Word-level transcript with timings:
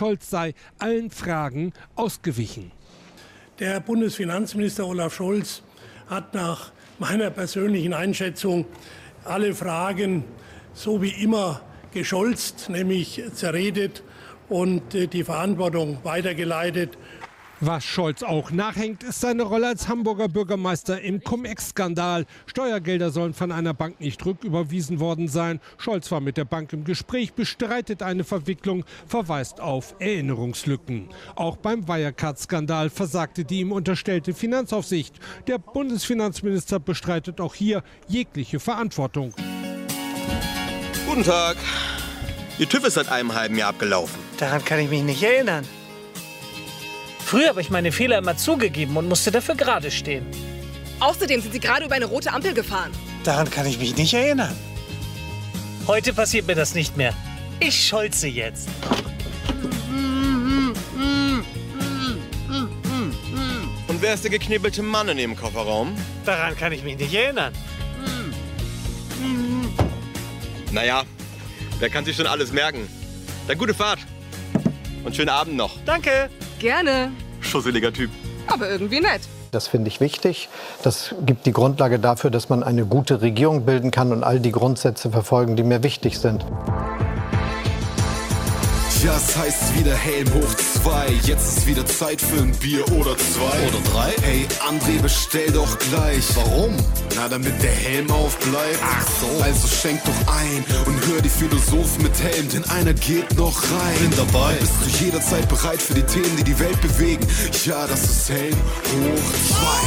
Scholz 0.00 0.30
sei 0.30 0.54
allen 0.78 1.10
Fragen 1.10 1.74
ausgewichen. 1.94 2.72
Der 3.58 3.80
Bundesfinanzminister 3.80 4.86
Olaf 4.86 5.14
Scholz 5.14 5.62
hat 6.08 6.32
nach 6.32 6.72
meiner 6.98 7.28
persönlichen 7.28 7.92
Einschätzung 7.92 8.64
alle 9.26 9.54
Fragen 9.54 10.24
so 10.72 11.02
wie 11.02 11.10
immer 11.22 11.60
gescholzt, 11.92 12.70
nämlich 12.70 13.22
zerredet 13.34 14.02
und 14.48 14.94
äh, 14.94 15.06
die 15.06 15.22
Verantwortung 15.22 15.98
weitergeleitet. 16.02 16.96
Was 17.62 17.84
Scholz 17.84 18.22
auch 18.22 18.50
nachhängt, 18.50 19.02
ist 19.02 19.20
seine 19.20 19.42
Rolle 19.42 19.66
als 19.68 19.86
Hamburger 19.86 20.28
Bürgermeister 20.28 21.02
im 21.02 21.22
Cum-Ex-Skandal. 21.22 22.24
Steuergelder 22.46 23.10
sollen 23.10 23.34
von 23.34 23.52
einer 23.52 23.74
Bank 23.74 24.00
nicht 24.00 24.24
rücküberwiesen 24.24 24.98
worden 24.98 25.28
sein. 25.28 25.60
Scholz 25.76 26.10
war 26.10 26.20
mit 26.20 26.38
der 26.38 26.46
Bank 26.46 26.72
im 26.72 26.84
Gespräch, 26.84 27.34
bestreitet 27.34 28.02
eine 28.02 28.24
Verwicklung, 28.24 28.86
verweist 29.06 29.60
auf 29.60 29.94
Erinnerungslücken. 29.98 31.10
Auch 31.34 31.58
beim 31.58 31.86
Wirecard-Skandal 31.86 32.88
versagte 32.88 33.44
die 33.44 33.60
ihm 33.60 33.72
unterstellte 33.72 34.32
Finanzaufsicht. 34.32 35.16
Der 35.46 35.58
Bundesfinanzminister 35.58 36.80
bestreitet 36.80 37.42
auch 37.42 37.54
hier 37.54 37.82
jegliche 38.08 38.58
Verantwortung. 38.58 39.34
Guten 41.06 41.24
Tag. 41.24 41.58
Ihr 42.58 42.68
TÜV 42.68 42.84
ist 42.84 42.94
seit 42.94 43.10
einem 43.10 43.34
halben 43.34 43.58
Jahr 43.58 43.68
abgelaufen. 43.68 44.18
Daran 44.38 44.64
kann 44.64 44.78
ich 44.78 44.88
mich 44.88 45.02
nicht 45.02 45.22
erinnern. 45.22 45.66
Früher 47.30 47.50
habe 47.50 47.60
ich 47.60 47.70
meine 47.70 47.92
Fehler 47.92 48.18
immer 48.18 48.36
zugegeben 48.36 48.96
und 48.96 49.08
musste 49.08 49.30
dafür 49.30 49.54
gerade 49.54 49.92
stehen. 49.92 50.26
Außerdem 50.98 51.40
sind 51.40 51.52
Sie 51.52 51.60
gerade 51.60 51.84
über 51.84 51.94
eine 51.94 52.06
rote 52.06 52.32
Ampel 52.32 52.54
gefahren. 52.54 52.90
Daran 53.22 53.48
kann 53.48 53.66
ich 53.66 53.78
mich 53.78 53.96
nicht 53.96 54.12
erinnern. 54.12 54.52
Heute 55.86 56.12
passiert 56.12 56.48
mir 56.48 56.56
das 56.56 56.74
nicht 56.74 56.96
mehr. 56.96 57.14
Ich 57.60 57.86
scholze 57.86 58.26
jetzt. 58.26 58.68
Und 63.86 64.02
wer 64.02 64.14
ist 64.14 64.24
der 64.24 64.32
geknebelte 64.32 64.82
Mann 64.82 65.08
in 65.08 65.18
dem 65.18 65.36
Kofferraum? 65.36 65.94
Daran 66.24 66.56
kann 66.56 66.72
ich 66.72 66.82
mich 66.82 66.98
nicht 66.98 67.14
erinnern. 67.14 67.52
Naja, 70.72 71.04
wer 71.78 71.90
kann 71.90 72.04
sich 72.04 72.16
schon 72.16 72.26
alles 72.26 72.50
merken? 72.50 72.88
Dann 73.46 73.56
gute 73.56 73.72
Fahrt. 73.72 74.00
Und 75.04 75.14
schönen 75.14 75.28
Abend 75.28 75.54
noch. 75.54 75.76
Danke. 75.86 76.28
Gerne. 76.60 77.10
Schusseliger 77.40 77.90
Typ. 77.90 78.10
Aber 78.46 78.68
irgendwie 78.68 79.00
nett. 79.00 79.22
Das 79.50 79.66
finde 79.66 79.88
ich 79.88 80.00
wichtig. 80.00 80.50
Das 80.82 81.14
gibt 81.24 81.46
die 81.46 81.52
Grundlage 81.52 81.98
dafür, 81.98 82.30
dass 82.30 82.50
man 82.50 82.62
eine 82.62 82.84
gute 82.84 83.22
Regierung 83.22 83.64
bilden 83.64 83.90
kann 83.90 84.12
und 84.12 84.22
all 84.22 84.40
die 84.40 84.52
Grundsätze 84.52 85.10
verfolgen, 85.10 85.56
die 85.56 85.62
mir 85.62 85.82
wichtig 85.82 86.18
sind. 86.18 86.44
Ja, 89.02 89.16
es 89.16 89.34
heißt 89.34 89.78
wieder 89.78 89.94
Helm 89.94 90.30
hoch 90.34 90.54
zwei. 90.54 91.08
Jetzt 91.24 91.56
ist 91.56 91.66
wieder 91.66 91.86
Zeit 91.86 92.20
für 92.20 92.42
ein 92.42 92.52
Bier 92.58 92.86
oder 92.92 93.16
zwei. 93.16 93.68
Oder 93.68 93.80
drei? 93.90 94.12
Hey, 94.20 94.46
André, 94.68 95.00
bestell 95.00 95.50
doch 95.52 95.78
gleich. 95.78 96.36
Warum? 96.36 96.76
Na, 97.16 97.26
damit 97.26 97.62
der 97.62 97.70
Helm 97.70 98.10
aufbleibt. 98.10 98.78
Ach 98.82 99.06
so. 99.18 99.42
Also 99.42 99.68
schenk 99.68 100.04
doch 100.04 100.34
ein 100.34 100.62
und 100.84 101.06
hör 101.06 101.22
die 101.22 101.30
Philosophen 101.30 102.02
mit 102.02 102.12
Helm, 102.22 102.46
denn 102.50 102.64
einer 102.64 102.92
geht 102.92 103.34
noch 103.38 103.62
rein. 103.62 103.98
Bin 104.00 104.16
dabei. 104.18 104.54
Bist 104.56 104.72
du 104.84 105.04
jederzeit 105.04 105.48
bereit 105.48 105.80
für 105.80 105.94
die 105.94 106.02
Themen, 106.02 106.36
die 106.36 106.44
die 106.44 106.58
Welt 106.58 106.78
bewegen? 106.82 107.26
Ja, 107.64 107.86
das 107.86 108.04
ist 108.04 108.28
Helm 108.28 108.52
hoch 108.52 109.32
zwei. 109.48 109.80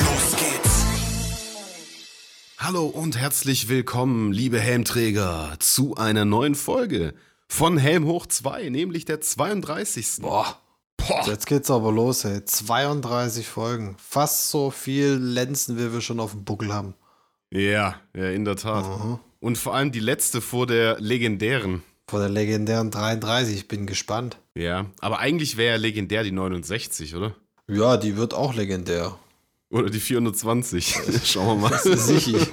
Los 0.00 0.30
geht's. 0.32 0.84
Hallo 2.58 2.86
und 2.86 3.16
herzlich 3.16 3.68
willkommen, 3.68 4.32
liebe 4.32 4.58
Helmträger, 4.58 5.54
zu 5.60 5.94
einer 5.94 6.24
neuen 6.24 6.56
Folge 6.56 7.14
von 7.48 7.78
Helm 7.78 8.06
hoch 8.06 8.26
2, 8.26 8.68
nämlich 8.68 9.04
der 9.04 9.20
32. 9.20 10.20
Boah. 10.20 10.58
Jetzt 11.26 11.46
geht's 11.46 11.70
aber 11.70 11.92
los, 11.92 12.24
ey. 12.24 12.44
32 12.44 13.46
Folgen. 13.46 13.96
Fast 13.98 14.50
so 14.50 14.70
viel 14.70 15.12
Lenzen, 15.12 15.78
wie 15.78 15.92
wir 15.92 16.00
schon 16.00 16.20
auf 16.20 16.32
dem 16.32 16.44
Buckel 16.44 16.72
haben. 16.72 16.94
Ja, 17.50 17.96
ja, 18.16 18.30
in 18.30 18.44
der 18.44 18.56
Tat. 18.56 18.86
Und 19.40 19.58
vor 19.58 19.74
allem 19.74 19.92
die 19.92 20.00
letzte 20.00 20.40
vor 20.40 20.66
der 20.66 20.98
legendären. 21.00 21.82
Vor 22.08 22.20
der 22.20 22.28
legendären 22.28 22.90
33. 22.90 23.54
Ich 23.54 23.68
bin 23.68 23.86
gespannt. 23.86 24.38
Ja, 24.54 24.86
aber 25.00 25.18
eigentlich 25.18 25.56
wäre 25.56 25.74
ja 25.74 25.80
legendär 25.80 26.22
die 26.24 26.32
69, 26.32 27.14
oder? 27.14 27.34
Ja, 27.68 27.96
die 27.96 28.16
wird 28.16 28.34
auch 28.34 28.54
legendär. 28.54 29.18
Oder 29.70 29.90
die 29.90 30.00
420. 30.00 30.96
Schauen 31.24 31.60
wir 31.60 31.68
mal. 31.68 31.78
Sicher. 31.78 32.38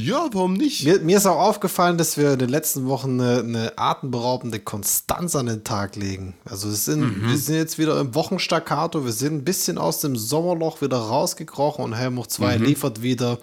Ja, 0.00 0.28
warum 0.32 0.52
nicht? 0.52 0.84
Mir, 0.84 1.00
mir 1.00 1.16
ist 1.16 1.26
auch 1.26 1.40
aufgefallen, 1.40 1.98
dass 1.98 2.16
wir 2.16 2.34
in 2.34 2.38
den 2.38 2.48
letzten 2.48 2.86
Wochen 2.86 3.20
eine, 3.20 3.40
eine 3.40 3.72
atemberaubende 3.78 4.60
Konstanz 4.60 5.34
an 5.34 5.46
den 5.46 5.64
Tag 5.64 5.96
legen. 5.96 6.34
Also 6.44 6.70
sind, 6.70 7.26
wir 7.28 7.36
sind 7.36 7.56
jetzt 7.56 7.78
wieder 7.78 8.00
im 8.00 8.14
Wochenstaccato, 8.14 9.04
wir 9.04 9.12
sind 9.12 9.34
ein 9.34 9.44
bisschen 9.44 9.76
aus 9.76 10.00
dem 10.00 10.14
Sommerloch 10.16 10.80
wieder 10.82 10.98
rausgekrochen 10.98 11.84
und 11.84 11.94
Helm 11.94 12.22
2 12.26 12.56
liefert 12.58 13.02
wieder 13.02 13.38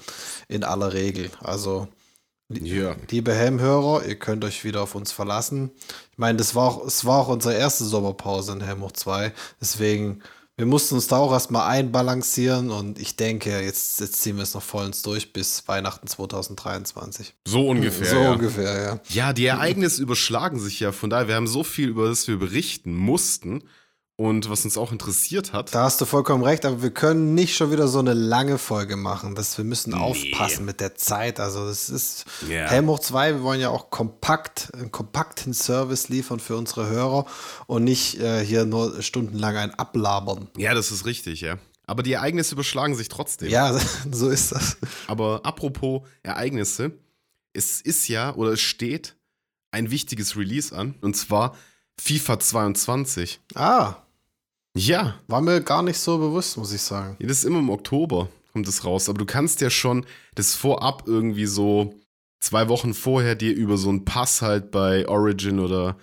in 0.48 0.64
aller 0.64 0.94
Regel. 0.94 1.30
Also 1.42 1.90
Ja. 2.50 2.96
Liebe 3.10 3.34
Helmhörer, 3.34 4.06
ihr 4.06 4.16
könnt 4.16 4.46
euch 4.46 4.64
wieder 4.64 4.84
auf 4.84 4.96
uns 4.96 5.12
verlassen. 5.12 5.72
Ich 6.12 6.18
meine, 6.18 6.38
das 6.38 6.56
war 6.56 6.68
auch, 6.70 6.86
es 6.88 7.04
war 7.04 7.22
auch 7.22 7.28
unsere 7.28 7.56
erste 7.56 7.84
Sommerpause 7.84 8.54
in 8.54 8.62
Helm 8.62 8.82
hoch 8.82 8.94
2. 8.94 9.34
Deswegen, 9.60 10.22
wir 10.58 10.66
mussten 10.66 10.96
uns 10.96 11.08
da 11.08 11.18
auch 11.18 11.34
erstmal 11.34 11.68
einbalancieren 11.70 12.72
und 12.72 12.98
ich 12.98 13.18
denke, 13.18 13.62
jetzt, 13.62 14.00
jetzt 14.00 14.22
ziehen 14.22 14.38
wir 14.38 14.44
es 14.44 14.54
noch 14.54 14.64
vollends 14.64 15.02
durch 15.02 15.34
bis 15.34 15.68
Weihnachten 15.68 16.08
2023. 16.08 17.34
So 17.46 17.68
ungefähr. 17.68 18.08
so 18.08 18.20
ja. 18.22 18.32
ungefähr, 18.32 18.82
ja. 18.82 19.00
Ja, 19.10 19.34
die 19.34 19.46
Ereignisse 19.46 20.02
überschlagen 20.02 20.60
sich 20.60 20.80
ja. 20.80 20.94
Von 20.94 21.10
daher, 21.10 21.28
wir 21.28 21.36
haben 21.36 21.48
so 21.48 21.64
viel, 21.64 21.90
über 21.90 22.08
das 22.08 22.28
wir 22.30 22.38
berichten 22.38 22.96
mussten 22.96 23.64
und 24.18 24.50
was 24.50 24.64
uns 24.64 24.78
auch 24.78 24.92
interessiert 24.94 25.52
hat. 25.52 25.76
Da 25.76 25.84
hast 25.84 26.00
du 26.00 26.06
vollkommen 26.06 26.44
recht, 26.44 26.66
aber 26.66 26.82
wir 26.82 26.92
können 26.92 27.34
nicht 27.34 27.56
schon 27.56 27.72
wieder 27.72 27.88
so 27.90 28.00
eine 28.00 28.14
lange 28.14 28.58
Folge 28.58 28.96
machen. 28.96 29.36
Das, 29.36 29.58
wir 29.58 29.66
müssen 29.66 29.94
aufpassen 29.94 30.64
mit 30.64 30.80
der 30.80 30.96
Zeit. 30.96 31.40
Also 31.40 31.68
das 31.68 31.90
ist 31.90 32.26
Ja. 32.50 32.68
Helm 32.68 32.88
hoch 32.88 33.00
2, 33.00 33.36
wir 33.36 33.44
wollen 33.44 33.60
ja 33.60 33.70
auch 33.70 33.90
kompakt, 33.90 34.72
einen 34.74 34.92
kompakten 34.92 35.54
Service 35.54 36.08
liefern 36.08 36.40
für 36.40 36.56
unsere 36.56 36.88
Hörer 36.88 37.26
und 37.68 37.84
nicht 37.84 38.20
äh, 38.20 38.44
hier 38.46 38.66
nur 38.66 39.02
stundenlang 39.02 39.58
ein 39.58 39.74
Ablabern. 39.74 40.48
Ja, 40.58 40.74
das 40.74 40.92
ist 40.92 41.06
richtig, 41.06 41.42
ja. 41.42 41.58
Aber 41.86 42.02
die 42.02 42.14
Ereignisse 42.14 42.54
überschlagen 42.56 42.96
sich 42.96 43.10
trotzdem. 43.10 43.50
Ja, 43.50 43.78
so 44.12 44.30
ist 44.30 44.54
das. 44.54 44.78
Aber 45.08 45.42
apropos 45.44 46.04
Ereignisse, 46.24 46.94
es 47.52 47.82
ist 47.82 48.08
ja 48.08 48.34
oder 48.34 48.54
es 48.54 48.62
steht 48.62 49.16
ein 49.72 49.92
wichtiges 49.92 50.38
Release 50.38 50.74
an 50.74 50.96
und 51.02 51.18
zwar 51.18 51.56
FIFA 52.00 52.40
22. 52.40 53.40
Ah, 53.56 53.96
Ja, 54.76 55.16
war 55.28 55.42
mir 55.42 55.62
gar 55.62 55.82
nicht 55.84 55.98
so 55.98 56.18
bewusst, 56.18 56.58
muss 56.58 56.74
ich 56.74 56.82
sagen. 56.82 57.16
das 57.20 57.40
ist 57.40 57.44
immer 57.46 57.60
im 57.60 57.70
Oktober 57.70 58.30
kommt 58.52 58.68
es 58.70 58.86
raus, 58.86 59.10
aber 59.10 59.18
du 59.18 59.26
kannst 59.26 59.60
ja 59.60 59.70
schon 59.70 60.06
das 60.36 60.56
vorab 60.56 61.04
irgendwie 61.08 61.46
so 61.46 61.94
zwei 62.40 62.70
Wochen 62.70 62.94
vorher 62.94 63.36
dir 63.36 63.54
über 63.54 63.78
so 63.78 63.90
einen 63.90 64.06
Pass 64.06 64.42
halt 64.42 64.72
bei 64.72 65.08
Origin 65.10 65.60
oder 65.60 65.98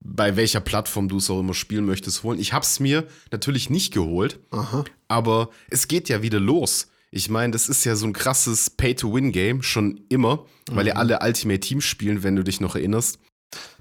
bei 0.00 0.36
welcher 0.36 0.60
Plattform 0.60 1.08
du 1.08 1.18
es 1.18 1.28
auch 1.28 1.40
immer 1.40 1.52
spielen 1.54 1.84
möchtest 1.84 2.22
holen. 2.22 2.38
Ich 2.38 2.52
hab's 2.54 2.80
mir 2.80 3.06
natürlich 3.30 3.68
nicht 3.68 3.92
geholt, 3.92 4.40
Aha. 4.52 4.84
aber 5.08 5.50
es 5.68 5.86
geht 5.88 6.08
ja 6.08 6.22
wieder 6.22 6.40
los. 6.40 6.88
Ich 7.10 7.28
meine, 7.28 7.52
das 7.52 7.68
ist 7.68 7.84
ja 7.84 7.94
so 7.96 8.06
ein 8.06 8.12
krasses 8.12 8.70
Pay-to-Win-Game 8.70 9.62
schon 9.62 10.00
immer, 10.08 10.44
weil 10.70 10.86
ja 10.86 10.94
alle 10.94 11.18
Ultimate 11.22 11.60
Teams 11.60 11.84
spielen, 11.84 12.22
wenn 12.22 12.36
du 12.36 12.44
dich 12.44 12.60
noch 12.60 12.74
erinnerst, 12.74 13.18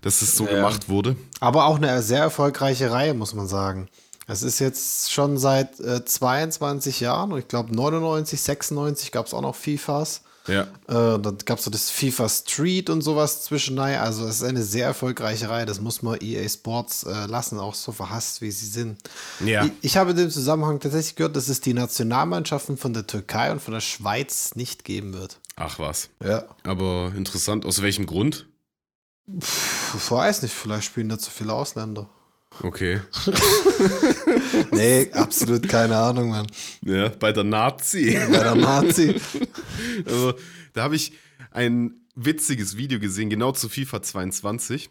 dass 0.02 0.22
es 0.22 0.36
so 0.36 0.46
Ja. 0.46 0.56
gemacht 0.56 0.90
wurde. 0.90 1.16
Aber 1.40 1.66
auch 1.66 1.78
eine 1.78 2.02
sehr 2.02 2.22
erfolgreiche 2.22 2.92
Reihe, 2.92 3.14
muss 3.14 3.34
man 3.34 3.48
sagen. 3.48 3.88
Es 4.28 4.44
ist 4.44 4.60
jetzt 4.60 5.12
schon 5.12 5.38
seit 5.38 5.80
äh, 5.80 6.04
22 6.04 7.00
Jahren 7.00 7.32
und 7.32 7.40
ich 7.40 7.48
glaube 7.48 7.74
99, 7.74 8.40
96 8.42 9.12
gab 9.12 9.26
es 9.26 9.34
auch 9.34 9.42
noch 9.42 9.56
FIFAs. 9.56 10.22
Ja. 10.48 10.62
Äh, 10.88 11.20
dann 11.20 11.38
gab 11.46 11.60
es 11.60 11.66
so 11.66 11.72
das 11.72 11.90
FIFA 11.90 12.30
Street 12.30 12.90
und 12.90 13.02
sowas 13.02 13.44
zwischendurch. 13.44 14.00
Also 14.00 14.26
es 14.26 14.38
ist 14.38 14.44
eine 14.44 14.64
sehr 14.64 14.86
erfolgreiche 14.86 15.50
Reihe. 15.50 15.66
Das 15.66 15.82
muss 15.82 16.02
man 16.02 16.20
EA 16.22 16.48
Sports 16.48 17.04
äh, 17.04 17.26
lassen, 17.26 17.60
auch 17.60 17.76
so 17.76 17.92
verhasst, 17.92 18.42
wie 18.42 18.52
sie 18.52 18.66
sind. 18.66 18.98
Ja. 19.44 19.66
Ich, 19.66 19.72
ich 19.82 19.98
habe 19.98 20.12
in 20.12 20.18
dem 20.18 20.30
Zusammenhang 20.30 20.80
tatsächlich 20.80 21.16
gehört, 21.16 21.36
dass 21.36 21.48
es 21.48 21.62
die 21.62 21.74
Nationalmannschaften 21.74 22.78
von 22.78 22.94
der 22.94 23.08
Türkei 23.08 23.52
und 23.52 23.62
von 23.62 23.74
der 23.74 23.82
Schweiz 23.82 24.56
nicht 24.56 24.84
geben 24.84 25.14
wird. 25.14 25.40
Ach 25.56 25.80
was. 25.80 26.10
Ja. 26.24 26.46
Aber 26.64 27.12
interessant. 27.16 27.66
Aus 27.66 27.82
welchem 27.82 28.06
Grund? 28.06 28.48
Ich 29.28 30.12
weiß 30.12 30.44
nicht, 30.44 30.54
vielleicht 30.54 30.86
spielen 30.86 31.10
da 31.10 31.18
zu 31.18 31.32
viele 31.32 31.52
Ausländer. 31.52 32.10
Okay. 32.64 33.02
Nee, 34.72 35.12
absolut 35.14 35.68
keine 35.68 35.98
Ahnung, 35.98 36.30
Mann. 36.30 36.48
Ja, 36.84 37.10
bei 37.10 37.32
der 37.32 37.44
Nazi. 37.44 38.18
Bei 38.32 38.40
der 38.44 38.56
Nazi. 38.56 39.16
Also, 40.06 40.34
da 40.74 40.84
habe 40.84 40.96
ich 40.96 41.14
ein 41.52 42.02
witziges 42.16 42.78
Video 42.78 43.00
gesehen, 43.00 43.30
genau 43.30 43.52
zu 43.52 43.70
FIFA 43.70 44.02
22. 44.02 44.90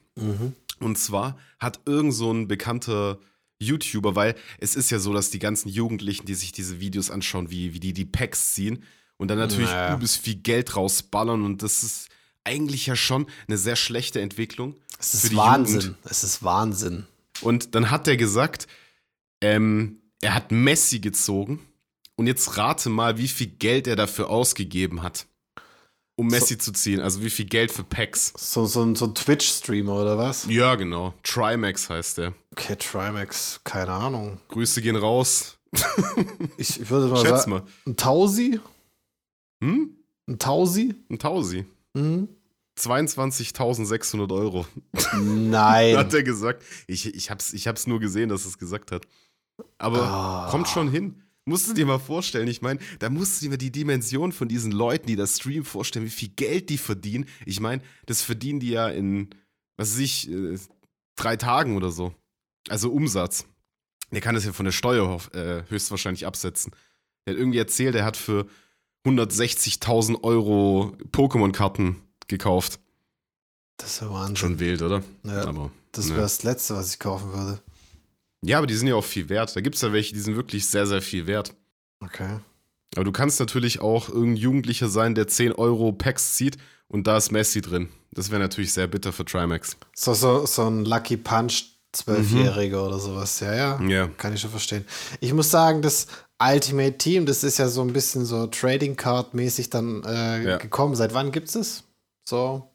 Und 0.81 0.99
zwar 0.99 1.39
hat 1.59 1.81
irgend 1.87 2.15
so 2.15 2.33
ein 2.33 2.49
bekannter 2.49 3.19
YouTuber, 3.59 4.15
weil 4.17 4.35
es 4.59 4.75
ist 4.75 4.91
ja 4.91 4.99
so, 4.99 5.13
dass 5.13 5.31
die 5.31 5.39
ganzen 5.39 5.69
Jugendlichen, 5.69 6.27
die 6.27 6.35
sich 6.35 6.53
diese 6.53 6.81
Videos 6.81 7.11
anschauen, 7.11 7.51
wie, 7.51 7.73
wie 7.75 7.81
die 7.81 7.93
die 7.93 8.05
Packs 8.05 8.53
ziehen 8.55 8.83
und 9.17 9.29
dann 9.29 9.39
natürlich 9.39 9.71
Naja. 9.71 9.95
übelst 9.95 10.19
viel 10.19 10.37
Geld 10.37 10.77
rausballern 10.77 11.43
und 11.45 11.63
das 11.63 11.83
ist 11.83 12.09
eigentlich 12.45 12.87
ja 12.87 12.97
schon 12.97 13.27
eine 13.49 13.59
sehr 13.59 13.77
schlechte 13.77 14.21
Entwicklung. 14.21 14.77
Es 14.99 15.15
ist 15.15 15.35
Wahnsinn. 15.37 15.81
Jugend. 15.81 15.97
Es 16.05 16.23
ist 16.25 16.43
Wahnsinn. 16.43 17.07
Und 17.43 17.75
dann 17.75 17.91
hat 17.91 18.09
er 18.09 18.17
gesagt, 18.17 18.67
ähm, 19.41 20.01
er 20.21 20.35
hat 20.35 20.51
Messi 20.53 21.01
gezogen. 21.01 21.61
Und 22.17 22.27
jetzt 22.27 22.57
rate 22.57 22.89
mal, 22.89 23.19
wie 23.19 23.29
viel 23.29 23.49
Geld 23.49 23.87
er 23.87 23.97
dafür 23.97 24.31
ausgegeben 24.31 25.03
hat, 25.03 25.27
um 26.17 26.29
Messi 26.29 26.57
zu 26.57 26.73
ziehen. 26.73 27.01
Also 27.01 27.23
wie 27.23 27.29
viel 27.29 27.45
Geld 27.45 27.71
für 27.71 27.85
Packs. 27.85 28.33
So, 28.39 28.65
so, 28.65 28.83
ein- 28.83 28.95
so 28.95 29.05
ein 29.07 29.15
Twitch-Streamer 29.15 30.01
oder 30.01 30.17
was? 30.17 30.47
Ja, 30.49 30.75
genau. 30.77 31.13
Trimax 31.23 31.91
heißt 31.91 32.17
der. 32.19 32.33
Okay, 32.53 32.77
Trimax, 32.77 33.61
keine 33.65 33.93
Ahnung. 33.93 34.41
Grüße 34.49 34.81
gehen 34.81 34.97
raus. 34.97 35.59
Ich, 36.59 36.81
ich 36.81 36.89
würde 36.89 37.09
mal 37.09 37.19
Schätz 37.21 37.41
sagen, 37.41 37.51
mal. 37.51 37.63
ein 37.87 37.97
Tausi? 37.97 38.61
Hm? 39.63 39.95
Ein 40.27 40.39
Tausi? 40.39 40.95
Ein 41.11 41.19
Tausi. 41.19 41.67
Mhm. 41.93 42.29
22.600 42.79 44.33
Euro, 44.35 44.67
Nein. 45.23 45.97
hat 45.97 46.13
er 46.15 46.23
gesagt. 46.23 46.63
Ich, 46.87 47.15
ich, 47.15 47.31
hab's, 47.31 47.53
ich 47.53 47.67
hab's 47.69 47.87
nur 47.87 48.01
gesehen, 48.01 48.29
dass 48.29 48.43
er 48.45 48.49
es 48.49 48.59
gesagt 48.59 48.93
hat. 48.93 49.07
Aber 49.79 50.03
Ah. 50.03 50.49
kommt 50.51 50.69
schon 50.69 50.91
hin. 50.91 51.23
Musst 51.49 51.69
du 51.69 51.75
dir 51.75 51.87
mal 51.87 52.01
vorstellen, 52.01 52.49
ich 52.49 52.61
meine, 52.61 52.81
da 52.99 53.09
musst 53.09 53.41
du 53.41 53.45
dir 53.47 53.51
mal 53.51 53.57
die 53.57 53.71
Dimension 53.71 54.33
von 54.33 54.49
diesen 54.49 54.73
Leuten, 54.73 55.07
die 55.07 55.15
das 55.17 55.37
streamen, 55.37 55.65
vorstellen, 55.65 56.05
wie 56.05 56.11
viel 56.11 56.31
Geld 56.31 56.69
die 56.71 56.77
verdienen. 56.79 57.27
Ich 57.47 57.61
meine, 57.61 57.83
das 58.07 58.21
verdienen 58.21 58.59
die 58.59 58.71
ja 58.71 58.89
in, 58.89 59.31
was 59.77 59.93
weiß 59.93 59.99
ich, 60.01 60.29
äh, 60.31 60.59
drei 61.15 61.37
Tagen 61.37 61.77
oder 61.77 61.91
so. 61.93 62.13
Also 62.69 62.91
Umsatz. 62.91 63.47
Der 64.11 64.21
kann 64.21 64.35
das 64.35 64.45
ja 64.45 64.53
von 64.53 64.65
der 64.65 64.73
Steuer 64.73 65.21
äh, 65.33 65.63
höchstwahrscheinlich 65.71 66.27
absetzen. 66.27 66.73
Der 67.27 67.35
hat 67.35 67.39
irgendwie 67.41 67.59
erzählt, 67.59 67.95
er 67.95 68.05
hat 68.05 68.17
für 68.17 68.47
160.000 69.07 70.23
Euro 70.25 70.97
Pokémon-Karten 71.13 71.97
gekauft. 72.29 72.79
Das 73.77 73.91
ist 73.95 74.01
ja 74.01 74.11
Wahnsinn. 74.11 74.37
Schon 74.37 74.59
wild, 74.61 74.83
oder? 74.83 75.03
Ja, 75.25 75.47
Aber, 75.47 75.71
das 75.93 76.07
ne. 76.07 76.13
wäre 76.13 76.23
das 76.23 76.43
Letzte, 76.43 76.75
was 76.77 76.93
ich 76.93 76.99
kaufen 76.99 77.33
würde. 77.33 77.61
Ja, 78.43 78.59
aber 78.59 78.67
die 78.67 78.75
sind 78.75 78.87
ja 78.89 78.95
auch 78.95 79.05
viel 79.05 79.29
wert. 79.29 79.55
Da 79.57 79.61
gibt 79.61 79.77
es 79.77 79.83
ja 79.83 79.93
welche, 79.93 80.15
die 80.15 80.21
sind 80.21 80.37
wirklich 80.37 80.67
sehr, 80.69 80.87
sehr 80.87 81.03
viel 81.03 81.27
wert. 81.27 81.55
Okay. 82.01 82.39
Aber 82.95 83.05
du 83.05 83.13
kannst 83.13 83.41
natürlich 83.41 83.81
auch 83.81 84.09
irgendein 84.09 84.37
Jugendlicher 84.37 84.89
sein, 84.89 85.15
der 85.15 85.27
10 85.29 85.53
Euro 85.53 85.93
Packs 85.93 86.35
zieht 86.37 86.57
und 86.89 87.07
da 87.07 87.17
ist 87.17 87.33
Messi 87.33 87.61
drin. 87.61 87.89
Das 88.13 88.31
wäre 88.31 88.41
natürlich 88.41 88.73
sehr 88.73 88.87
bitter 88.87 89.13
für 89.13 89.25
Trimax. 89.25 89.77
So, 89.95 90.15
so, 90.15 90.47
so 90.47 90.67
ein 90.71 90.85
Lucky 90.85 91.17
Punch 91.17 91.65
Zwölfjähriger 91.93 92.87
oder 92.87 92.99
sowas. 92.99 93.41
Ja, 93.41 93.55
ja. 93.55 93.83
Ja. 93.83 94.09
Kann 94.19 94.35
ich 94.35 94.41
schon 94.41 94.51
verstehen. 94.51 94.85
Ich 95.21 95.33
muss 95.33 95.51
sagen, 95.51 95.83
das 95.83 96.07
Ultimate 96.39 96.99
Team, 96.99 97.25
das 97.27 97.43
ist 97.43 97.59
ja 97.59 97.69
so 97.69 97.81
ein 97.81 97.93
bisschen 97.93 98.25
so 98.27 98.47
Trading 98.47 98.97
Card 98.97 99.33
mäßig 99.35 99.71
dann 99.71 100.03
äh, 100.05 100.43
Ja. 100.45 100.57
gekommen. 100.59 100.95
Seit 100.95 101.15
wann 101.15 101.33
gibt's 101.33 101.55
es? 101.55 101.85
So, 102.29 102.71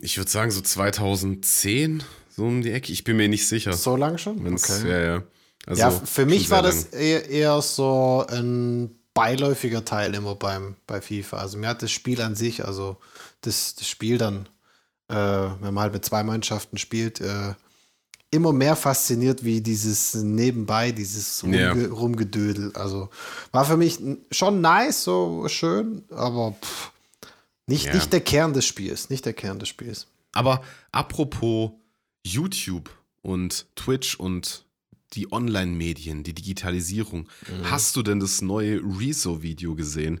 Ich 0.00 0.16
würde 0.18 0.30
sagen, 0.30 0.50
so 0.50 0.60
2010, 0.60 2.02
so 2.34 2.44
um 2.44 2.62
die 2.62 2.70
Ecke. 2.72 2.92
Ich 2.92 3.04
bin 3.04 3.16
mir 3.16 3.28
nicht 3.28 3.46
sicher. 3.46 3.72
so 3.72 3.96
lang 3.96 4.18
schon? 4.18 4.44
Wenn's, 4.44 4.70
Okay. 4.70 4.90
Ja, 4.90 5.00
ja. 5.00 5.22
Also 5.66 5.80
ja, 5.80 5.90
für 5.90 6.26
mich 6.26 6.50
war 6.50 6.62
sehr 6.62 6.70
das 6.72 6.92
lang. 6.92 7.00
eher, 7.00 7.28
eher 7.30 7.62
so 7.62 8.26
ein 8.28 8.90
beiläufiger 9.14 9.84
Teil 9.84 10.14
immer 10.14 10.34
beim, 10.34 10.76
bei 10.86 11.00
FIFA. 11.00 11.38
Also 11.38 11.56
mir 11.58 11.68
hat 11.68 11.82
das 11.82 11.90
Spiel 11.90 12.20
an 12.20 12.34
sich, 12.34 12.64
also 12.64 12.98
das, 13.40 13.74
das 13.74 13.88
Spiel 13.88 14.18
dann, 14.18 14.48
äh, 15.08 15.14
wenn 15.14 15.72
man 15.72 15.84
halt 15.84 15.92
mit 15.94 16.04
zwei 16.04 16.22
Mannschaften 16.22 16.76
spielt, 16.76 17.20
äh, 17.20 17.54
immer 18.30 18.52
mehr 18.52 18.76
fasziniert 18.76 19.44
wie 19.44 19.60
dieses 19.60 20.14
nebenbei, 20.14 20.90
dieses. 20.90 21.42
Rumge 21.44 21.88
Rumgedödel. 21.88 22.72
Also 22.74 23.08
war 23.52 23.64
für 23.64 23.76
mich 23.76 23.98
schon 24.32 24.60
nice, 24.60 25.04
so 25.04 25.46
schön, 25.48 26.04
aber 26.10 26.54
pff, 26.60 26.90
nicht, 27.66 27.86
Ja. 27.86 27.94
nicht 27.94 28.12
der 28.12 28.20
Kern 28.20 28.52
des 28.52 28.64
Spiels, 28.66 29.10
nicht 29.10 29.24
der 29.26 29.32
Kern 29.32 29.58
des 29.58 29.68
Spiels. 29.68 30.06
Aber 30.32 30.62
apropos 30.92 31.70
YouTube 32.24 32.90
und 33.22 33.66
Twitch 33.76 34.16
und 34.18 34.64
die 35.12 35.30
Online-Medien, 35.32 36.24
die 36.24 36.34
Digitalisierung. 36.34 37.28
Mhm. 37.48 37.70
Hast 37.70 37.94
du 37.96 38.02
denn 38.02 38.18
das 38.20 38.42
neue 38.42 38.80
Rezo-Video 38.82 39.74
gesehen? 39.74 40.20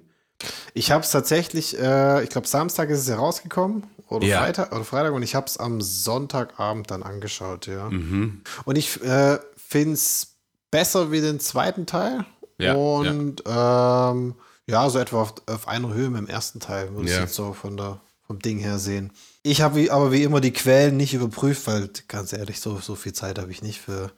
Ich 0.74 0.90
habe 0.90 1.02
es 1.04 1.10
tatsächlich, 1.10 1.78
äh, 1.78 2.22
ich 2.22 2.30
glaube 2.30 2.46
Samstag 2.46 2.90
ist 2.90 3.00
es 3.00 3.08
ja 3.08 3.16
rausgekommen 3.16 3.84
oder 4.08 4.26
Ja. 4.26 4.40
Freitag 4.40 4.72
oder 4.72 4.84
Freitag 4.84 5.12
und 5.12 5.22
ich 5.22 5.34
habe 5.34 5.46
es 5.46 5.56
am 5.56 5.80
Sonntagabend 5.80 6.90
dann 6.90 7.02
angeschaut, 7.02 7.66
ja. 7.66 7.88
Mhm. 7.90 8.42
Und 8.64 8.76
ich 8.76 9.02
äh, 9.02 9.38
finde 9.56 9.94
es 9.94 10.36
besser 10.70 11.10
wie 11.10 11.20
den 11.20 11.40
zweiten 11.40 11.86
Teil 11.86 12.24
Ja, 12.58 12.74
und 12.74 13.42
ja. 13.46 14.10
Ähm, 14.12 14.34
ja, 14.68 14.88
so 14.90 14.98
etwa 14.98 15.22
auf, 15.22 15.34
auf 15.46 15.68
einer 15.68 15.92
Höhe 15.92 16.08
mit 16.10 16.20
dem 16.22 16.28
ersten 16.28 16.60
Teil, 16.60 16.92
würde 16.94 17.06
ich 17.08 17.14
Ja. 17.14 17.20
jetzt 17.22 17.34
so 17.34 17.52
von 17.52 17.76
der, 17.76 18.00
vom 18.26 18.38
Ding 18.38 18.58
her 18.58 18.78
sehen. 18.78 19.12
Ich 19.42 19.60
habe 19.60 19.76
wie, 19.76 19.90
aber 19.90 20.10
wie 20.12 20.22
immer 20.22 20.40
die 20.40 20.52
Quellen 20.52 20.96
nicht 20.96 21.12
überprüft, 21.14 21.66
weil 21.66 21.90
ganz 22.08 22.32
ehrlich, 22.32 22.60
so, 22.60 22.78
so 22.78 22.94
viel 22.94 23.12
Zeit 23.12 23.38
habe 23.38 23.50
ich 23.52 23.62
nicht 23.62 23.80
für. 23.80 24.10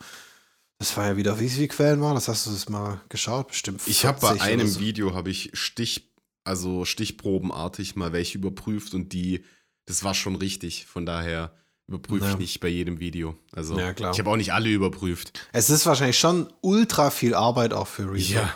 Das 0.78 0.96
war 0.96 1.06
ja 1.06 1.16
wieder, 1.16 1.40
wie 1.40 1.48
viele 1.48 1.68
Quellen 1.68 2.00
waren? 2.02 2.14
Das 2.14 2.28
hast 2.28 2.46
du 2.46 2.50
das 2.50 2.68
mal 2.68 3.00
geschaut? 3.08 3.48
Bestimmt. 3.48 3.80
Ich 3.86 4.04
habe 4.04 4.20
bei 4.20 4.28
40 4.28 4.42
oder 4.42 4.50
einem 4.52 4.68
so. 4.68 4.80
Video 4.80 5.14
habe 5.14 5.30
ich 5.30 5.50
Stich, 5.54 6.10
also 6.44 6.84
stichprobenartig 6.84 7.96
mal 7.96 8.12
welche 8.12 8.38
überprüft 8.38 8.94
und 8.94 9.12
die, 9.12 9.42
das 9.86 10.04
war 10.04 10.14
schon 10.14 10.36
richtig. 10.36 10.86
Von 10.86 11.06
daher 11.06 11.52
überprüfe 11.88 12.26
Ja. 12.26 12.32
ich 12.32 12.38
nicht 12.38 12.60
bei 12.60 12.68
jedem 12.68 13.00
Video. 13.00 13.36
Also 13.52 13.78
Ja, 13.78 13.94
klar. 13.94 14.12
ich 14.12 14.18
habe 14.18 14.28
auch 14.30 14.36
nicht 14.36 14.52
alle 14.52 14.68
überprüft. 14.68 15.48
Es 15.52 15.70
ist 15.70 15.86
wahrscheinlich 15.86 16.18
schon 16.18 16.52
ultra 16.60 17.10
viel 17.10 17.34
Arbeit 17.34 17.72
auch 17.72 17.86
für 17.88 18.12
Rezo. 18.12 18.34
Ja. 18.34 18.54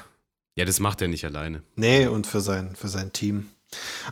Ja, 0.61 0.67
das 0.67 0.79
macht 0.79 1.01
er 1.01 1.09
nicht 1.09 1.25
alleine. 1.25 1.62
Nee, 1.77 2.07
und 2.07 2.27
für 2.27 2.43
sein, 2.43 2.77
für 2.77 2.89
sein 2.89 3.15
Team. 3.15 3.49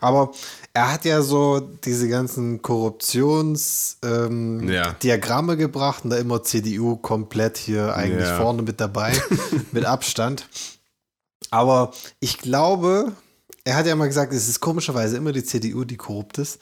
Aber 0.01 0.33
er 0.73 0.91
hat 0.91 1.05
ja 1.05 1.21
so 1.21 1.61
diese 1.61 2.09
ganzen 2.09 2.63
Korruptionsdiagramme 2.63 4.63
ähm, 4.63 4.69
Ja. 4.71 5.55
Gebracht 5.57 6.05
und 6.05 6.11
da 6.11 6.17
immer 6.17 6.43
CDU 6.43 6.97
komplett 6.97 7.59
hier 7.59 7.95
eigentlich 7.95 8.29
Ja. 8.29 8.39
vorne 8.39 8.63
mit 8.63 8.81
dabei, 8.81 9.13
mit 9.73 9.85
Abstand. 9.85 10.49
Aber 11.51 11.93
ich 12.19 12.39
glaube, 12.39 13.13
er 13.65 13.77
hat 13.77 13.85
ja 13.85 13.93
immer 13.93 14.07
gesagt, 14.07 14.33
es 14.33 14.49
ist 14.49 14.61
komischerweise 14.61 15.19
immer 15.19 15.33
die 15.33 15.45
CDU, 15.45 15.85
die 15.85 15.99
korrupt 15.99 16.39
ist. 16.39 16.61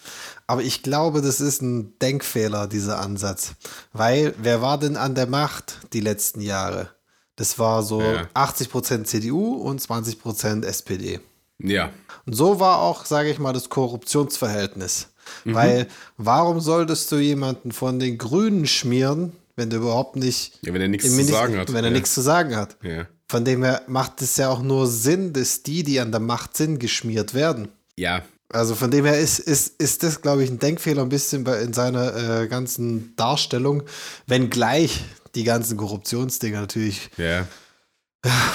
Aber 0.48 0.62
ich 0.62 0.82
glaube, 0.82 1.22
das 1.22 1.40
ist 1.40 1.62
ein 1.62 1.96
Denkfehler, 2.00 2.66
dieser 2.66 2.98
Ansatz. 2.98 3.52
Weil, 3.92 4.34
wer 4.38 4.62
war 4.62 4.80
denn 4.80 4.96
an 4.96 5.14
der 5.14 5.28
Macht 5.28 5.78
die 5.92 6.00
letzten 6.00 6.40
Jahre? 6.40 6.90
Das 7.36 7.58
war 7.58 7.82
so 7.82 8.00
Ja. 8.00 8.28
80% 8.34 9.04
CDU 9.04 9.54
und 9.56 9.80
20% 9.80 10.64
SPD. 10.64 11.20
Ja. 11.58 11.90
Und 12.26 12.34
so 12.34 12.60
war 12.60 12.78
auch, 12.80 13.04
sage 13.04 13.30
ich 13.30 13.38
mal, 13.38 13.52
das 13.52 13.68
Korruptionsverhältnis. 13.68 15.08
Mhm. 15.44 15.54
Weil 15.54 15.86
warum 16.16 16.60
solltest 16.60 17.10
du 17.12 17.16
jemanden 17.16 17.72
von 17.72 17.98
den 17.98 18.18
Grünen 18.18 18.66
schmieren, 18.66 19.32
wenn 19.56 19.70
du 19.70 19.76
überhaupt 19.78 20.16
nicht 20.16 20.58
Ja, 20.62 20.72
wenn 20.74 20.82
er 20.82 20.88
nichts 20.88 21.14
zu 21.14 21.24
sagen 21.24 21.56
hat. 21.56 21.68
wenn 21.72 21.84
er 21.84 21.90
ja. 21.90 21.96
nichts 21.96 22.14
zu 22.14 22.20
sagen 22.20 22.56
hat? 22.56 22.76
Ja. 22.82 23.06
Von 23.28 23.44
dem 23.44 23.64
her 23.64 23.82
macht 23.88 24.22
es 24.22 24.36
ja 24.36 24.48
auch 24.50 24.62
nur 24.62 24.86
Sinn, 24.86 25.32
dass 25.32 25.62
die, 25.62 25.82
die 25.82 25.98
an 26.00 26.12
der 26.12 26.20
Macht 26.20 26.56
sind, 26.56 26.78
geschmiert 26.78 27.34
werden. 27.34 27.68
Ja. 27.96 28.22
Also 28.50 28.76
von 28.76 28.90
dem 28.92 29.04
her 29.04 29.18
ist, 29.18 29.40
ist, 29.40 29.80
ist 29.82 30.04
das, 30.04 30.22
glaube 30.22 30.44
ich, 30.44 30.50
ein 30.50 30.60
Denkfehler 30.60 31.02
ein 31.02 31.08
bisschen 31.08 31.44
in 31.46 31.72
seiner 31.72 32.42
äh, 32.42 32.46
ganzen 32.46 33.16
Darstellung, 33.16 33.82
wenngleich 34.28 35.04
die 35.36 35.44
ganzen 35.44 35.76
Korruptionsdinge 35.76 36.58
natürlich 36.58 37.10
Ja. 37.16 37.46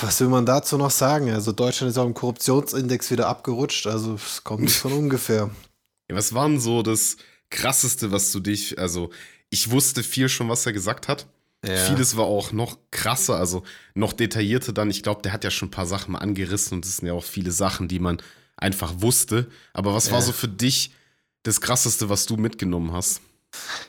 was 0.01 0.19
will 0.19 0.27
man 0.27 0.45
dazu 0.45 0.77
noch 0.77 0.91
sagen? 0.91 1.29
Also 1.31 1.51
Deutschland 1.53 1.91
ist 1.91 1.97
auch 1.97 2.05
im 2.05 2.13
Korruptionsindex 2.13 3.09
wieder 3.11 3.27
abgerutscht, 3.27 3.87
also 3.87 4.15
es 4.15 4.43
kommt 4.43 4.61
nicht 4.63 4.75
von 4.75 4.91
ungefähr. 4.91 5.49
Ja, 6.09 6.15
was 6.17 6.33
war 6.33 6.47
denn 6.49 6.59
so 6.59 6.83
das 6.83 7.15
krasseste, 7.49 8.11
was 8.11 8.31
du 8.31 8.39
dich, 8.41 8.77
also 8.79 9.09
ich 9.49 9.71
wusste 9.71 10.03
viel 10.03 10.27
schon, 10.29 10.49
was 10.49 10.65
er 10.65 10.73
gesagt 10.73 11.07
hat. 11.07 11.27
Ja. 11.65 11.75
Vieles 11.75 12.17
war 12.17 12.25
auch 12.25 12.51
noch 12.53 12.77
krasser, 12.89 13.35
also 13.35 13.63
noch 13.93 14.13
detaillierter 14.13 14.73
dann. 14.73 14.89
Ich 14.89 15.03
glaube, 15.03 15.21
der 15.21 15.31
hat 15.31 15.43
ja 15.43 15.51
schon 15.51 15.67
ein 15.67 15.71
paar 15.71 15.85
Sachen 15.85 16.13
mal 16.13 16.17
angerissen 16.19 16.75
und 16.77 16.85
es 16.85 16.97
sind 16.97 17.07
ja 17.07 17.13
auch 17.13 17.23
viele 17.23 17.51
Sachen, 17.51 17.87
die 17.87 17.99
man 17.99 18.19
einfach 18.57 18.93
wusste. 18.97 19.47
Aber 19.73 19.93
was 19.93 20.09
war 20.11 20.19
Ja. 20.19 20.25
so 20.25 20.31
für 20.31 20.47
dich 20.47 20.91
das 21.43 21.61
krasseste, 21.61 22.09
was 22.09 22.25
du 22.25 22.35
mitgenommen 22.37 22.91
hast? 22.93 23.21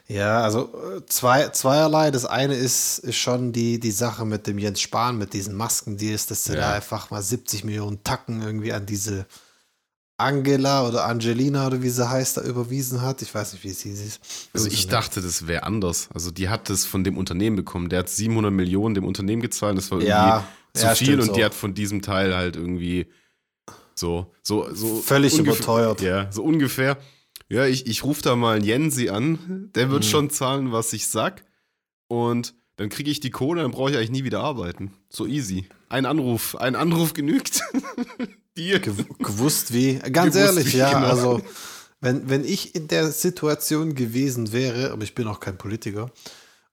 Ja, 0.09 0.42
also 0.42 0.73
äh, 0.97 1.07
zwei, 1.07 1.49
zweierlei. 1.49 2.11
Das 2.11 2.25
eine 2.25 2.54
ist, 2.54 2.99
ist 2.99 3.16
schon 3.16 3.52
die, 3.52 3.78
die 3.81 3.90
Sache 3.92 4.25
mit 4.25 4.47
dem 4.47 4.59
Jens 4.59 4.81
Spahn, 4.81 5.16
mit 5.19 5.33
diesen 5.33 5.54
Maskendeals, 5.54 6.26
dass 6.26 6.45
der 6.45 6.57
Ja. 6.57 6.61
da 6.62 6.73
einfach 6.75 7.11
mal 7.11 7.23
70 7.23 7.64
Millionen 7.64 8.02
Tacken 8.04 8.42
irgendwie 8.42 8.73
an 8.73 8.87
diese 8.87 9.26
Angela 10.19 10.87
oder 10.87 11.07
Angelina 11.07 11.66
oder 11.66 11.83
wie 11.83 11.88
sie 11.88 12.09
heißt, 12.09 12.37
da 12.37 12.42
überwiesen 12.42 13.02
hat. 13.02 13.23
Ich 13.23 13.35
weiß 13.35 13.54
nicht, 13.54 13.64
wie 13.64 13.71
sie 13.71 13.90
hieß. 13.90 14.21
Also 14.52 14.69
ich 14.69 14.87
dachte, 14.87 15.21
das 15.21 15.47
wäre 15.49 15.64
anders. 15.64 16.09
Also 16.14 16.31
die 16.31 16.49
hat 16.49 16.71
das 16.71 16.85
von 16.85 17.02
dem 17.02 17.16
Unternehmen 17.16 17.57
bekommen. 17.57 17.88
Der 17.88 18.00
hat 18.00 18.09
700 18.09 18.52
Millionen 18.52 18.95
dem 18.95 19.04
Unternehmen 19.04 19.42
gezahlt. 19.42 19.76
Das 19.78 19.90
war 19.90 19.99
irgendwie 19.99 20.11
Ja, 20.11 20.47
zu 20.75 20.87
ja, 20.87 20.95
viel 20.95 21.19
und 21.21 21.26
so. 21.28 21.33
die 21.33 21.45
hat 21.45 21.54
von 21.54 21.75
diesem 21.75 22.02
Teil 22.02 22.37
halt 22.37 22.54
irgendwie 22.57 23.07
so, 23.95 24.33
so, 24.42 24.73
so 24.75 24.97
Völlig 25.02 25.37
überteuert. 25.38 26.00
Ja, 26.02 26.31
so 26.31 26.42
ungefähr. 26.45 26.99
Ja, 27.53 27.67
ich, 27.67 27.87
ich 27.87 28.03
rufe 28.05 28.23
da 28.23 28.35
mal 28.35 28.57
einen 28.57 28.65
Jensi 28.65 29.09
an. 29.11 29.71
Der 29.75 29.87
Mhm. 29.87 29.91
wird 29.93 30.05
schon 30.07 30.31
zahlen, 30.31 30.73
was 30.73 30.93
ich 30.93 31.07
sag. 31.09 31.45
Und 32.09 32.55
dann 32.77 32.89
kriege 32.89 33.11
ich 33.11 33.21
die 33.21 33.31
Kohle, 33.31 33.63
dann 33.63 33.71
brauche 33.73 33.91
ich 33.91 33.97
eigentlich 33.97 34.11
nie 34.11 34.25
wieder 34.25 34.41
arbeiten. 34.41 34.93
So 35.11 35.27
easy. 35.27 35.67
Ein 35.91 36.07
Anruf, 36.07 36.57
ein 36.57 36.75
Anruf 36.75 37.13
genügt. 37.13 37.61
Dir. 38.57 38.81
Gew 38.81 38.93
gewusst 39.19 39.73
wie. 39.75 39.95
Ganz 39.99 40.35
Gewusst 40.35 40.57
ehrlich, 40.57 40.73
wie, 40.75 40.79
ja. 40.79 40.93
genau. 40.93 41.07
Also, 41.07 41.43
wenn, 42.01 42.29
wenn 42.31 42.45
ich 42.45 42.75
in 42.75 42.89
der 42.89 43.11
Situation 43.13 43.95
gewesen 43.95 44.53
wäre, 44.53 44.91
aber 44.91 45.05
ich 45.05 45.15
bin 45.15 45.27
auch 45.29 45.39
kein 45.41 45.57
Politiker, 45.59 46.11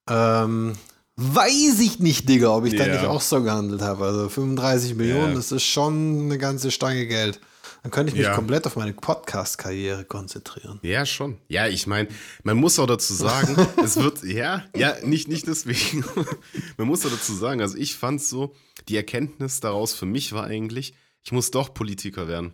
ähm, 0.09 0.73
weiß 1.17 1.79
ich 1.81 1.99
nicht, 1.99 2.27
Digga, 2.29 2.55
ob 2.55 2.65
ich 2.65 2.75
da 2.75 2.85
Ja. 2.87 2.93
nicht 2.93 3.05
auch 3.05 3.21
so 3.21 3.43
gehandelt 3.43 3.81
habe. 3.81 4.05
Also 4.05 4.29
35 4.29 4.95
Millionen, 4.95 5.29
Ja. 5.31 5.35
das 5.35 5.51
ist 5.51 5.63
schon 5.63 6.21
eine 6.23 6.37
ganze 6.37 6.71
Stange 6.71 7.05
Geld. 7.05 7.39
Dann 7.83 7.91
könnte 7.91 8.11
ich 8.11 8.17
mich 8.17 8.25
Ja. 8.25 8.35
komplett 8.35 8.67
auf 8.67 8.75
meine 8.75 8.93
Podcast-Karriere 8.93 10.03
konzentrieren. 10.03 10.79
Ja, 10.81 11.05
schon. 11.05 11.37
Ja, 11.47 11.67
ich 11.67 11.87
meine, 11.87 12.09
man 12.43 12.57
muss 12.57 12.77
auch 12.77 12.87
dazu 12.87 13.13
sagen, 13.13 13.55
es 13.83 13.95
wird, 13.97 14.23
ja, 14.23 14.65
ja, 14.75 14.95
nicht, 15.03 15.27
nicht 15.29 15.47
deswegen. 15.47 16.03
man 16.77 16.87
muss 16.87 17.05
auch 17.05 17.09
dazu 17.11 17.33
sagen, 17.33 17.61
also 17.61 17.77
ich 17.77 17.95
fand 17.95 18.21
so, 18.21 18.53
die 18.89 18.97
Erkenntnis 18.97 19.59
daraus 19.61 19.93
für 19.93 20.05
mich 20.05 20.33
war 20.33 20.43
eigentlich, 20.43 20.93
ich 21.23 21.31
muss 21.31 21.51
doch 21.51 21.73
Politiker 21.73 22.27
werden. 22.27 22.53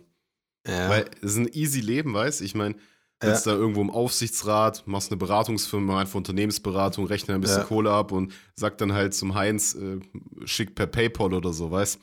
Ja. 0.66 0.88
Weil 0.90 1.06
es 1.22 1.32
ist 1.32 1.38
ein 1.38 1.48
easy 1.52 1.80
Leben, 1.80 2.14
weißt 2.14 2.40
Ich 2.42 2.54
meine, 2.54 2.74
sitzt 3.22 3.46
da 3.46 3.52
irgendwo 3.52 3.80
im 3.80 3.90
Aufsichtsrat, 3.90 4.82
machst 4.86 5.10
eine 5.10 5.16
Beratungsfirma, 5.16 6.00
einfach 6.00 6.16
Unternehmensberatung, 6.16 7.06
rechne 7.06 7.34
ein 7.34 7.40
bisschen 7.40 7.58
Ja. 7.60 7.64
Kohle 7.64 7.90
ab 7.90 8.12
und 8.12 8.32
sag 8.54 8.76
dann 8.78 8.92
halt 8.92 9.14
zum 9.14 9.34
Heinz, 9.34 9.74
äh, 9.74 9.98
schick 10.44 10.74
per 10.74 10.86
Paypal 10.86 11.32
oder 11.34 11.52
so, 11.52 11.70
weißt 11.70 11.98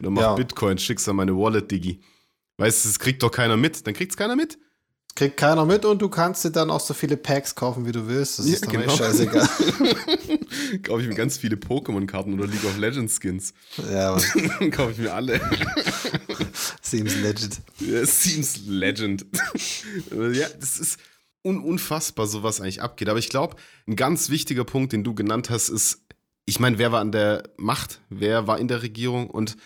Oder 0.00 0.10
mach 0.10 0.22
Ja. 0.22 0.34
Bitcoin, 0.34 0.76
schickst 0.76 1.08
an 1.08 1.16
meine 1.16 1.34
Wallet, 1.36 1.70
Digi. 1.70 2.00
Weißt 2.58 2.84
du, 2.84 2.88
das 2.88 2.98
kriegt 2.98 3.22
doch 3.22 3.30
keiner 3.30 3.56
mit. 3.56 3.86
Dann 3.86 3.94
kriegt's 3.94 4.16
keiner 4.16 4.36
mit. 4.36 4.58
Kriegt 5.14 5.38
keiner 5.38 5.64
mit 5.64 5.86
und 5.86 6.02
du 6.02 6.10
kannst 6.10 6.44
dir 6.44 6.50
dann 6.50 6.70
auch 6.70 6.80
so 6.80 6.92
viele 6.92 7.16
Packs 7.16 7.54
kaufen, 7.54 7.86
wie 7.86 7.92
du 7.92 8.06
willst. 8.06 8.38
Das 8.38 8.46
Ja, 8.46 8.54
ist 8.54 8.68
genau. 8.70 8.94
scheißegal. 8.94 9.48
Kaufe 10.82 11.00
ich 11.02 11.08
mir 11.08 11.14
ganz 11.14 11.38
viele 11.38 11.56
Pokémon-Karten 11.56 12.34
oder 12.34 12.46
League 12.46 12.64
of 12.64 12.76
Legends 12.76 13.18
Skins. 13.20 13.54
ja, 13.90 14.10
aber 14.10 14.22
Dann 14.58 14.70
kaufe 14.70 14.92
ich 14.92 14.98
mir 14.98 15.14
alle. 15.14 15.40
seems 16.82 17.14
legit. 17.16 17.60
Ja, 17.80 18.00
es 18.00 18.22
seems 18.22 18.60
legend. 18.66 19.24
ja, 20.10 20.48
das 20.60 20.78
ist 20.78 20.98
un 21.42 21.60
unfassbar, 21.60 22.26
so 22.26 22.42
was 22.42 22.60
eigentlich 22.60 22.82
abgeht. 22.82 23.08
Aber 23.08 23.18
ich 23.18 23.28
glaube, 23.30 23.56
ein 23.86 23.96
ganz 23.96 24.28
wichtiger 24.30 24.64
Punkt, 24.64 24.92
den 24.92 25.04
du 25.04 25.14
genannt 25.14 25.48
hast, 25.48 25.68
ist, 25.70 26.02
ich 26.44 26.60
meine, 26.60 26.78
wer 26.78 26.92
war 26.92 27.00
an 27.00 27.12
der 27.12 27.44
Macht? 27.56 28.00
Wer 28.10 28.46
war 28.46 28.58
in 28.58 28.68
der 28.68 28.82
Regierung? 28.82 29.30
Und 29.30 29.56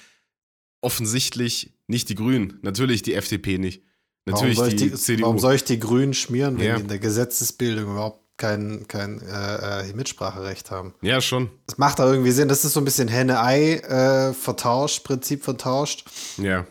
offensichtlich 0.81 1.73
nicht 1.87 2.09
die 2.09 2.15
Grünen. 2.15 2.59
Natürlich 2.63 3.03
die 3.03 3.15
FDP 3.15 3.59
nicht. 3.59 3.83
Natürlich 4.27 4.59
warum 4.59 4.71
soll, 4.71 4.79
die, 4.79 4.85
ich 4.87 4.93
die, 4.93 4.99
CDU. 4.99 5.23
warum 5.25 5.39
soll 5.39 5.55
ich 5.55 5.65
die 5.65 5.79
Grünen 5.81 6.15
schmieren, 6.15 6.59
wenn 6.59 6.67
Ja. 6.67 6.77
die 6.77 6.83
in 6.83 6.89
der 6.89 6.99
Gesetzesbildung 6.99 7.93
überhaupt 7.93 8.21
kein, 8.37 8.87
kein 8.89 9.21
äh, 9.23 9.89
äh, 9.91 9.93
Mitspracherecht 9.95 10.71
haben? 10.71 10.95
ja, 11.03 11.21
schon. 11.21 11.51
Das 11.67 11.79
macht 11.79 11.99
da 11.99 12.11
irgendwie 12.11 12.31
Sinn. 12.31 12.49
Das 12.49 12.65
ist 12.65 12.75
so 12.75 12.81
ein 12.81 12.85
bisschen 12.85 13.09
Henne-Ei 13.09 13.77
äh, 13.77 14.33
vertauscht, 14.35 15.05
Prinzip 15.05 15.43
vertauscht. 15.45 16.05
Ja. 16.37 16.67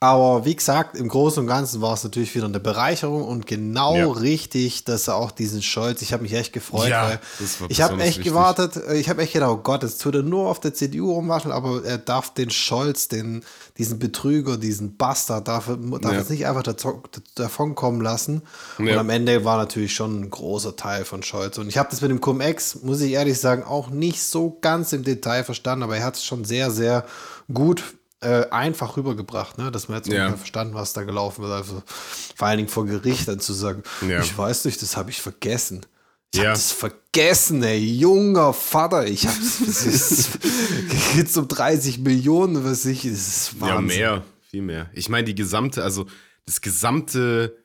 Aber 0.00 0.44
wie 0.44 0.54
gesagt, 0.56 0.96
im 0.96 1.08
Großen 1.08 1.40
und 1.42 1.46
Ganzen 1.46 1.80
war 1.80 1.94
es 1.94 2.04
natürlich 2.04 2.34
wieder 2.34 2.46
eine 2.46 2.60
Bereicherung 2.60 3.24
und 3.24 3.46
genau 3.46 3.96
Ja. 3.96 4.06
richtig, 4.12 4.84
dass 4.84 5.08
er 5.08 5.16
auch 5.16 5.30
diesen 5.30 5.62
Scholz, 5.62 6.02
ich 6.02 6.12
habe 6.12 6.22
mich 6.22 6.34
echt 6.34 6.52
gefreut, 6.52 6.88
Ja, 6.88 7.08
weil 7.08 7.20
ich 7.68 7.80
habe 7.82 7.94
echt 8.02 8.18
wichtig. 8.18 8.24
gewartet, 8.24 8.76
äh, 8.76 8.96
ich 8.98 9.08
habe 9.08 9.22
echt 9.22 9.32
gedacht, 9.32 9.50
oh 9.50 9.56
Gott, 9.58 9.82
jetzt 9.82 10.00
tut 10.00 10.14
er 10.14 10.22
nur 10.22 10.48
auf 10.48 10.60
der 10.60 10.74
CDU 10.74 11.12
rumwascheln, 11.12 11.52
aber 11.52 11.84
er 11.84 11.98
darf 11.98 12.32
den 12.34 12.50
Scholz, 12.50 13.08
den, 13.08 13.42
diesen 13.76 13.98
Betrüger, 13.98 14.56
diesen 14.56 14.96
Bastard, 14.96 15.48
darf, 15.48 15.66
darf 15.66 16.12
Ja. 16.12 16.20
es 16.20 16.28
nicht 16.28 16.46
einfach 16.46 16.62
davon 17.34 17.74
kommen 17.74 18.00
lassen. 18.00 18.42
Und 18.78 18.88
am 18.90 19.10
Ende 19.10 19.44
war 19.44 19.56
natürlich 19.56 19.94
schon 19.94 20.20
ein 20.22 20.30
großer 20.30 20.76
Teil 20.76 21.04
von 21.04 21.22
Scholz. 21.22 21.58
Und 21.58 21.68
ich 21.68 21.78
habe 21.78 21.88
das 21.90 22.00
mit 22.00 22.10
dem 22.10 22.20
Cum-Ex, 22.20 22.82
muss 22.82 23.00
ich 23.00 23.12
ehrlich 23.12 23.38
sagen, 23.40 23.62
auch 23.64 23.90
nicht 23.90 24.22
so 24.22 24.58
ganz 24.60 24.92
im 24.92 25.02
Detail 25.04 25.44
verstanden, 25.44 25.82
aber 25.82 25.96
er 25.96 26.04
hat 26.04 26.16
es 26.16 26.24
schon 26.24 26.44
sehr, 26.44 26.70
sehr 26.70 27.04
gut 27.52 27.82
äh, 28.20 28.46
einfach 28.50 28.96
rübergebracht, 28.96 29.58
ne? 29.58 29.70
dass 29.70 29.88
man 29.88 29.98
jetzt 29.98 30.08
Ja. 30.08 30.36
verstanden, 30.36 30.74
was 30.74 30.92
da 30.92 31.02
gelaufen 31.04 31.42
wird. 31.44 31.52
Also 31.52 31.82
vor 32.36 32.48
allen 32.48 32.56
Dingen 32.58 32.68
vor 32.68 32.84
Gericht 32.86 33.28
dann 33.28 33.38
zu 33.40 33.52
sagen, 33.52 33.82
Ja. 34.08 34.20
ich 34.22 34.36
weiß 34.36 34.64
nicht, 34.64 34.82
das 34.82 34.96
habe 34.96 35.10
ich 35.10 35.22
vergessen. 35.22 35.86
Ich 36.34 36.40
Ja. 36.40 36.46
habe 36.48 36.52
das 36.58 36.72
vergessen, 36.72 37.62
ey, 37.62 37.78
junger 37.78 38.52
Vater. 38.52 39.06
Ich 39.06 39.26
habe 39.26 39.36
es 39.38 40.30
geht 41.14 41.36
um 41.36 41.48
30 41.48 41.98
Millionen, 41.98 42.64
was 42.64 42.84
ich, 42.84 43.02
das 43.02 43.12
ist 43.12 43.52
Ja, 43.60 43.76
Wahnsinn. 43.76 43.98
mehr, 43.98 44.24
viel 44.50 44.62
mehr. 44.62 44.90
Ich 44.94 45.08
meine, 45.08 45.24
die 45.24 45.34
gesamte, 45.34 45.82
also 45.84 46.06
das 46.44 46.60
gesamte 46.60 47.56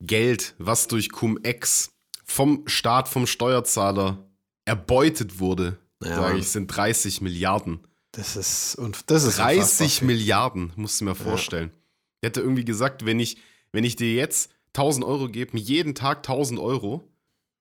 Geld, 0.00 0.54
was 0.58 0.86
durch 0.86 1.10
Cum-Ex 1.10 1.90
vom 2.24 2.62
Staat, 2.66 3.08
vom 3.08 3.26
Steuerzahler 3.26 4.24
erbeutet 4.64 5.40
wurde, 5.40 5.76
Ja, 6.04 6.14
sage 6.14 6.38
ich, 6.38 6.48
sind 6.48 6.68
30 6.68 7.20
Milliarden. 7.20 7.80
Das 8.12 8.36
ist 8.36 8.74
und 8.76 9.10
das 9.10 9.24
ist 9.24 9.38
30 9.38 9.80
unfassbar. 9.80 10.06
Milliarden, 10.06 10.72
musst 10.76 11.00
du 11.00 11.04
mir 11.04 11.14
vorstellen. 11.14 11.70
Ich 12.20 12.26
hätte 12.26 12.40
irgendwie 12.40 12.64
gesagt, 12.64 13.04
wenn 13.04 13.20
ich, 13.20 13.36
wenn 13.72 13.84
ich 13.84 13.96
dir 13.96 14.12
jetzt 14.14 14.50
1000 14.74 15.04
Euro 15.04 15.28
gebe, 15.28 15.56
jeden 15.58 15.94
Tag 15.94 16.18
1000 16.18 16.58
Euro, 16.58 17.04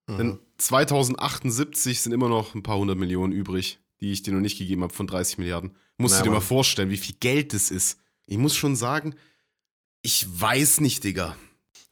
Mhm. 0.10 0.18
dann 0.18 0.40
2078 0.58 2.00
sind 2.02 2.14
immer 2.14 2.30
noch 2.30 2.56
ein 2.56 2.64
paar 2.64 2.78
hundert 2.78 2.98
Millionen 2.98 3.34
übrig, 3.34 3.80
die 4.00 4.12
ich 4.14 4.24
dir 4.24 4.34
noch 4.34 4.40
nicht 4.40 4.58
gegeben 4.58 4.84
habe 4.84 4.94
von 4.94 5.06
30 5.06 5.38
Milliarden. 5.38 5.76
Musst 5.98 6.16
Na, 6.16 6.20
du 6.20 6.30
dir 6.30 6.36
mal 6.36 6.40
vorstellen, 6.42 6.90
wie 6.90 6.98
viel 6.98 7.16
Geld 7.20 7.54
das 7.54 7.72
ist. 7.72 8.00
Ich 8.26 8.38
muss 8.38 8.56
schon 8.56 8.76
sagen, 8.78 9.16
ich 10.02 10.26
weiß 10.30 10.80
nicht, 10.80 11.04
Digga. 11.04 11.36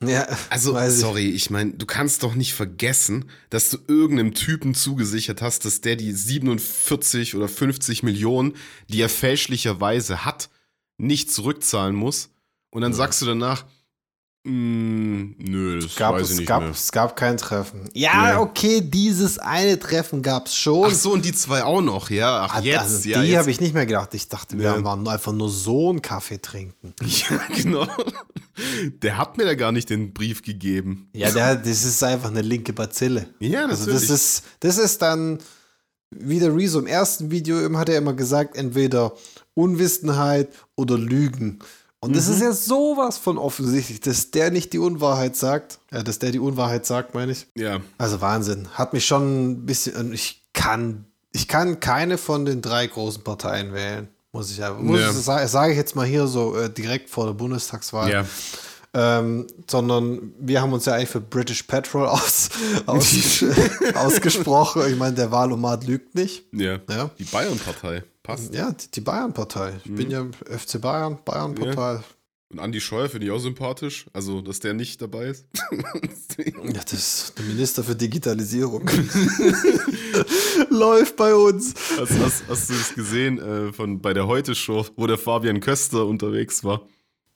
Ja, 0.03 0.27
Also, 0.49 0.73
weiß 0.73 0.95
ich. 0.95 0.99
sorry, 0.99 1.29
ich, 1.29 1.49
meine, 1.49 1.71
du 1.73 1.85
kannst 1.85 2.23
doch 2.23 2.35
nicht 2.35 2.53
vergessen, 2.53 3.29
dass 3.49 3.69
du 3.69 3.77
irgendeinem 3.87 4.33
Typen 4.33 4.75
zugesichert 4.75 5.41
hast, 5.41 5.65
dass 5.65 5.81
der 5.81 5.95
die 5.95 6.11
47 6.11 7.35
oder 7.35 7.47
50 7.47 8.03
Millionen, 8.03 8.53
die 8.89 9.01
er 9.01 9.09
fälschlicherweise 9.09 10.25
hat, 10.25 10.49
nicht 10.97 11.31
zurückzahlen 11.31 11.95
muss. 11.95 12.29
Und 12.71 12.81
dann 12.81 12.93
sagst 12.93 13.21
du 13.21 13.25
danach, 13.25 13.65
"Mm, 14.45 15.35
nö, 15.39 15.79
das 15.81 15.95
gab, 15.95 16.13
weiß 16.13 16.27
ich 16.27 16.31
es, 16.33 16.37
nicht 16.39 16.47
gab, 16.47 16.61
mehr. 16.61 16.71
es 16.71 16.91
gab 16.91 17.15
kein 17.15 17.37
Treffen. 17.37 17.89
Ja, 17.93 18.29
Ja. 18.31 18.39
okay, 18.39 18.79
dieses 18.81 19.39
eine 19.39 19.77
Treffen 19.79 20.21
gab 20.21 20.45
es 20.47 20.55
schon. 20.55 20.87
Ach 20.89 20.93
so, 20.95 21.13
und 21.13 21.25
die 21.25 21.33
zwei 21.33 21.63
auch 21.63 21.81
noch, 21.81 22.09
ja. 22.09 22.43
Ach, 22.47 22.55
Ah, 22.55 22.61
jetzt, 22.61 22.79
also 22.79 23.09
ja. 23.09 23.21
die 23.23 23.37
habe 23.37 23.49
ich 23.51 23.59
nicht 23.59 23.73
mehr 23.73 23.85
gedacht. 23.85 24.13
Ich 24.13 24.29
dachte, 24.29 24.57
wir 24.57 24.65
Ja. 24.65 24.83
waren 24.83 25.07
einfach 25.07 25.33
nur 25.33 25.49
so 25.49 25.89
einen 25.89 26.01
Kaffee 26.01 26.39
trinken. 26.41 26.93
Ja, 27.29 27.39
genau. 27.55 27.87
Der 29.01 29.17
hat 29.17 29.37
mir 29.37 29.43
da 29.45 29.55
gar 29.55 29.71
nicht 29.73 29.89
den 29.89 30.13
Brief 30.13 30.41
gegeben. 30.41 31.09
Ja, 31.13 31.29
der, 31.31 31.55
das 31.57 31.83
ist 31.83 32.01
einfach 32.03 32.29
eine 32.29 32.41
linke 32.41 32.71
Bazille. 32.71 33.27
Ja, 33.39 33.65
Also 33.65 33.85
natürlich. 33.87 34.07
das 34.07 34.09
ist, 34.09 34.43
das 34.61 34.77
ist 34.77 35.01
dann, 35.01 35.39
wie 36.11 36.39
der 36.39 36.55
Rezo 36.55 36.79
im 36.79 36.87
ersten 36.87 37.31
Video 37.31 37.59
eben 37.61 37.77
hat 37.77 37.89
er 37.89 37.97
immer 37.97 38.13
gesagt, 38.13 38.55
entweder 38.55 39.11
Unwissenheit 39.55 40.49
oder 40.75 40.97
Lügen. 40.97 41.59
Und 42.05 42.15
das 42.15 42.27
Mhm. 42.27 42.33
ist 42.35 42.41
ja 42.41 42.51
sowas 42.53 43.17
von 43.17 43.37
offensichtlich, 43.37 43.99
dass 43.99 44.31
der 44.31 44.51
nicht 44.51 44.73
die 44.73 44.79
Unwahrheit 44.79 45.35
sagt. 45.35 45.79
Ja, 45.91 46.03
dass 46.03 46.19
der 46.19 46.31
die 46.31 46.39
Unwahrheit 46.39 46.85
sagt, 46.85 47.13
meine 47.13 47.31
ich. 47.33 47.47
ja. 47.55 47.79
Also 47.97 48.21
Wahnsinn. 48.21 48.67
Hat 48.73 48.93
mich 48.93 49.05
schon 49.05 49.51
ein 49.51 49.65
bisschen. 49.65 50.13
Ich 50.13 50.43
kann, 50.53 51.05
ich 51.31 51.47
kann 51.47 51.79
keine 51.79 52.17
von 52.17 52.45
den 52.45 52.61
drei 52.61 52.87
großen 52.87 53.23
Parteien 53.23 53.73
wählen. 53.73 54.07
Muss 54.31 54.51
ich 54.51 54.63
einfach. 54.63 54.79
Muss 54.81 54.99
Ja. 54.99 55.09
ich, 55.11 55.15
sage 55.17 55.47
sag 55.47 55.71
ich 55.71 55.77
jetzt 55.77 55.95
mal 55.95 56.05
hier 56.05 56.27
so 56.27 56.55
äh, 56.57 56.69
direkt 56.69 57.09
vor 57.09 57.25
der 57.25 57.33
Bundestagswahl. 57.33 58.11
Ja. 58.11 58.25
Ähm, 58.97 59.45
sondern 59.69 60.33
wir 60.39 60.61
haben 60.61 60.71
uns 60.71 60.85
ja 60.85 60.93
eigentlich 60.93 61.09
für 61.09 61.19
British 61.19 61.63
Petrol 61.63 62.05
aus, 62.07 62.49
aus, 62.85 63.43
ausgesprochen. 63.93 64.83
Ich 64.89 64.95
meine, 64.97 65.15
der 65.15 65.31
Wahlomat 65.31 65.85
lügt 65.85 66.15
nicht. 66.15 66.45
Ja. 66.53 66.79
Ja. 66.89 67.11
Die 67.19 67.25
Bayern-Partei. 67.25 68.03
Passt. 68.23 68.53
Ja, 68.55 68.71
die, 68.71 68.89
die 68.91 69.01
Bayern-Partei. 69.01 69.73
Ich 69.83 69.91
Mhm. 69.91 69.95
bin 69.95 70.11
ja 70.11 70.25
FC 70.45 70.79
Bayern, 70.79 71.17
Bayern-Partei. 71.25 72.03
Und 72.51 72.59
Andi 72.59 72.79
Scheuer 72.79 73.09
finde 73.09 73.25
ich 73.27 73.31
auch 73.33 73.39
sympathisch. 73.39 74.05
Also, 74.13 74.39
dass 74.41 74.59
der 74.61 74.73
nicht 74.73 75.01
dabei 75.01 75.25
ist. 75.27 75.45
Ja. 76.37 76.71
das 76.83 76.93
ist 76.93 77.33
der 77.37 77.45
Minister 77.45 77.83
für 77.83 77.95
Digitalisierung. 77.95 78.89
Läuft 80.69 81.15
bei 81.15 81.33
uns. 81.35 81.73
hast, 81.97 82.11
hast, 82.19 82.43
hast 82.47 82.69
du 82.69 82.73
es 82.73 82.93
gesehen 82.95 83.39
äh, 83.39 83.73
von, 83.73 84.01
bei 84.01 84.13
der 84.13 84.27
Heute-Show, 84.27 84.85
wo 84.95 85.07
der 85.07 85.17
Fabian 85.17 85.59
Köster 85.59 86.05
unterwegs 86.05 86.63
war? 86.63 86.81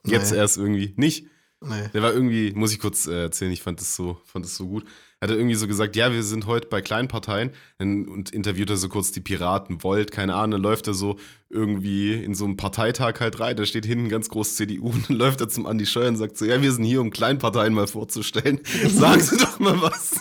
Jetzt 0.05 0.31
Nee. 0.31 0.37
erst 0.37 0.57
irgendwie. 0.57 0.93
Nicht? 0.97 1.27
Nee. 1.61 1.89
Der 1.93 2.01
war 2.01 2.13
irgendwie, 2.13 2.53
muss 2.53 2.71
ich 2.71 2.79
kurz 2.79 3.05
äh, 3.05 3.23
erzählen, 3.23 3.51
ich 3.51 3.61
fand 3.61 3.81
das 3.81 3.95
so, 3.95 4.17
fand 4.23 4.45
das 4.45 4.55
so 4.55 4.67
gut. 4.67 4.85
Hat 5.21 5.29
er 5.29 5.35
irgendwie 5.35 5.55
so 5.55 5.67
gesagt, 5.67 5.97
ja, 5.97 6.13
wir 6.13 6.23
sind 6.23 6.45
heute 6.45 6.67
bei 6.67 6.81
Kleinparteien 6.81 7.51
Dann- 7.77 8.07
und 8.07 8.29
interviewt 8.29 8.69
er 8.69 8.77
so 8.77 8.87
kurz 8.87 9.11
die 9.11 9.19
Piraten, 9.19 9.83
Volt, 9.83 10.11
keine 10.11 10.35
Ahnung, 10.35 10.51
dann 10.51 10.61
läuft 10.61 10.87
er 10.87 10.93
so 10.93 11.17
irgendwie 11.49 12.13
in 12.13 12.33
so 12.33 12.45
einem 12.45 12.55
Parteitag 12.55 13.19
halt 13.19 13.41
rein, 13.41 13.57
da 13.57 13.65
steht 13.65 13.85
hinten 13.85 14.07
ganz 14.07 14.29
groß 14.29 14.55
CDU 14.55 14.89
und 14.91 15.05
dann 15.09 15.17
läuft 15.17 15.41
er 15.41 15.49
zum 15.49 15.65
Andi 15.65 15.85
Scheuer 15.85 16.07
und 16.07 16.15
sagt 16.15 16.37
so, 16.37 16.45
ja, 16.45 16.61
wir 16.61 16.71
sind 16.71 16.85
hier, 16.85 17.01
um 17.01 17.11
Kleinparteien 17.11 17.73
mal 17.73 17.87
vorzustellen. 17.87 18.61
Sagen 18.87 19.21
Sie 19.21 19.37
doch 19.37 19.59
mal 19.59 19.81
was. 19.81 20.15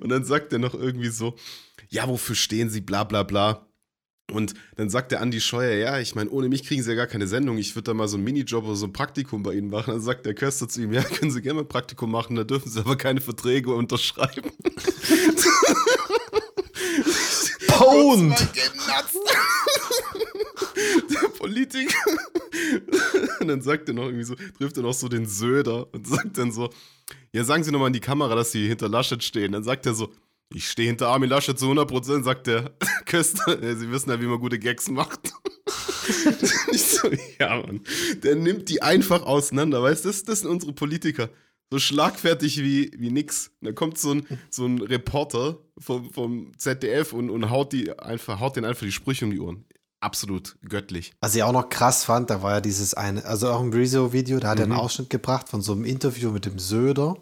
Und 0.00 0.10
dann 0.10 0.24
sagt 0.24 0.52
er 0.52 0.58
noch 0.58 0.74
irgendwie 0.74 1.08
so, 1.08 1.36
ja, 1.88 2.06
wofür 2.06 2.36
stehen 2.36 2.68
Sie, 2.68 2.82
bla 2.82 3.04
bla 3.04 3.22
bla. 3.22 3.66
Und 4.30 4.54
dann 4.76 4.90
sagt 4.90 5.12
der 5.12 5.20
Andi 5.20 5.40
Scheuer, 5.40 5.76
ja, 5.76 5.98
ich 5.98 6.14
meine, 6.14 6.30
ohne 6.30 6.48
mich 6.48 6.64
kriegen 6.64 6.82
sie 6.82 6.90
ja 6.90 6.96
gar 6.96 7.06
keine 7.06 7.26
Sendung. 7.26 7.58
Ich 7.58 7.74
würde 7.74 7.84
da 7.84 7.94
mal 7.94 8.08
so 8.08 8.16
einen 8.16 8.24
Minijob 8.24 8.64
oder 8.64 8.76
so 8.76 8.86
ein 8.86 8.92
Praktikum 8.92 9.42
bei 9.42 9.54
ihnen 9.54 9.70
machen. 9.70 9.92
Dann 9.92 10.00
sagt 10.00 10.26
der 10.26 10.34
Köster 10.34 10.68
zu 10.68 10.82
ihm, 10.82 10.92
ja, 10.92 11.02
können 11.02 11.30
Sie 11.30 11.42
gerne 11.42 11.56
mal 11.56 11.62
ein 11.62 11.68
Praktikum 11.68 12.10
machen, 12.10 12.36
da 12.36 12.44
dürfen 12.44 12.70
Sie 12.70 12.80
aber 12.80 12.96
keine 12.96 13.20
Verträge 13.20 13.72
unterschreiben. 13.74 14.50
Pound! 17.68 18.38
der 21.10 21.28
Politiker. 21.38 21.98
Und 23.40 23.48
dann 23.48 23.62
sagt 23.62 23.88
er 23.88 23.94
noch 23.94 24.04
irgendwie 24.04 24.24
so, 24.24 24.34
trifft 24.58 24.76
er 24.76 24.82
noch 24.82 24.94
so 24.94 25.08
den 25.08 25.26
Söder 25.26 25.92
und 25.92 26.06
sagt 26.06 26.38
dann 26.38 26.52
so, 26.52 26.70
ja, 27.32 27.44
sagen 27.44 27.64
Sie 27.64 27.70
nochmal 27.70 27.88
in 27.88 27.92
die 27.94 28.00
Kamera, 28.00 28.34
dass 28.34 28.52
Sie 28.52 28.68
hinter 28.68 28.88
Laschet 28.88 29.22
stehen. 29.22 29.52
Dann 29.52 29.64
sagt 29.64 29.86
er 29.86 29.94
so, 29.94 30.12
ich 30.52 30.68
stehe 30.68 30.88
hinter 30.88 31.08
Armin 31.08 31.30
Laschet 31.30 31.58
zu 31.58 31.66
100%, 31.66 32.24
sagt 32.24 32.46
der 32.46 32.74
Köster. 33.06 33.58
Sie 33.76 33.90
wissen 33.90 34.10
ja, 34.10 34.20
wie 34.20 34.26
man 34.26 34.40
gute 34.40 34.58
Gags 34.58 34.88
macht. 34.88 35.32
ich 36.72 36.82
so, 36.82 37.08
ja, 37.38 37.60
Mann. 37.60 37.82
Der 38.22 38.34
nimmt 38.34 38.68
die 38.68 38.82
einfach 38.82 39.22
auseinander, 39.22 39.82
weißt 39.82 40.04
du? 40.04 40.08
Das, 40.08 40.24
das 40.24 40.40
sind 40.40 40.50
unsere 40.50 40.72
Politiker. 40.72 41.30
So 41.70 41.78
schlagfertig 41.78 42.58
wie, 42.62 42.90
wie 42.98 43.10
nix. 43.10 43.52
Da 43.60 43.72
kommt 43.72 43.96
so 43.96 44.14
ein, 44.14 44.26
so 44.50 44.66
ein 44.66 44.80
Reporter 44.80 45.58
vom, 45.78 46.10
vom 46.10 46.52
ZDF 46.58 47.12
und, 47.12 47.30
und 47.30 47.48
haut, 47.48 47.72
die 47.72 47.96
einfach, 47.96 48.40
haut 48.40 48.56
den 48.56 48.64
einfach 48.64 48.84
die 48.84 48.92
Sprüche 48.92 49.24
um 49.24 49.30
die 49.30 49.38
Ohren. 49.38 49.64
Absolut 50.02 50.56
göttlich. 50.66 51.12
Was 51.20 51.34
ich 51.34 51.42
auch 51.42 51.52
noch 51.52 51.68
krass 51.68 52.04
fand, 52.04 52.30
da 52.30 52.42
war 52.42 52.52
ja 52.54 52.60
dieses 52.62 52.94
eine, 52.94 53.22
also 53.26 53.50
auch 53.50 53.60
im 53.60 53.70
Rezo-Video, 53.70 54.40
da 54.40 54.48
hat 54.48 54.58
er 54.58 54.64
einen 54.64 54.72
Ausschnitt 54.72 55.10
gebracht 55.10 55.50
von 55.50 55.60
so 55.60 55.72
einem 55.72 55.84
Interview 55.84 56.30
mit 56.30 56.46
dem 56.46 56.58
Söder. 56.58 57.16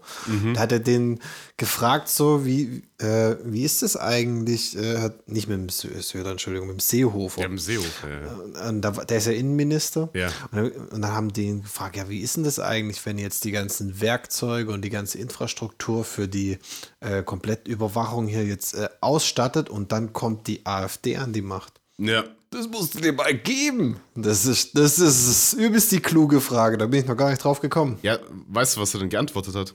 Da 0.55 0.61
hat 0.61 0.71
er 0.71 0.79
den 0.79 1.19
gefragt, 1.57 2.09
so, 2.09 2.47
wie, 2.47 2.85
äh, 2.99 3.35
wie 3.45 3.65
ist 3.65 3.83
das 3.83 3.97
eigentlich, 3.97 4.77
äh, 4.79 4.99
hat- 4.99 5.29
nicht 5.29 5.49
mit 5.49 5.59
dem 5.59 5.67
Sö- 5.67 6.01
Söder, 6.01 6.31
Entschuldigung, 6.31 6.69
mit 6.69 6.77
dem 6.77 6.81
Seehofer. 6.81 7.41
Ja, 7.41 7.47
im 7.49 7.59
Seehof. 7.59 8.05
Ja, 8.05 8.61
ja. 8.63 8.69
Und 8.69 8.83
da, 8.83 8.93
der 8.93 9.19
ist 9.19 9.27
ja 9.27 9.33
Innenminister. 9.33 10.09
Ja. 10.15 10.29
Und, 10.53 10.57
dann, 10.59 10.71
und 10.71 11.03
dann 11.03 11.13
haben 11.13 11.33
die 11.33 11.47
ihn 11.47 11.63
gefragt, 11.63 11.97
ja, 11.97 12.09
wie 12.09 12.21
ist 12.21 12.37
denn 12.37 12.45
das 12.45 12.61
eigentlich, 12.61 13.05
wenn 13.05 13.19
jetzt 13.19 13.43
die 13.43 13.51
ganzen 13.51 14.01
Werkzeuge 14.01 14.71
und 14.71 14.83
die 14.83 14.91
ganze 14.91 15.19
Infrastruktur 15.19 16.05
für 16.05 16.29
die 16.29 16.59
äh, 17.01 17.25
Komplettüberwachung 17.25 18.29
hier 18.29 18.45
jetzt 18.45 18.75
äh, 18.77 18.89
ausstattet 19.01 19.69
und 19.69 19.91
dann 19.91 20.13
kommt 20.13 20.47
die 20.47 20.65
AfD 20.65 21.17
an 21.17 21.33
die 21.33 21.43
Macht? 21.43 21.81
ja. 21.99 22.23
Das 22.51 22.67
musst 22.69 22.95
du 22.95 23.01
dir 23.01 23.13
mal 23.13 23.35
geben. 23.35 24.01
Das 24.15 24.47
ist, 24.47 24.77
das 24.77 24.99
ist 24.99 25.53
übelst 25.55 25.93
die 25.93 26.01
kluge 26.01 26.41
Frage. 26.41 26.79
Da 26.79 26.87
bin 26.87 27.01
ich 27.01 27.07
noch 27.07 27.17
gar 27.17 27.31
nicht 27.31 27.43
drauf 27.45 27.61
gekommen. 27.61 27.99
Ja, 28.03 28.19
weißt 28.49 28.77
du, 28.77 28.81
was 28.81 28.95
er 28.95 29.01
denn 29.01 29.11
geantwortet 29.11 29.55
hat? 29.55 29.75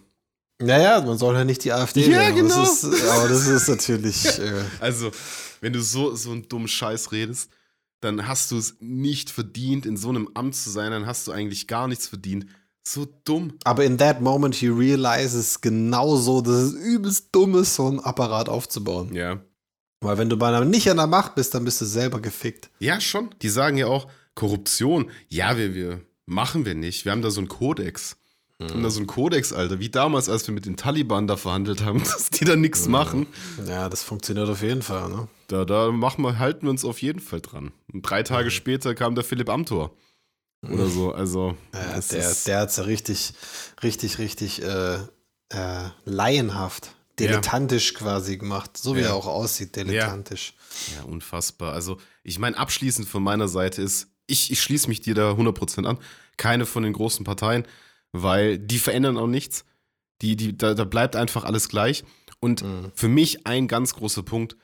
Naja, 0.62 1.02
man 1.02 1.18
soll 1.18 1.36
ja 1.36 1.44
nicht 1.44 1.64
die 1.64 1.72
AfD 1.72 2.10
Ja, 2.10 2.22
aber 2.28 2.32
genau. 2.32 2.60
Das 2.62 2.84
ist, 2.84 3.08
aber 3.10 3.28
das 3.28 3.48
ist 3.48 3.68
natürlich. 3.68 4.26
Äh, 4.40 4.64
Also, 4.80 5.12
wenn 5.62 5.74
du 5.74 5.82
so, 5.82 6.16
so 6.16 6.32
einen 6.32 6.48
dummen 6.48 6.68
Scheiß 6.68 7.12
redest, 7.12 7.50
dann 8.02 8.28
hast 8.28 8.52
du 8.52 8.58
es 8.58 8.76
nicht 8.80 9.30
verdient, 9.30 9.86
in 9.86 9.98
so 9.98 10.10
einem 10.10 10.30
Amt 10.34 10.56
zu 10.56 10.70
sein, 10.70 10.92
dann 10.92 11.06
hast 11.06 11.28
du 11.28 11.32
eigentlich 11.32 11.68
gar 11.68 11.88
nichts 11.88 12.08
verdient. 12.08 12.46
So 12.86 13.08
dumm. 13.24 13.54
aber 13.64 13.86
in 13.86 13.98
that 13.98 14.20
moment 14.20 14.56
he 14.56 14.68
realizes 14.68 15.62
genau 15.62 16.18
so, 16.18 16.42
dass 16.42 16.56
es 16.56 16.74
übelst 16.74 17.30
dumm 17.32 17.56
ist, 17.56 17.76
so 17.76 17.88
einen 17.88 18.02
Apparat 18.02 18.50
aufzubauen. 18.50 19.14
Ja. 19.16 19.40
Weil 20.04 20.18
wenn 20.18 20.30
du 20.30 20.38
bei 20.38 20.50
einer 20.50 20.66
nicht 20.66 20.90
an 20.90 20.98
der 20.98 21.08
Macht 21.08 21.36
bist, 21.36 21.54
dann 21.54 21.66
bist 21.66 21.82
du 21.82 21.86
selber 21.86 22.20
gefickt. 22.20 22.70
Ja, 22.80 23.00
schon. 23.00 23.30
Die 23.42 23.50
sagen 23.50 23.78
ja 23.78 23.88
auch, 23.88 24.08
Korruption, 24.36 25.10
ja, 25.30 25.58
wir, 25.58 25.74
wir 25.76 26.02
machen 26.26 26.66
wir 26.66 26.76
nicht. 26.76 27.06
Wir 27.06 27.12
haben 27.12 27.22
da 27.22 27.30
so 27.32 27.40
einen 27.40 27.48
Kodex. 27.48 28.18
Wir 28.60 28.70
haben 28.70 28.84
da 28.84 28.90
so 28.90 29.00
einen 29.00 29.08
Kodex, 29.08 29.52
Alter. 29.52 29.80
Wie 29.80 29.90
damals, 29.90 30.30
als 30.30 30.48
wir 30.48 30.54
mit 30.54 30.66
den 30.66 30.78
Taliban 30.78 31.28
da 31.28 31.36
verhandelt 31.38 31.84
haben, 31.84 32.00
dass 32.04 32.30
die 32.30 32.46
da 32.46 32.56
nichts 32.56 32.88
machen. 32.88 33.28
Ja, 33.66 33.90
das 33.90 34.04
funktioniert 34.04 34.48
auf 34.48 34.62
jeden 34.62 34.82
Fall, 34.82 35.10
ne? 35.10 35.28
Da, 35.48 35.66
da 35.66 35.92
machen 35.92 36.24
wir, 36.24 36.40
halten 36.40 36.64
wir 36.64 36.70
uns 36.70 36.86
auf 36.86 37.02
jeden 37.02 37.20
Fall 37.20 37.42
dran. 37.42 37.72
Und 37.92 38.04
drei 38.04 38.24
Tage 38.24 38.52
später 38.52 38.96
kam 38.96 39.16
der 39.16 39.24
Philipp 39.24 39.50
Amthor. 39.50 39.96
Oder 40.64 40.88
so. 40.88 41.12
Also, 41.12 41.58
Ja, 41.74 42.00
der, 42.00 42.36
der 42.46 42.60
hat's 42.60 42.78
ja 42.78 42.84
richtig, 42.84 43.34
richtig, 43.84 44.18
richtig 44.18 44.64
äh, 44.64 44.96
äh, 45.50 45.90
laienhaft, 46.06 46.96
dilettantisch 47.20 47.94
quasi 47.94 48.38
gemacht. 48.38 48.78
So 48.78 48.96
wie 48.96 49.02
Ja. 49.02 49.08
er 49.08 49.14
auch 49.16 49.28
aussieht, 49.28 49.76
dilettantisch. 49.76 50.54
Ja, 50.96 51.04
unfassbar. 51.04 51.74
Also, 51.74 51.98
ich 52.24 52.40
meine, 52.40 52.58
abschließend 52.58 53.08
von 53.08 53.24
meiner 53.24 53.48
Seite 53.48 53.82
ist, 53.82 54.08
ich, 54.26 54.52
ich 54.52 54.62
schließe 54.62 54.88
mich 54.88 55.02
dir 55.02 55.14
da 55.16 55.32
100% 55.34 55.86
an. 55.86 56.00
Keine 56.38 56.66
von 56.66 56.84
den 56.84 56.94
großen 56.94 57.24
Parteien, 57.26 57.68
weil 58.12 58.58
die 58.58 58.80
verändern 58.80 59.18
auch 59.18 59.28
nichts. 59.28 59.66
Die, 60.22 60.36
die, 60.36 60.58
da, 60.58 60.74
da 60.74 60.84
bleibt 60.86 61.16
einfach 61.16 61.44
alles 61.44 61.70
gleich. 61.70 62.04
Und 62.40 62.64
für 62.96 63.08
mich 63.08 63.46
ein 63.46 63.68
ganz 63.68 63.94
großer 63.94 64.24
Punkt, 64.24 64.58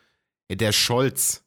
der 0.51 0.71
Scholz. 0.71 1.43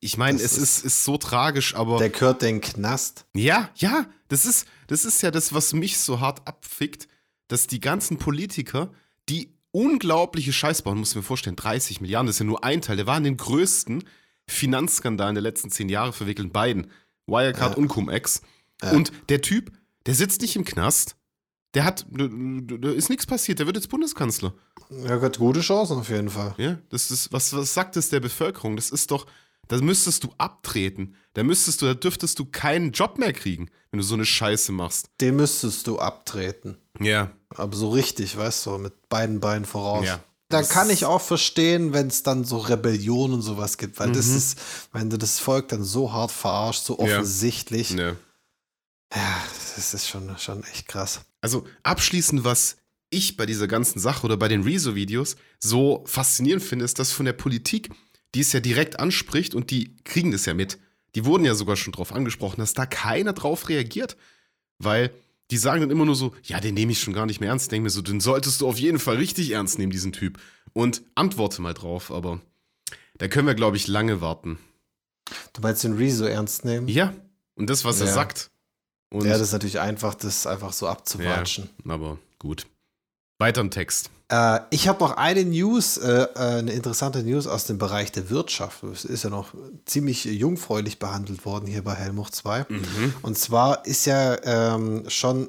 Ich 0.00 0.16
meine, 0.16 0.40
es 0.40 0.56
ist, 0.58 0.84
ist 0.84 1.04
so 1.04 1.16
tragisch, 1.18 1.74
aber. 1.74 1.98
Der 1.98 2.10
gehört 2.10 2.42
den 2.42 2.60
Knast. 2.60 3.26
Ja, 3.34 3.70
ja, 3.76 4.06
das 4.28 4.46
ist, 4.46 4.66
das 4.86 5.04
ist 5.04 5.22
ja 5.22 5.30
das, 5.30 5.52
was 5.52 5.72
mich 5.72 5.98
so 5.98 6.20
hart 6.20 6.46
abfickt, 6.48 7.06
dass 7.48 7.66
die 7.66 7.80
ganzen 7.80 8.16
Politiker, 8.18 8.90
die 9.28 9.52
unglaubliche 9.72 10.52
Scheiß 10.52 10.82
bauen, 10.82 10.98
muss 10.98 11.10
ich 11.10 11.16
mir 11.16 11.22
vorstellen, 11.22 11.56
30 11.56 12.00
Milliarden, 12.00 12.26
das 12.26 12.36
ist 12.36 12.40
ja 12.40 12.46
nur 12.46 12.64
ein 12.64 12.82
Teil, 12.82 12.96
der 12.96 13.06
war 13.06 13.16
in 13.16 13.24
den 13.24 13.36
größten 13.36 14.04
Finanzskandalen 14.46 15.34
der 15.34 15.42
letzten 15.42 15.70
zehn 15.70 15.88
Jahre 15.88 16.12
verwickelt, 16.12 16.52
beiden, 16.52 16.90
Wirecard 17.26 17.76
und 17.76 17.88
Cum-Ex. 17.88 18.42
Und 18.92 19.12
der 19.28 19.42
Typ, 19.42 19.72
der 20.06 20.14
sitzt 20.14 20.42
nicht 20.42 20.56
im 20.56 20.64
Knast, 20.64 21.16
der 21.74 21.84
hat, 21.84 22.06
da 22.10 22.26
da 22.26 22.90
ist 22.90 23.10
nichts 23.10 23.26
passiert, 23.26 23.60
der 23.60 23.66
wird 23.66 23.76
jetzt 23.76 23.88
Bundeskanzler. 23.90 24.54
Er 25.04 25.20
hat 25.20 25.38
gute 25.38 25.60
Chancen 25.60 25.98
auf 25.98 26.08
jeden 26.08 26.30
Fall. 26.30 26.54
Ja, 26.58 26.78
das 26.88 27.10
ist, 27.12 27.32
was, 27.32 27.54
was 27.54 27.74
sagt 27.74 27.96
es 27.96 28.08
der 28.08 28.18
Bevölkerung? 28.18 28.74
Das 28.74 28.90
ist 28.90 29.10
doch, 29.12 29.26
da 29.68 29.78
müsstest 29.80 30.24
du 30.24 30.32
abtreten. 30.38 31.16
Da 31.34 31.42
müsstest 31.42 31.82
du, 31.82 31.86
da 31.86 31.94
dürftest 31.94 32.38
du 32.38 32.44
keinen 32.44 32.92
Job 32.92 33.18
mehr 33.18 33.32
kriegen, 33.32 33.70
wenn 33.90 33.98
du 33.98 34.04
so 34.04 34.14
eine 34.14 34.26
Scheiße 34.26 34.72
machst. 34.72 35.10
Den 35.20 35.36
müsstest 35.36 35.86
du 35.86 35.98
abtreten. 35.98 36.76
Ja. 36.98 37.30
Aber 37.50 37.76
so 37.76 37.90
richtig, 37.90 38.36
weißt 38.36 38.66
du, 38.66 38.78
mit 38.78 39.08
beiden 39.08 39.40
Beinen 39.40 39.64
voraus. 39.64 40.06
Ja. 40.06 40.20
Dann 40.50 40.68
kann 40.68 40.90
ich 40.90 41.04
auch 41.04 41.20
verstehen, 41.20 41.92
wenn 41.92 42.08
es 42.08 42.24
dann 42.24 42.44
so 42.44 42.58
Rebellion 42.58 43.32
und 43.32 43.42
sowas 43.42 43.78
gibt, 43.78 44.00
weil 44.00 44.10
das 44.10 44.26
ist, 44.26 44.58
wenn 44.92 45.08
du 45.08 45.16
das 45.16 45.38
Volk 45.38 45.68
dann 45.68 45.84
so 45.84 46.12
hart 46.12 46.32
verarscht, 46.32 46.84
so 46.84 46.98
offensichtlich, 46.98 47.90
ja, 47.90 48.16
ja. 49.14 49.44
das 49.76 49.94
ist 49.94 50.08
schon, 50.08 50.36
schon 50.38 50.64
echt 50.64 50.88
krass. 50.88 51.20
Also 51.40 51.64
abschließend, 51.84 52.42
was 52.42 52.78
ich 53.10 53.36
bei 53.36 53.46
dieser 53.46 53.68
ganzen 53.68 54.00
Sache 54.00 54.24
oder 54.24 54.36
bei 54.36 54.48
den 54.48 54.64
Rezo-Videos 54.64 55.36
so 55.60 56.02
faszinierend 56.06 56.64
finde, 56.64 56.84
ist, 56.84 56.98
dass 56.98 57.12
von 57.12 57.26
der 57.26 57.32
Politik, 57.32 57.90
die 58.34 58.40
es 58.40 58.52
ja 58.52 58.60
direkt 58.60 59.00
anspricht 59.00 59.54
und 59.54 59.70
die 59.70 59.96
kriegen 60.04 60.30
das 60.30 60.46
ja 60.46 60.54
mit. 60.54 60.78
Die 61.14 61.24
wurden 61.24 61.44
ja 61.44 61.54
sogar 61.54 61.76
schon 61.76 61.92
drauf 61.92 62.12
angesprochen, 62.12 62.60
dass 62.60 62.74
da 62.74 62.86
keiner 62.86 63.32
drauf 63.32 63.68
reagiert. 63.68 64.16
Weil 64.78 65.10
die 65.50 65.56
sagen 65.56 65.80
dann 65.80 65.90
immer 65.90 66.04
nur 66.06 66.14
so, 66.14 66.34
ja, 66.44 66.60
den 66.60 66.74
nehme 66.74 66.92
ich 66.92 67.00
schon 67.00 67.12
gar 67.12 67.26
nicht 67.26 67.40
mehr 67.40 67.48
ernst. 67.50 67.64
Ich 67.66 67.68
denke 67.70 67.84
mir 67.84 67.90
so, 67.90 68.02
den 68.02 68.20
solltest 68.20 68.60
du 68.60 68.68
auf 68.68 68.78
jeden 68.78 69.00
Fall 69.00 69.16
richtig 69.16 69.50
ernst 69.50 69.78
nehmen, 69.78 69.90
diesen 69.90 70.12
Typ. 70.12 70.38
Und 70.72 71.02
antworte 71.16 71.60
mal 71.60 71.74
drauf, 71.74 72.12
aber 72.12 72.40
da 73.18 73.26
können 73.26 73.48
wir, 73.48 73.54
glaube 73.54 73.76
ich, 73.76 73.88
lange 73.88 74.20
warten. 74.20 74.58
Du 75.52 75.60
meinst 75.60 75.82
den 75.82 75.94
Rezo 75.96 76.24
ernst 76.24 76.64
nehmen? 76.64 76.86
Ja, 76.88 77.12
und 77.56 77.68
das, 77.68 77.84
was 77.84 78.00
er 78.00 78.06
Ja. 78.06 78.12
sagt. 78.14 78.50
Und 79.10 79.24
ja, 79.26 79.32
das 79.32 79.40
ist 79.42 79.52
natürlich 79.52 79.80
einfach, 79.80 80.14
das 80.14 80.46
einfach 80.46 80.72
so 80.72 80.86
abzuwatschen. 80.86 81.68
aber 81.86 82.18
gut. 82.38 82.66
Weiter 83.40 83.62
im 83.62 83.70
Text. 83.70 84.10
Äh, 84.30 84.60
ich 84.70 84.86
habe 84.86 85.02
noch 85.02 85.16
eine 85.16 85.44
News, 85.44 85.96
äh, 85.96 86.22
äh, 86.22 86.38
eine 86.38 86.72
interessante 86.72 87.22
News 87.22 87.46
aus 87.46 87.64
dem 87.64 87.78
Bereich 87.78 88.12
der 88.12 88.30
Wirtschaft. 88.30 88.84
Es 88.84 89.04
ist 89.04 89.24
ja 89.24 89.30
noch 89.30 89.54
ziemlich 89.86 90.24
jungfräulich 90.24 90.98
behandelt 90.98 91.44
worden 91.44 91.66
hier 91.66 91.82
bei 91.82 91.94
Helmut 91.94 92.34
2. 92.34 92.66
Und 93.22 93.38
zwar 93.38 93.84
ist 93.86 94.06
ja 94.06 94.36
ähm, 94.44 95.04
schon 95.08 95.48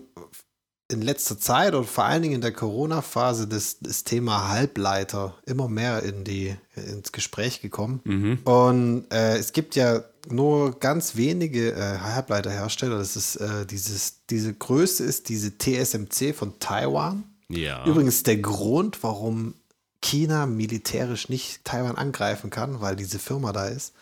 in 0.91 1.01
letzter 1.01 1.39
Zeit 1.39 1.73
und 1.73 1.87
vor 1.87 2.03
allen 2.03 2.21
Dingen 2.21 2.35
in 2.35 2.41
der 2.41 2.51
Corona-Phase 2.51 3.47
das, 3.47 3.77
das 3.79 4.03
Thema 4.03 4.49
Halbleiter 4.49 5.35
immer 5.45 5.69
mehr 5.69 6.03
in 6.03 6.25
die, 6.25 6.55
ins 6.75 7.13
Gespräch 7.13 7.61
gekommen. 7.61 8.01
Und 8.43 9.05
äh, 9.11 9.37
es 9.37 9.53
gibt 9.53 9.75
ja 9.75 10.03
nur 10.29 10.77
ganz 10.79 11.15
wenige 11.15 11.71
äh, 11.71 11.99
Halbleiterhersteller. 11.99 12.97
Das 12.97 13.15
ist 13.15 13.37
äh, 13.37 13.65
dieses, 13.65 14.25
diese 14.29 14.53
Größe 14.53 15.03
ist 15.03 15.29
diese 15.29 15.57
TSMC 15.57 16.33
von 16.35 16.59
Taiwan. 16.59 17.23
Ja. 17.53 17.85
Übrigens 17.85 18.23
der 18.23 18.37
Grund, 18.37 19.03
warum 19.03 19.53
China 20.01 20.45
militärisch 20.47 21.29
nicht 21.29 21.63
Taiwan 21.63 21.95
angreifen 21.95 22.49
kann, 22.49 22.81
weil 22.81 22.95
diese 22.95 23.19
Firma 23.19 23.51
da 23.53 23.67
ist. 23.67 23.93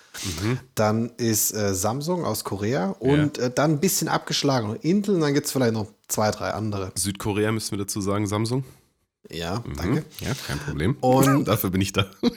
Dann 0.76 1.10
ist 1.18 1.52
äh, 1.54 1.74
Samsung 1.76 2.26
aus 2.26 2.44
Korea 2.44 2.90
und 3.00 3.38
äh, 3.38 3.52
dann 3.54 3.72
ein 3.74 3.80
bisschen 3.80 4.08
abgeschlagen. 4.08 4.76
Intel 4.82 5.16
und 5.16 5.22
dann 5.22 5.34
gibt 5.34 5.46
es 5.48 5.52
vielleicht 5.52 5.74
noch 5.74 5.88
zwei, 6.08 6.32
drei 6.32 6.52
andere. 6.52 6.92
Südkorea 6.96 7.52
müssen 7.52 7.72
wir 7.72 7.80
dazu 7.80 8.00
sagen, 8.02 8.28
Samsung. 8.28 8.64
Ja, 9.30 9.62
danke. 9.76 10.06
Ja, 10.22 10.34
kein 10.48 10.60
Problem. 10.60 10.96
Und- 11.02 11.46
dafür 11.48 11.70
bin 11.70 11.82
ich 11.82 11.92
da. 11.94 12.06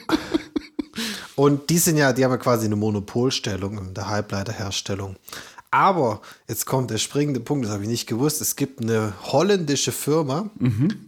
Und 1.35 1.71
die 1.71 1.79
sind 1.79 1.97
ja, 1.97 2.13
die 2.13 2.23
haben 2.23 2.31
ja 2.31 2.37
quasi 2.37 2.67
eine 2.67 2.75
Monopolstellung 2.75 3.77
in 3.79 3.93
der 3.95 4.07
Halbleiterherstellung. 4.07 5.15
Aber 5.73 6.21
jetzt 6.47 6.67
kommt 6.67 6.91
der 6.91 6.99
springende 6.99 7.39
Punkt, 7.39 7.65
das 7.65 7.71
habe 7.71 7.81
ich 7.81 7.89
nicht 7.89 8.05
gewusst. 8.05 8.41
Es 8.41 8.55
gibt 8.55 8.79
eine 8.79 9.11
holländische 9.23 9.91
Firma, 9.91 10.51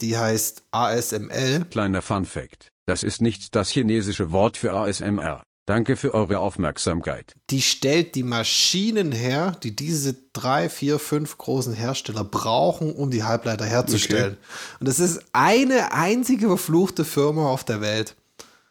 die 0.02 0.18
heißt 0.18 0.64
ASML. 0.72 1.66
Kleiner 1.70 2.02
Fun 2.02 2.26
Fact. 2.26 2.70
Das 2.88 3.04
ist 3.04 3.22
nicht 3.22 3.56
das 3.56 3.70
chinesische 3.70 4.32
Wort 4.32 4.58
für 4.58 4.74
ASMR. 4.74 5.44
Danke 5.68 5.96
für 5.96 6.16
eure 6.16 6.40
Aufmerksamkeit. 6.40 7.34
Die 7.52 7.62
stellt 7.62 8.16
die 8.16 8.24
Maschinen 8.24 9.12
her, 9.12 9.56
die 9.62 9.76
diese 9.76 10.16
drei, 10.34 10.68
vier, 10.70 10.98
fünf 10.98 11.38
großen 11.38 11.74
Hersteller 11.74 12.24
brauchen, 12.24 12.92
um 12.92 13.12
die 13.12 13.24
Halbleiter 13.24 13.66
herzustellen. 13.66 14.38
Und 14.80 14.88
das 14.88 15.00
ist 15.00 15.22
eine 15.32 15.94
einzige 15.94 16.48
verfluchte 16.48 17.06
Firma 17.06 17.50
auf 17.50 17.64
der 17.64 17.82
Welt. 17.82 18.16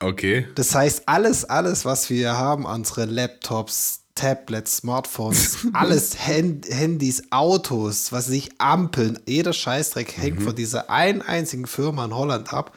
Okay. 0.01 0.49
Das 0.57 0.75
heißt, 0.75 1.05
alles, 1.07 1.45
alles, 1.45 1.85
was 1.85 2.11
wir 2.11 2.37
haben, 2.37 2.65
unsere 2.65 3.05
Laptops, 3.05 4.04
Tablets, 4.15 4.79
Smartphones, 4.79 5.67
alles 5.73 6.17
Hand 6.27 6.67
Handys, 6.69 7.25
Autos, 7.31 8.13
was 8.13 8.27
sich 8.27 8.51
Ampeln, 8.59 9.19
jeder 9.27 9.53
Scheißdreck 9.53 10.17
hängt 10.17 10.43
von 10.43 10.55
dieser 10.55 10.89
einen 10.89 11.23
einzigen 11.23 11.67
Firma 11.67 12.05
in 12.05 12.15
Holland 12.15 12.53
ab, 12.53 12.77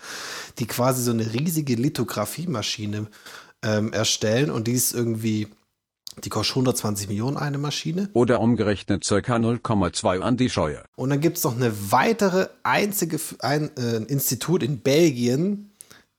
die 0.58 0.65
quasi 0.65 1.04
so 1.04 1.12
eine 1.12 1.34
riesige 1.34 1.76
Lithografiemaschine 1.76 3.08
ähm, 3.63 3.93
erstellen 3.93 4.50
und 4.50 4.67
die 4.67 4.73
ist 4.73 4.93
irgendwie, 4.93 5.47
die 6.23 6.30
kostet 6.30 6.58
120 6.58 7.08
Millionen 7.08 7.38
eine 7.38 7.58
Maschine. 7.58 8.10
Oder 8.13 8.39
umgerechnet 8.39 9.06
ca. 9.08 9.15
0,2 9.15 10.19
an 10.19 10.38
die 10.38 10.50
Steuer. 10.50 10.86
Und 10.95 11.12
dann 11.12 11.21
gibt 11.21 11.38
es 11.38 11.43
noch 11.43 11.56
eine 11.56 11.91
weitere 11.91 12.47
einzige 12.63 13.19
ein, 13.39 13.76
äh, 13.78 13.97
Institut 13.97 14.63
in 14.63 14.80
Belgien, 14.80 15.71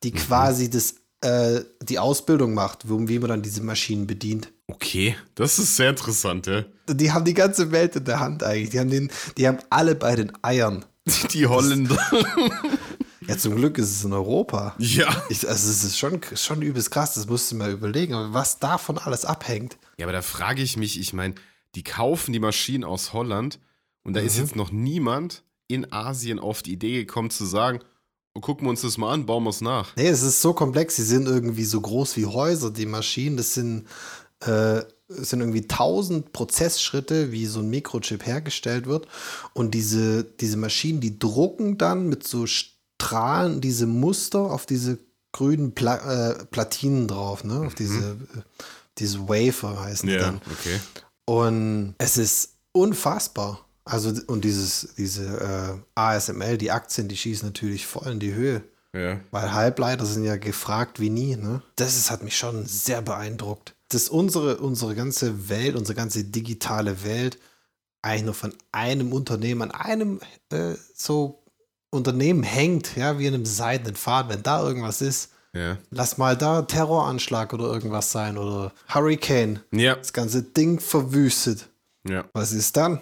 die 0.04 0.12
quasi 0.12 0.70
das, 0.70 0.94
äh, 1.20 1.60
die 1.82 1.98
Ausbildung 1.98 2.54
macht, 2.54 2.88
wie, 2.88 3.18
man 3.18 3.28
dann 3.28 3.42
diese 3.42 3.62
Maschinen 3.62 4.06
bedient. 4.06 4.52
Okay, 4.66 5.16
das 5.34 5.58
ist 5.58 5.76
sehr 5.76 5.90
interessant, 5.90 6.46
ja. 6.46 6.64
Die 6.88 7.12
haben 7.12 7.24
die 7.24 7.34
ganze 7.34 7.72
Welt 7.72 7.96
in 7.96 8.04
der 8.04 8.20
Hand 8.20 8.42
eigentlich. 8.42 8.70
Die 8.70 8.78
haben, 8.78 8.90
den, 8.90 9.10
die 9.36 9.48
haben 9.48 9.58
alle 9.70 9.94
bei 9.94 10.14
den 10.14 10.32
Eiern. 10.42 10.84
Die 11.32 11.46
Holländer. 11.46 11.98
Ja, 13.26 13.36
zum 13.36 13.56
Glück 13.56 13.76
ist 13.76 13.90
es 13.90 14.04
in 14.04 14.12
Europa. 14.14 14.74
Ja. 14.78 15.08
Ich, 15.28 15.46
also 15.46 15.70
es 15.70 15.84
ist 15.84 15.98
schon, 15.98 16.20
schon 16.34 16.62
übelst 16.62 16.90
krass, 16.90 17.14
das 17.14 17.26
musst 17.26 17.52
du 17.52 17.56
mal 17.56 17.70
überlegen, 17.70 18.14
aber 18.14 18.32
was 18.32 18.58
davon 18.58 18.96
alles 18.96 19.26
abhängt. 19.26 19.76
Ja, 19.98 20.06
aber 20.06 20.12
da 20.12 20.22
frage 20.22 20.62
ich 20.62 20.78
mich, 20.78 20.98
ich 20.98 21.12
meine, 21.12 21.34
die 21.74 21.82
kaufen 21.82 22.32
die 22.32 22.40
Maschinen 22.40 22.84
aus 22.84 23.12
Holland 23.12 23.58
und 24.02 24.14
da 24.14 24.20
ist 24.20 24.38
jetzt 24.38 24.56
noch 24.56 24.72
niemand 24.72 25.42
in 25.66 25.92
Asien 25.92 26.38
auf 26.38 26.62
die 26.62 26.72
Idee 26.72 27.04
gekommen 27.04 27.28
zu 27.28 27.44
sagen, 27.44 27.80
gucken 28.40 28.66
wir 28.66 28.70
uns 28.70 28.82
das 28.82 28.98
mal 28.98 29.12
an, 29.12 29.26
bauen 29.26 29.44
wir 29.44 29.50
es 29.50 29.60
nach. 29.60 29.94
Nee, 29.96 30.08
es 30.08 30.22
ist 30.22 30.40
so 30.40 30.52
komplex, 30.52 30.96
sie 30.96 31.04
sind 31.04 31.26
irgendwie 31.26 31.64
so 31.64 31.80
groß 31.80 32.16
wie 32.16 32.26
Häuser, 32.26 32.70
die 32.70 32.86
Maschinen, 32.86 33.36
das 33.36 33.54
sind, 33.54 33.86
äh, 34.44 34.82
es 35.08 35.30
sind 35.30 35.40
irgendwie 35.40 35.66
tausend 35.66 36.32
Prozessschritte, 36.32 37.32
wie 37.32 37.46
so 37.46 37.60
ein 37.60 37.70
Mikrochip 37.70 38.26
hergestellt 38.26 38.86
wird. 38.86 39.08
Und 39.54 39.72
diese, 39.72 40.24
diese 40.24 40.56
Maschinen, 40.56 41.00
die 41.00 41.18
drucken 41.18 41.78
dann 41.78 42.08
mit 42.08 42.26
so 42.26 42.46
Strahlen 42.46 43.60
diese 43.60 43.86
Muster 43.86 44.40
auf 44.40 44.66
diese 44.66 44.98
grünen 45.32 45.72
Pla 45.74 46.30
äh, 46.30 46.44
Platinen 46.46 47.08
drauf, 47.08 47.44
ne? 47.44 47.60
Auf 47.66 47.74
diese, 47.74 48.10
äh, 48.12 48.42
diese 48.98 49.28
Wafer 49.28 49.80
heißen 49.80 50.08
die 50.08 50.16
dann. 50.16 50.40
okay. 50.50 50.80
Und 51.24 51.94
es 51.98 52.16
ist 52.16 52.54
unfassbar. 52.72 53.67
Also, 53.88 54.12
und 54.26 54.44
dieses, 54.44 54.94
diese 54.96 55.24
äh, 55.40 56.00
ASML, 56.00 56.58
die 56.58 56.70
Aktien, 56.70 57.08
die 57.08 57.16
schießen 57.16 57.48
natürlich 57.48 57.86
voll 57.86 58.12
in 58.12 58.20
die 58.20 58.34
Höhe. 58.34 58.62
Ja. 58.94 59.20
Weil 59.30 59.52
Halbleiter 59.52 60.06
sind 60.06 60.24
ja 60.24 60.36
gefragt 60.36 60.98
wie 61.00 61.10
nie. 61.10 61.36
Ne? 61.36 61.62
Das 61.76 61.96
ist, 61.96 62.10
hat 62.10 62.22
mich 62.22 62.36
schon 62.36 62.66
sehr 62.66 63.02
beeindruckt. 63.02 63.74
Dass 63.90 64.08
unsere, 64.08 64.58
unsere 64.58 64.94
ganze 64.94 65.48
Welt, 65.48 65.76
unsere 65.76 65.94
ganze 65.96 66.24
digitale 66.24 67.04
Welt 67.04 67.38
eigentlich 68.02 68.24
nur 68.24 68.34
von 68.34 68.54
einem 68.72 69.12
Unternehmen, 69.12 69.62
an 69.62 69.70
einem 69.72 70.20
äh, 70.50 70.74
so 70.94 71.42
Unternehmen 71.90 72.42
hängt, 72.42 72.96
ja, 72.96 73.18
wie 73.18 73.26
in 73.26 73.34
einem 73.34 73.46
seidenen 73.46 73.96
Faden. 73.96 74.30
Wenn 74.30 74.42
da 74.42 74.62
irgendwas 74.62 75.00
ist, 75.00 75.30
Ja. 75.54 75.78
lass 75.90 76.18
mal 76.18 76.36
da 76.36 76.62
Terroranschlag 76.62 77.52
oder 77.54 77.64
irgendwas 77.64 78.12
sein 78.12 78.36
oder 78.38 78.72
Hurricane. 78.92 79.60
Ja. 79.72 79.96
Das 79.96 80.12
ganze 80.12 80.42
Ding 80.42 80.80
verwüstet. 80.80 81.68
Ja. 82.06 82.24
Was 82.34 82.52
ist 82.52 82.76
dann? 82.76 83.00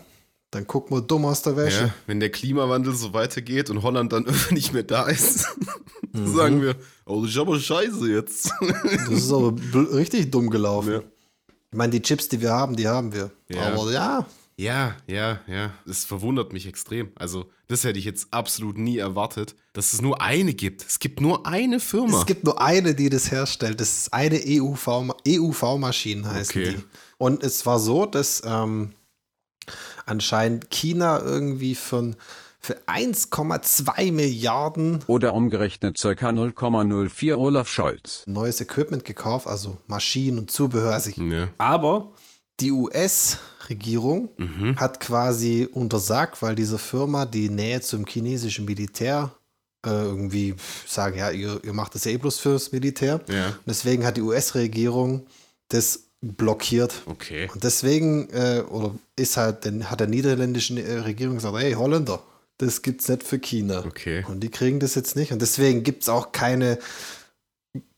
Dann 0.57 0.67
gucken 0.67 0.97
wir 0.97 1.03
dumm 1.03 1.27
aus 1.27 1.43
der 1.43 1.55
Wäsche. 1.55 1.81
ja. 1.85 1.95
Wenn 2.07 2.19
der 2.19 2.31
Klimawandel 2.31 2.95
so 2.95 3.13
weitergeht 3.13 3.69
und 3.69 3.83
Holland 3.83 4.11
dann 4.15 4.25
irgendwann 4.27 4.55
nicht 4.55 4.73
mehr 4.73 4.85
da 4.85 5.07
ist, 5.07 5.47
sagen 6.15 6.63
wir, 6.63 6.77
oh, 7.05 7.21
das 7.21 7.33
ist 7.33 7.37
aber 7.39 7.61
scheiße 7.61 8.11
jetzt. 8.11 8.51
Das 8.61 9.09
ist 9.11 9.31
aber 9.31 9.55
richtig 9.93 10.31
dumm 10.31 10.49
gelaufen. 10.49 10.93
Ja. 10.93 11.03
Ich 11.71 11.77
meine, 11.77 11.91
die 11.91 12.01
Chips, 12.01 12.29
die 12.31 12.41
wir 12.41 12.53
haben, 12.53 12.75
die 12.75 12.89
haben 12.89 13.13
wir. 13.13 13.31
Ja. 13.51 13.73
Aber 13.75 13.93
ja, 13.93 14.27
Ja, 14.57 14.97
ja, 15.07 15.41
ja. 15.47 15.75
Es 15.87 16.07
verwundert 16.07 16.55
mich 16.55 16.67
extrem. 16.67 17.11
Also, 17.17 17.51
das 17.69 17.85
hätte 17.85 17.99
ich 17.99 18.07
jetzt 18.07 18.29
absolut 18.31 18.79
nie 18.79 18.97
erwartet, 18.97 19.55
dass 19.75 19.93
es 19.93 20.01
nur 20.01 20.23
eine 20.23 20.55
gibt. 20.55 20.87
Es 20.89 20.99
gibt 21.01 21.21
nur 21.21 21.47
eine 21.47 21.81
Firma. 21.81 22.19
es 22.21 22.25
gibt 22.25 22.45
nur 22.45 22.63
eine, 22.63 22.95
die 22.95 23.11
das 23.11 23.31
herstellt. 23.31 23.79
Das 23.79 23.99
ist 23.99 24.15
eine 24.15 24.39
E 24.39 24.63
EUV, 24.63 25.13
EUV-Maschinen 25.29 26.27
heißen 26.27 26.63
Okay. 26.63 26.75
die. 26.79 26.85
Und 27.19 27.43
es 27.43 27.67
war 27.67 27.79
so, 27.79 28.07
dass 28.07 28.41
ähm, 28.47 28.93
anscheinend 30.07 30.71
China 30.71 31.21
irgendwie 31.21 31.75
von 31.75 32.17
für 32.59 32.79
1,2 32.87 34.11
Milliarden 34.11 34.99
Oder 35.07 35.35
umgerechnet 35.35 36.01
ca. 36.01 36.09
0,04 36.09 37.37
Olaf 37.37 37.69
Scholz. 37.69 38.25
neues 38.27 38.61
Equipment 38.61 39.05
gekauft, 39.05 39.47
also 39.47 39.79
Maschinen 39.87 40.39
und 40.39 40.51
Zubehör. 40.51 40.93
Also 40.93 41.11
ja. 41.23 41.49
Aber 41.59 42.13
die 42.59 42.73
US-Regierung 42.73 44.31
hat 44.77 44.99
quasi 44.99 45.69
untersagt, 45.71 46.43
weil 46.43 46.55
diese 46.55 46.79
Firma 46.79 47.27
die 47.27 47.51
Nähe 47.51 47.83
zum 47.83 48.07
chinesischen 48.07 48.65
Militär 48.65 49.33
äh, 49.85 49.91
irgendwie 49.91 50.55
sagen, 50.87 51.19
ja, 51.19 51.31
ihr, 51.31 51.61
ihr 51.63 51.73
macht 51.73 51.95
das 51.95 52.05
ja 52.05 52.13
eh 52.13 52.17
bloß 52.17 52.39
fürs 52.39 52.73
Militär. 52.73 53.21
Ja. 53.29 53.49
Und 53.49 53.67
deswegen 53.67 54.05
hat 54.05 54.17
die 54.17 54.23
US-Regierung 54.23 55.27
das 55.69 56.06
blockiert. 56.21 57.03
Okay. 57.07 57.49
Und 57.53 57.65
deswegen, 57.65 58.29
äh, 58.31 58.63
oder 58.69 58.95
ist 59.17 59.37
halt, 59.37 59.65
dann 59.65 59.91
hat 59.91 60.01
der 60.01 60.07
niederländischen 60.07 60.79
äh, 60.79 60.99
Regierung 60.99 61.37
gesagt, 61.37 61.57
hey, 61.57 61.73
Holländer, 61.73 62.23
das 62.59 62.83
gibt's 62.83 63.09
nicht 63.09 63.23
für 63.23 63.39
China. 63.39 63.85
Okay. 63.85 64.25
Und 64.29 64.41
die 64.41 64.51
kriegen 64.51 64.81
das 64.81 64.95
jetzt 64.95 65.17
nicht. 65.17 65.33
Und 65.33 65.43
deswegen 65.43 65.83
gibt 65.83 66.03
es 66.03 66.09
auch 66.09 66.33
keine 66.33 66.79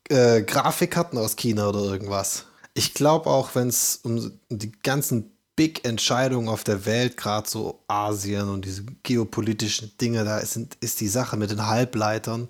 äh, 0.08 0.42
Grafikkarten 0.42 1.18
aus 1.18 1.36
China 1.36 1.68
oder 1.68 1.80
irgendwas. 1.80 2.46
Ich 2.74 2.94
glaube 2.94 3.30
auch, 3.30 3.54
wenn 3.54 3.68
es 3.68 4.00
um 4.02 4.32
die 4.48 4.72
ganzen 4.82 5.32
Big-Entscheidungen 5.56 6.48
auf 6.48 6.62
der 6.62 6.86
Welt, 6.86 7.16
gerade 7.16 7.48
so 7.48 7.82
Asien 7.88 8.48
und 8.48 8.64
diese 8.64 8.84
geopolitischen 9.02 9.92
Dinge, 10.00 10.24
da 10.24 10.38
ist, 10.38 10.56
ist 10.80 11.00
die 11.00 11.08
Sache 11.08 11.36
mit 11.36 11.50
den 11.50 11.66
Halbleitern 11.66 12.48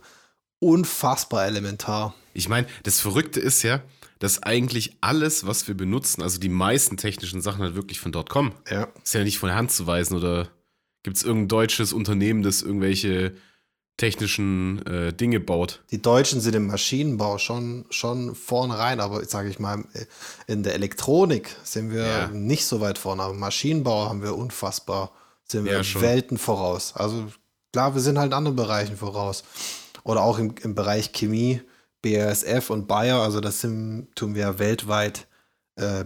unfassbar 0.60 1.46
elementar. 1.46 2.14
Ich 2.38 2.48
meine, 2.48 2.66
das 2.84 3.00
Verrückte 3.00 3.40
ist 3.40 3.62
ja, 3.62 3.82
dass 4.20 4.42
eigentlich 4.42 4.96
alles, 5.00 5.46
was 5.46 5.68
wir 5.68 5.76
benutzen, 5.76 6.22
also 6.22 6.38
die 6.38 6.48
meisten 6.48 6.96
technischen 6.96 7.40
Sachen 7.40 7.62
halt 7.62 7.74
wirklich 7.74 8.00
von 8.00 8.12
dort 8.12 8.30
kommen. 8.30 8.52
Ja. 8.70 8.88
Ist 9.04 9.14
ja 9.14 9.24
nicht 9.24 9.38
von 9.38 9.48
der 9.48 9.56
Hand 9.56 9.72
zu 9.72 9.86
weisen 9.86 10.16
oder 10.16 10.48
gibt 11.02 11.16
es 11.16 11.22
irgendein 11.24 11.48
deutsches 11.48 11.92
Unternehmen, 11.92 12.42
das 12.42 12.62
irgendwelche 12.62 13.34
technischen 13.96 14.84
äh, 14.86 15.12
Dinge 15.12 15.40
baut? 15.40 15.82
Die 15.90 16.00
Deutschen 16.00 16.40
sind 16.40 16.54
im 16.54 16.68
Maschinenbau 16.68 17.38
schon, 17.38 17.84
schon 17.90 18.34
vorne 18.34 18.78
rein, 18.78 19.00
aber 19.00 19.24
sage 19.24 19.48
ich 19.48 19.58
mal, 19.58 19.84
in 20.46 20.62
der 20.62 20.74
Elektronik 20.74 21.54
sind 21.64 21.90
wir 21.92 22.06
Ja. 22.06 22.28
nicht 22.28 22.64
so 22.66 22.80
weit 22.80 22.98
vorne. 22.98 23.22
Aber 23.22 23.34
im 23.34 23.40
Maschinenbau 23.40 24.08
haben 24.08 24.22
wir 24.22 24.36
unfassbar, 24.36 25.10
sind 25.44 25.64
wir 25.64 25.80
Ja. 25.82 26.00
Welten 26.00 26.38
voraus. 26.38 26.92
Also 26.94 27.26
klar, 27.72 27.94
wir 27.94 28.00
sind 28.00 28.18
halt 28.18 28.28
in 28.28 28.34
anderen 28.34 28.56
Bereichen 28.56 28.96
voraus. 28.96 29.42
Oder 30.04 30.22
auch 30.22 30.38
im, 30.38 30.54
im 30.62 30.74
Bereich 30.74 31.12
Chemie, 31.12 31.60
BASF 32.02 32.70
und 32.70 32.86
Bayer, 32.86 33.20
also 33.22 33.40
das 33.40 33.60
sind, 33.60 34.08
tun 34.14 34.34
wir 34.34 34.42
ja 34.42 34.58
weltweit 34.58 35.26
äh, 35.76 36.00
äh, 36.00 36.04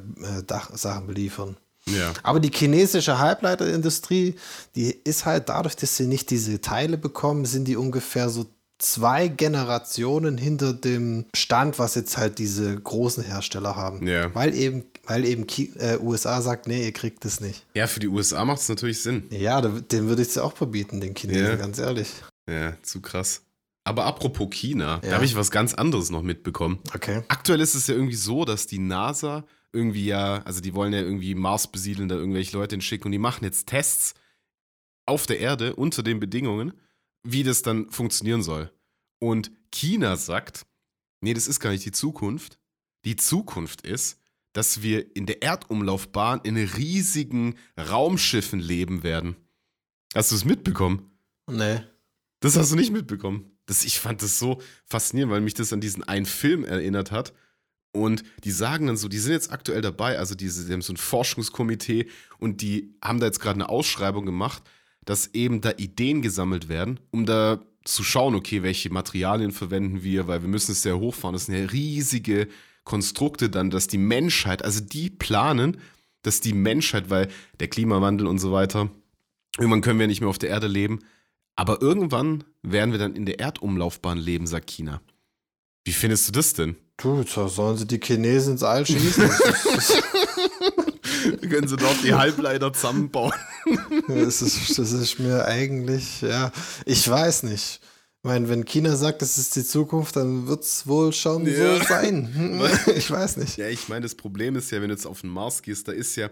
Sachen 0.75 1.07
beliefern. 1.07 1.57
Ja. 1.87 2.13
Aber 2.23 2.39
die 2.41 2.51
chinesische 2.55 3.19
Halbleiterindustrie, 3.19 4.37
die 4.77 4.91
ist 5.05 5.25
halt 5.27 5.49
dadurch, 5.49 5.77
dass 5.77 5.97
sie 5.97 6.07
nicht 6.07 6.31
diese 6.31 6.61
Teile 6.61 6.97
bekommen, 6.97 7.45
sind 7.45 7.67
die 7.67 7.77
ungefähr 7.77 8.29
so 8.29 8.47
zwei 8.79 9.29
Generationen 9.29 10.39
hinter 10.39 10.73
dem 10.73 11.25
Stand, 11.35 11.79
was 11.79 11.95
jetzt 11.95 12.17
halt 12.17 12.39
diese 12.39 12.77
großen 12.79 13.23
Hersteller 13.25 13.77
haben. 13.77 14.07
Ja. 14.07 14.35
Weil 14.35 14.55
eben, 14.55 14.85
weil 15.07 15.25
eben 15.25 15.47
Ki 15.47 15.73
äh, 15.79 15.99
USA 15.99 16.41
sagt, 16.43 16.67
nee, 16.67 16.85
ihr 16.85 16.93
kriegt 16.93 17.25
das 17.25 17.41
nicht. 17.41 17.65
Ja, 17.75 17.87
für 17.87 18.01
die 18.01 18.09
USA 18.09 18.45
macht 18.45 18.61
es 18.61 18.69
natürlich 18.69 19.03
Sinn. 19.03 19.25
Ja, 19.31 19.61
den 19.61 20.09
würde 20.09 20.23
ich 20.23 20.29
es 20.29 20.39
auch 20.39 20.57
verbieten, 20.57 21.01
den 21.01 21.15
Chinesen, 21.15 21.47
Ja. 21.47 21.57
ganz 21.57 21.79
ehrlich. 21.79 22.09
Ja, 22.49 22.75
zu 22.83 23.01
krass. 23.01 23.43
Aber 23.85 24.05
apropos 24.07 24.49
China, 24.51 24.99
da 24.99 25.09
Ja. 25.09 25.15
habe 25.15 25.25
ich 25.25 25.35
was 25.35 25.51
ganz 25.51 25.75
anderes 25.75 26.11
noch 26.11 26.23
mitbekommen. 26.23 26.79
Okay. 26.95 27.23
Aktuell 27.29 27.61
ist 27.61 27.75
es 27.75 27.87
ja 27.89 27.95
irgendwie 27.95 28.15
so, 28.17 28.45
dass 28.45 28.67
die 28.67 28.79
NASA 28.79 29.45
irgendwie 29.73 30.05
ja, 30.07 30.43
also 30.43 30.61
die 30.61 30.75
wollen 30.75 30.93
ja 30.93 31.01
irgendwie 31.01 31.35
Mars 31.35 31.71
besiedeln, 31.71 32.09
da 32.09 32.15
irgendwelche 32.15 32.57
Leute 32.57 32.75
hinschicken 32.75 33.07
und 33.07 33.13
die 33.13 33.19
machen 33.19 33.45
jetzt 33.45 33.67
Tests 33.67 34.15
auf 35.07 35.27
der 35.27 35.41
Erde 35.41 35.75
unter 35.75 36.03
den 36.03 36.21
Bedingungen, 36.21 36.75
wie 37.25 37.43
das 37.43 37.63
dann 37.63 37.91
funktionieren 37.91 38.43
soll. 38.43 38.71
Und 39.19 39.51
China 39.71 40.17
sagt, 40.17 40.67
nee, 41.21 41.35
das 41.35 41.49
ist 41.49 41.59
gar 41.61 41.71
nicht 41.71 41.85
die 41.85 41.93
Zukunft. 41.93 42.59
Die 43.05 43.17
Zukunft 43.17 43.81
ist, 43.87 44.21
dass 44.53 44.83
wir 44.83 45.17
in 45.17 45.27
der 45.27 45.43
Erdumlaufbahn 45.43 46.41
in 46.45 46.57
riesigen 46.57 47.57
Raumschiffen 47.79 48.61
leben 48.61 49.03
werden. 49.03 49.37
Hast 50.15 50.31
du 50.31 50.37
es 50.37 50.45
mitbekommen? 50.45 51.11
Nee. 51.51 51.81
Das 52.41 52.57
hast 52.57 52.71
du 52.73 52.77
nicht 52.77 52.93
mitbekommen. 52.93 53.51
Das, 53.73 53.85
ich 53.85 54.01
fand 54.01 54.21
das 54.23 54.39
so 54.39 54.61
faszinierend, 54.85 55.33
weil 55.33 55.41
mich 55.41 55.55
das 55.55 55.73
an 55.73 55.81
diesen 55.81 56.05
einen 56.05 56.27
Film 56.27 56.63
erinnert 56.63 57.11
hat. 57.11 57.33
Und 57.91 58.23
die 58.45 58.51
sagen 58.51 58.87
dann 58.87 58.99
so, 58.99 59.09
die 59.09 59.17
sind 59.19 59.33
jetzt 59.33 59.51
aktuell 59.51 59.81
dabei, 59.81 60.19
also 60.19 60.35
diese, 60.35 60.67
die 60.67 60.75
haben 60.75 60.83
so 60.83 60.93
ein 60.93 60.99
Forschungskomitee 60.99 62.07
und 62.39 62.61
die 62.61 62.95
haben 63.03 63.19
da 63.19 63.27
jetzt 63.27 63.41
gerade 63.41 63.55
eine 63.55 63.71
Ausschreibung 63.71 64.27
gemacht, 64.27 64.63
dass 65.07 65.29
eben 65.29 65.63
da 65.63 65.71
Ideen 65.79 66.21
gesammelt 66.21 66.69
werden, 66.69 67.01
um 67.13 67.25
da 67.25 67.63
zu 67.83 68.05
schauen, 68.05 68.35
okay, 68.35 68.63
welche 68.63 68.91
Materialien 68.91 69.53
verwenden 69.53 70.03
wir, 70.03 70.27
weil 70.27 70.43
wir 70.43 70.51
müssen 70.51 70.73
es 70.73 70.83
sehr 70.83 70.99
hochfahren. 70.99 71.33
Das 71.33 71.47
sind 71.47 71.57
ja 71.57 71.65
riesige 71.65 72.49
Konstrukte 72.85 73.49
dann, 73.49 73.71
dass 73.71 73.87
die 73.87 73.97
Menschheit, 73.97 74.63
also 74.63 74.81
die 74.81 75.09
planen, 75.09 75.79
dass 76.21 76.43
die 76.43 76.53
Menschheit, 76.53 77.09
weil 77.09 77.29
der 77.59 77.69
Klimawandel 77.69 78.27
und 78.27 78.39
so 78.39 78.53
weiter, 78.53 78.91
irgendwann 79.57 79.81
können 79.81 79.99
wir 79.99 80.07
nicht 80.09 80.21
mehr 80.21 80.29
auf 80.29 80.39
der 80.39 80.51
Erde 80.51 80.67
leben, 80.67 80.99
aber 81.57 81.81
irgendwann 81.83 82.45
werden 82.63 82.93
wir 82.93 82.99
dann 82.99 83.15
in 83.17 83.27
der 83.27 83.39
Erdumlaufbahn 83.41 84.19
leben, 84.19 84.47
sagt 84.47 84.71
China. 84.71 85.01
Wie 85.85 85.93
findest 85.93 86.29
du 86.29 86.33
das 86.33 86.55
denn? 86.55 86.77
Du, 86.97 87.23
so 87.25 87.49
sollen 87.49 87.77
sie 87.77 87.87
die 87.87 87.99
Chinesen 88.01 88.53
ins 88.53 88.63
All 88.63 88.87
schießen? 88.87 89.29
Können 91.49 91.69
sie 91.69 91.77
dort 91.77 92.03
die 92.03 92.15
Halbleiter 92.15 92.73
zusammenbauen? 92.73 93.33
das, 94.09 94.43
ist, 94.43 94.79
das 94.79 94.93
ist 94.93 95.19
mir 95.19 95.45
eigentlich, 95.45 96.21
ja, 96.23 96.51
ich 96.87 97.09
weiß 97.09 97.45
nicht. 97.45 97.81
Ich 98.25 98.29
meine, 98.29 98.49
wenn 98.49 98.65
China 98.65 98.95
sagt, 98.97 99.21
das 99.23 99.37
ist 99.39 99.57
die 99.57 99.65
Zukunft, 99.65 100.15
dann 100.17 100.47
wird 100.47 100.63
es 100.63 100.87
wohl 100.87 101.13
schon 101.13 101.45
Ja. 101.47 101.79
so 101.79 101.85
sein. 101.85 102.61
ich 102.97 103.11
weiß 103.11 103.37
nicht. 103.39 103.57
Ja, 103.57 103.69
ich 103.69 103.89
meine, 103.89 104.03
das 104.03 104.15
Problem 104.15 104.55
ist 104.55 104.71
ja, 104.71 104.81
wenn 104.81 104.89
du 104.89 104.95
jetzt 104.95 105.07
auf 105.07 105.23
den 105.23 105.31
Mars 105.31 105.63
gehst, 105.63 105.89
da 105.89 105.93
ist 105.93 106.15
ja 106.17 106.31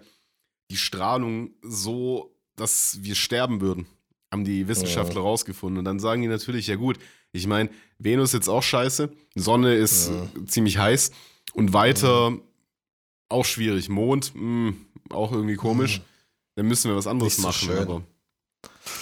die 0.71 0.77
Strahlung 0.77 1.51
so, 1.63 2.37
dass 2.55 2.99
wir 3.03 3.17
sterben 3.17 3.61
würden. 3.61 3.87
Haben 4.33 4.45
die 4.45 4.69
Wissenschaftler 4.69 5.23
rausgefunden. 5.23 5.79
Und 5.79 5.85
dann 5.85 5.99
sagen 5.99 6.23
die 6.23 6.29
natürlich, 6.29 6.67
ja 6.69 6.77
gut, 6.77 6.99
ich 7.33 7.47
meine, 7.47 7.69
Venus 7.99 8.31
ist 8.31 8.35
jetzt 8.35 8.49
auch 8.49 8.63
scheiße, 8.63 9.11
Sonne 9.35 9.75
ist 9.75 10.09
äh, 10.11 10.45
ziemlich 10.47 10.79
heiß 10.79 11.11
und 11.55 11.73
weiter 11.73 12.37
auch 13.29 13.45
schwierig. 13.45 13.89
Mond, 13.89 14.33
mh, 14.35 14.75
auch 15.11 15.33
irgendwie 15.33 15.57
komisch. 15.57 16.01
Dann 16.57 16.67
müssen 16.67 16.91
wir 16.91 16.97
was 16.97 17.07
anderes 17.07 17.37
so 17.37 17.43
machen. 17.43 17.69
schön. 17.69 17.79
Aber 17.79 18.03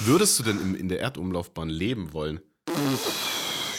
würdest 0.01 0.39
du 0.39 0.43
denn 0.45 0.75
in 0.75 0.89
der 0.89 1.01
Erdumlaufbahn 1.01 1.69
leben 1.69 2.13
wollen? 2.13 2.41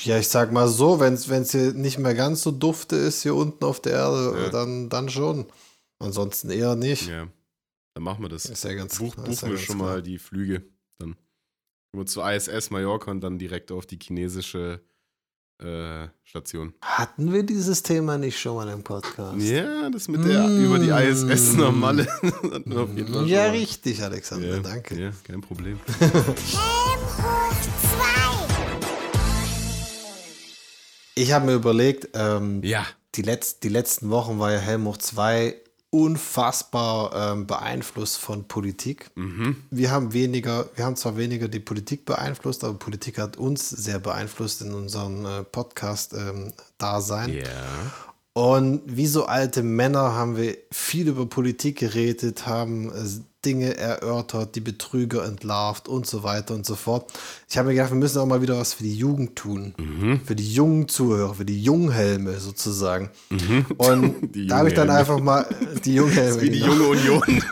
Ja, 0.04 0.18
ich 0.18 0.28
sag 0.28 0.52
mal 0.52 0.68
so, 0.68 1.00
wenn 1.00 1.14
es 1.16 1.52
hier 1.52 1.74
nicht 1.74 1.98
mehr 2.00 2.14
ganz 2.16 2.42
so 2.42 2.52
dufte 2.52 2.96
ist 2.96 3.22
hier 3.24 3.36
unten 3.36 3.64
auf 3.66 3.82
der 3.82 3.94
Erde, 3.94 4.40
Ja. 4.44 4.50
dann, 4.50 4.90
dann 4.90 5.10
schon. 5.10 5.46
Ansonsten 6.00 6.50
eher 6.50 6.76
nicht. 6.76 7.08
Ja, 7.10 7.28
dann 7.94 8.04
machen 8.04 8.24
wir 8.24 8.30
das. 8.30 8.46
Ist 8.46 8.64
ja 8.64 8.74
ganz 8.74 8.98
Buch, 8.98 9.16
buchen 9.16 9.34
ja 9.34 9.50
wir 9.50 9.58
schon 9.58 9.78
klar. 9.78 9.90
mal 9.90 10.02
die 10.02 10.18
Flüge. 10.18 10.64
Wir 11.92 12.06
zur 12.06 12.30
ISS 12.32 12.70
Mallorca 12.70 13.10
und 13.10 13.22
dann 13.22 13.40
direkt 13.40 13.72
auf 13.72 13.86
die 13.88 13.98
chinesische 14.02 14.80
äh, 15.60 16.08
Station. 16.24 16.74
Hatten 16.82 17.34
wir 17.34 17.42
dieses 17.44 17.82
Thema 17.82 18.18
nicht 18.20 18.40
schon 18.40 18.56
mal 18.56 18.70
im 18.70 18.84
Podcast? 18.84 19.42
Ja, 19.42 19.90
das 19.90 20.08
mit 20.08 20.24
der 20.24 20.48
über 20.50 20.78
die 20.78 20.90
ISS 20.90 21.56
Mm. 21.56 21.60
Ja, 23.26 23.42
mal. 23.48 23.50
richtig, 23.52 24.04
Alexander, 24.04 24.48
Ja, 24.58 24.60
danke. 24.60 25.02
Ja, 25.02 25.12
kein 25.24 25.42
Problem. 25.42 25.80
Ich 31.16 31.32
habe 31.34 31.46
mir 31.48 31.54
überlegt, 31.54 32.10
ähm, 32.14 32.62
Ja. 32.64 32.86
die, 33.16 33.22
letz 33.24 33.60
die 33.60 33.70
letzten 33.70 34.10
Wochen 34.10 34.40
war 34.40 34.52
ja 34.54 34.60
Helm 34.60 34.86
hoch 34.86 34.98
2 34.98 35.56
unfassbar 35.92 37.34
ähm, 37.34 37.48
beeinflusst 37.48 38.18
von 38.20 38.48
Politik. 38.48 39.10
Mhm. 39.16 39.64
Wir 39.72 39.90
haben 39.90 40.14
weniger, 40.14 40.70
wir 40.76 40.86
haben 40.86 40.96
zwar 40.96 41.18
weniger 41.18 41.48
die 41.48 41.60
Politik 41.60 42.06
beeinflusst, 42.06 42.64
aber 42.64 42.78
Politik 42.78 43.18
hat 43.18 43.38
uns 43.38 43.70
sehr 43.70 44.00
beeinflusst 44.00 44.62
in 44.62 44.74
unserem 44.74 45.26
äh, 45.26 45.44
Podcast-Dasein. 45.44 47.34
Ja. 47.34 47.46
Und 48.40 48.82
wie 48.86 49.08
so 49.08 49.26
alte 49.26 49.64
Männer 49.64 50.14
haben 50.14 50.38
wir 50.38 50.56
viel 50.72 51.10
über 51.10 51.26
Politik 51.26 51.80
geredet, 51.80 52.48
haben 52.48 52.90
äh, 52.90 52.94
Dinge 53.46 53.76
erörtert, 53.76 54.56
die 54.56 54.62
Betrüger 54.62 55.26
entlarvt 55.26 55.90
und 55.90 56.06
so 56.08 56.24
weiter 56.24 56.54
und 56.56 56.66
so 56.66 56.76
fort. 56.76 57.12
Ich 57.50 57.58
habe 57.58 57.68
mir 57.68 57.74
gedacht, 57.74 57.92
wir 57.92 57.98
müssen 57.98 58.18
auch 58.20 58.26
mal 58.26 58.42
wieder 58.42 58.58
was 58.58 58.74
für 58.76 58.84
die 58.84 58.96
Jugend 58.96 59.36
tun. 59.36 59.74
Mhm. 59.78 60.22
Für 60.26 60.36
die 60.36 60.54
jungen 60.54 60.88
Zuhörer, 60.88 61.34
für 61.36 61.44
die 61.44 61.62
Junghelme 61.62 62.40
sozusagen. 62.40 63.10
Und 63.78 64.34
Die 64.36 64.48
da 64.48 64.60
habe 64.60 64.70
ich 64.70 64.76
dann 64.76 64.88
Junghelme. 64.88 65.00
einfach 65.00 65.20
mal 65.20 65.46
die 65.84 65.96
Junghelme. 65.96 66.42
Wie 66.42 66.50
die 66.50 66.60
genau. 66.60 66.74
junge 66.74 66.88
Union. 66.88 67.24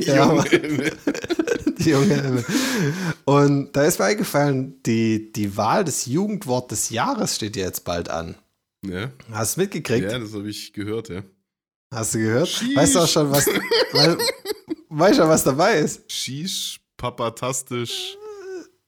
die 0.00 0.04
Ja, 0.04 0.26
junge 0.26 0.40
aber- 0.40 0.44
die 1.78 1.90
Junghelme. 1.90 2.44
Und 3.24 3.70
da 3.76 3.82
ist 3.84 4.00
mir 4.00 4.06
eingefallen, 4.06 4.74
die, 4.84 5.32
die 5.32 5.56
Wahl 5.56 5.84
des 5.84 6.06
Jugendwort 6.06 6.72
des 6.72 6.90
Jahres 6.90 7.36
steht 7.36 7.56
ja 7.56 7.64
jetzt 7.66 7.84
bald 7.84 8.08
an. 8.08 8.34
Ja. 8.84 9.10
Hast 9.30 9.56
du 9.56 9.60
mitgekriegt? 9.62 10.10
ja, 10.10 10.18
das 10.18 10.32
habe 10.34 10.48
ich 10.48 10.72
gehört, 10.72 11.08
ja. 11.08 11.22
Hast 11.92 12.14
du 12.14 12.18
gehört? 12.18 12.48
Sheesh. 12.48 12.76
Weißt 12.76 12.94
du 12.94 13.00
auch 13.00 13.08
schon, 13.08 13.30
was, 13.30 13.46
wei- 13.46 14.16
weißt 14.88 15.18
du, 15.18 15.28
was 15.28 15.44
dabei 15.44 15.78
ist? 15.80 16.10
Shish, 16.10 16.80
papatastisch, 16.96 18.16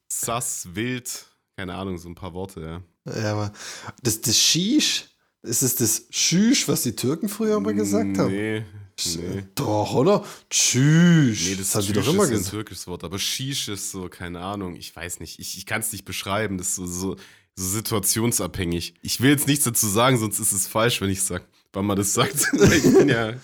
sass, 0.08 0.68
wild. 0.72 1.26
Keine 1.56 1.74
Ahnung, 1.74 1.98
so 1.98 2.08
ein 2.08 2.14
paar 2.14 2.32
Worte, 2.34 2.60
ja. 2.60 2.82
Ja, 3.22 3.32
aber 3.32 3.52
das, 4.02 4.20
das 4.20 4.36
Shish, 4.38 5.04
ist 5.42 5.62
es 5.62 5.76
das 5.76 6.06
Schüsch, 6.10 6.66
was 6.66 6.82
die 6.82 6.96
Türken 6.96 7.28
früher 7.28 7.60
mal 7.60 7.74
gesagt 7.74 8.16
haben? 8.18 8.32
Nee, 8.32 8.64
nee. 9.16 9.44
Doch, 9.54 9.92
oder? 9.94 10.24
Tschüss. 10.48 11.44
Nee, 11.46 11.56
das, 11.56 11.74
haben 11.74 11.86
die 11.86 11.92
doch 11.92 12.08
immer 12.08 12.22
ist 12.24 12.30
ein 12.30 12.36
gesagt. 12.38 12.50
türkisches 12.50 12.86
Wort, 12.86 13.04
aber 13.04 13.18
Shish 13.18 13.68
ist 13.68 13.90
so, 13.90 14.08
keine 14.08 14.40
Ahnung, 14.40 14.74
ich 14.76 14.94
weiß 14.96 15.20
nicht, 15.20 15.38
ich, 15.38 15.58
ich 15.58 15.66
kann 15.66 15.80
es 15.82 15.92
nicht 15.92 16.04
beschreiben, 16.06 16.56
das 16.58 16.68
ist 16.68 16.76
so, 16.76 16.86
so, 16.86 17.16
so 17.56 17.66
situationsabhängig. 17.68 18.94
Ich 19.02 19.20
will 19.20 19.30
jetzt 19.30 19.46
nichts 19.46 19.64
dazu 19.64 19.86
sagen, 19.88 20.18
sonst 20.18 20.38
ist 20.40 20.52
es 20.52 20.66
falsch, 20.66 21.00
wenn 21.00 21.10
ich 21.10 21.22
sage, 21.22 21.44
wann 21.72 21.86
man 21.86 21.96
das 21.96 22.14
sagt. 22.14 22.48
Ich 22.52 22.82
bin 22.82 23.08
ja 23.08 23.34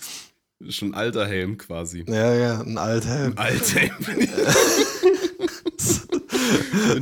schon 0.69 0.93
alter 0.93 1.25
Helm 1.27 1.57
quasi. 1.57 2.05
Ja, 2.07 2.33
ja, 2.33 2.61
ein 2.61 2.77
Althelm. 2.77 3.33
Alter 3.35 3.79
Helm. 3.79 3.95
Bin 3.99 4.27
schon 4.27 4.31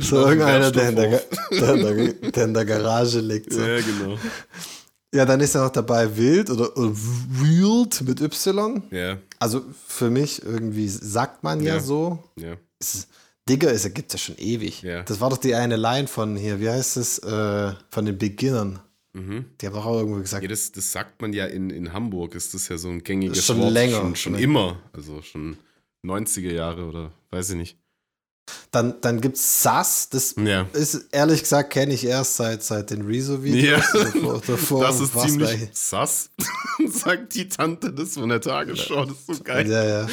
So 0.00 0.20
auf 0.24 0.30
dem 0.30 0.40
irgendeiner, 0.40 0.70
der 0.70 0.88
in, 0.88 0.96
der, 0.96 1.22
der, 1.50 2.12
der, 2.30 2.44
in 2.44 2.54
der 2.54 2.64
Garage 2.64 3.20
liegt. 3.20 3.52
So. 3.52 3.60
Ja, 3.60 3.80
genau. 3.80 4.18
Ja, 5.12 5.24
dann 5.24 5.40
ist 5.40 5.54
ja 5.54 5.64
noch 5.64 5.72
dabei 5.72 6.16
Wild 6.16 6.50
oder, 6.50 6.76
oder 6.76 6.92
Wild 6.94 8.00
mit 8.02 8.20
Y. 8.20 8.82
Ja, 8.90 9.18
Also 9.38 9.62
für 9.88 10.10
mich 10.10 10.42
irgendwie 10.44 10.88
sagt 10.88 11.42
man 11.42 11.60
ja, 11.60 11.74
Ja. 11.74 11.80
so. 11.80 12.22
ja. 12.36 12.54
Ist, 12.78 13.08
Digger 13.48 13.72
ist, 13.72 13.92
gibt 13.94 14.14
es 14.14 14.20
ja 14.20 14.26
schon 14.26 14.38
ewig. 14.44 14.82
Ja. 14.82 15.02
Das 15.02 15.20
war 15.20 15.30
doch 15.30 15.38
die 15.38 15.54
eine 15.54 15.76
Line 15.76 16.06
von 16.06 16.36
hier, 16.36 16.60
wie 16.60 16.68
heißt 16.70 16.96
es, 16.98 17.18
äh, 17.18 17.72
von 17.90 18.04
den 18.04 18.16
Beginnern. 18.18 18.78
Mhm. 19.12 19.46
Die 19.60 19.66
haben 19.66 19.74
auch 19.74 19.98
irgendwo 19.98 20.20
gesagt, 20.20 20.42
Ja, 20.44 20.48
das, 20.48 20.70
das 20.70 20.92
sagt 20.92 21.20
man 21.20 21.32
ja 21.32 21.46
in, 21.46 21.70
in 21.70 21.92
Hamburg, 21.92 22.34
ist 22.36 22.54
das 22.54 22.68
ja 22.68 22.78
so 22.78 22.88
ein 22.88 23.02
gängiges 23.02 23.44
Schon 23.44 23.58
Wort. 23.60 23.72
länger. 23.72 23.96
Schon, 23.98 24.14
schon 24.16 24.34
immer. 24.36 24.78
Also 24.92 25.20
schon 25.22 25.56
90er 26.04 26.52
Jahre 26.52 26.84
oder 26.84 27.12
weiß 27.30 27.50
ich 27.50 27.56
nicht. 27.56 27.76
dann, 28.70 29.00
dann 29.00 29.20
gibt 29.20 29.36
es 29.36 29.62
Sass, 29.64 30.08
das 30.10 30.36
Ja. 30.38 30.66
ist 30.72 31.08
ehrlich 31.10 31.40
gesagt, 31.42 31.70
kenne 31.72 31.92
ich 31.92 32.04
erst 32.04 32.36
seit, 32.36 32.62
seit 32.62 32.90
den 32.90 33.02
Rezo-Videos. 33.02 33.84
Ja, 33.92 34.04
Davor, 34.04 34.40
davor 34.46 34.82
das 34.84 35.00
ist 35.00 35.18
ziemlich 35.18 35.68
sass, 35.72 36.30
sagt 36.88 37.34
die 37.34 37.48
Tante 37.48 37.92
das 37.92 38.14
von 38.14 38.28
der 38.28 38.40
Tagesschau. 38.40 39.06
Das 39.06 39.16
ist 39.18 39.26
so 39.38 39.42
geil. 39.42 39.68
Ja, 39.68 39.84
ja. 39.84 40.08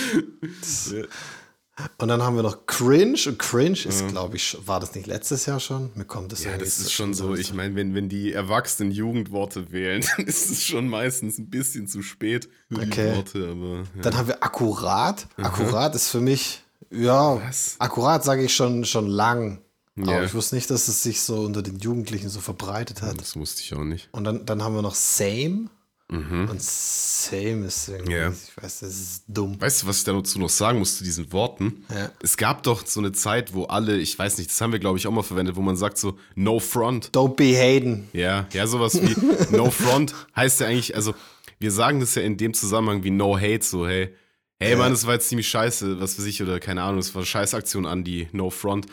Ja. 1.80 1.90
Und 2.00 2.08
dann 2.08 2.22
haben 2.24 2.36
wir 2.36 2.44
noch 2.44 2.66
Cringe. 2.66 3.20
Und 3.28 3.38
Cringe 3.40 3.78
ist, 3.86 4.08
glaube 4.08 4.36
ich, 4.36 4.58
war 4.66 4.80
das 4.80 4.96
nicht 4.96 5.08
letztes 5.08 5.46
Jahr 5.46 5.60
schon? 5.60 5.92
Mir 5.96 6.06
kommt 6.06 6.32
das 6.32 6.44
Ja, 6.44 6.58
das 6.58 6.80
ist 6.80 6.92
schon 6.92 7.14
so. 7.14 7.36
Ich 7.36 7.54
meine, 7.54 7.76
wenn, 7.76 7.94
wenn 7.94 8.10
die 8.10 8.34
Erwachsenen 8.34 8.92
Jugendworte 8.92 9.72
wählen, 9.72 10.04
dann 10.18 10.26
ist 10.26 10.50
es 10.50 10.64
schon 10.64 10.88
meistens 10.88 11.38
ein 11.38 11.50
bisschen 11.50 11.88
zu 11.88 12.02
spät 12.02 12.50
für 12.70 12.82
Okay. 12.82 13.12
die 13.12 13.16
Worte. 13.18 13.50
Aber 13.52 13.76
ja. 13.96 14.02
Dann 14.02 14.18
haben 14.18 14.28
wir 14.28 14.44
akkurat. 14.44 15.28
Akkurat 15.38 15.94
ist 15.96 16.10
für 16.10 16.22
mich, 16.22 16.64
ja, 16.90 17.36
Was? 17.48 17.76
akkurat 17.80 18.24
sage 18.24 18.44
ich 18.44 18.56
schon, 18.56 18.84
schon 18.86 19.08
lang. 19.08 19.62
Ja. 19.96 20.18
Aber 20.18 20.24
ich 20.26 20.34
wusste 20.36 20.56
nicht, 20.56 20.70
dass 20.70 20.88
es 20.88 21.02
sich 21.02 21.22
so 21.22 21.42
unter 21.42 21.62
den 21.64 21.80
Jugendlichen 21.80 22.30
so 22.30 22.40
verbreitet 22.40 23.02
hat. 23.02 23.20
das 23.20 23.36
wusste 23.36 23.62
ich 23.64 23.74
auch 23.74 23.84
nicht. 23.84 24.10
Und 24.12 24.24
dann, 24.26 24.46
dann 24.46 24.62
haben 24.64 24.76
wir 24.76 24.84
noch 24.84 24.94
Same. 24.96 25.70
Und 26.10 26.62
Same 26.62 27.66
ist 27.66 27.90
irgendwie, 27.90 28.14
Mhm. 28.14 28.18
Ja. 28.18 28.30
ich 28.32 28.64
weiß, 28.64 28.80
das 28.80 28.90
ist 28.98 29.24
dumm. 29.28 29.60
Weißt 29.60 29.84
du, 29.84 29.88
was 29.88 29.98
ich 29.98 30.04
dazu 30.06 30.40
noch 30.40 30.48
sagen 30.50 30.80
muss 30.80 30.98
zu 30.98 31.04
diesen 31.04 31.34
Worten? 31.34 31.84
Ja. 31.94 32.12
Es 32.24 32.38
gab 32.38 32.64
doch 32.64 32.86
so 32.86 33.02
eine 33.02 33.12
Zeit, 33.12 33.54
wo 33.54 33.66
alle, 33.66 33.98
ich 33.98 34.18
weiß 34.18 34.38
nicht, 34.38 34.50
das 34.50 34.62
haben 34.62 34.72
wir 34.72 34.80
glaube 34.80 34.98
ich 34.98 35.06
auch 35.08 35.12
mal 35.12 35.24
verwendet, 35.24 35.58
wo 35.58 35.62
man 35.62 35.76
sagt 35.76 35.98
so 35.98 36.18
No 36.36 36.60
Front. 36.60 37.10
Don't 37.14 37.36
be 37.36 37.58
hating. 37.58 38.08
Ja, 38.14 38.48
ja, 38.54 38.68
sowas 38.68 39.02
wie 39.02 39.16
No 39.56 39.70
Front 39.70 40.16
heißt 40.36 40.62
ja 40.62 40.68
eigentlich, 40.68 40.96
also 40.96 41.14
wir 41.60 41.72
sagen 41.72 42.00
das 42.00 42.16
ja 42.16 42.22
in 42.22 42.38
dem 42.38 42.54
Zusammenhang 42.54 43.04
wie 43.04 43.10
No 43.12 43.36
Hate, 43.38 43.64
so 43.66 43.86
hey, 43.86 44.16
hey 44.62 44.78
Mann, 44.78 44.92
das 44.94 45.06
war 45.08 45.16
jetzt 45.16 45.28
ziemlich 45.28 45.50
scheiße, 45.50 46.00
was 46.00 46.18
weiß 46.18 46.26
ich, 46.26 46.42
oder 46.42 46.62
keine 46.62 46.84
Ahnung, 46.84 46.98
das 47.02 47.14
war 47.16 47.20
eine 47.20 47.26
Scheißaktion 47.26 47.86
an 47.86 48.06
die 48.06 48.30
No 48.32 48.50
Front. 48.50 48.86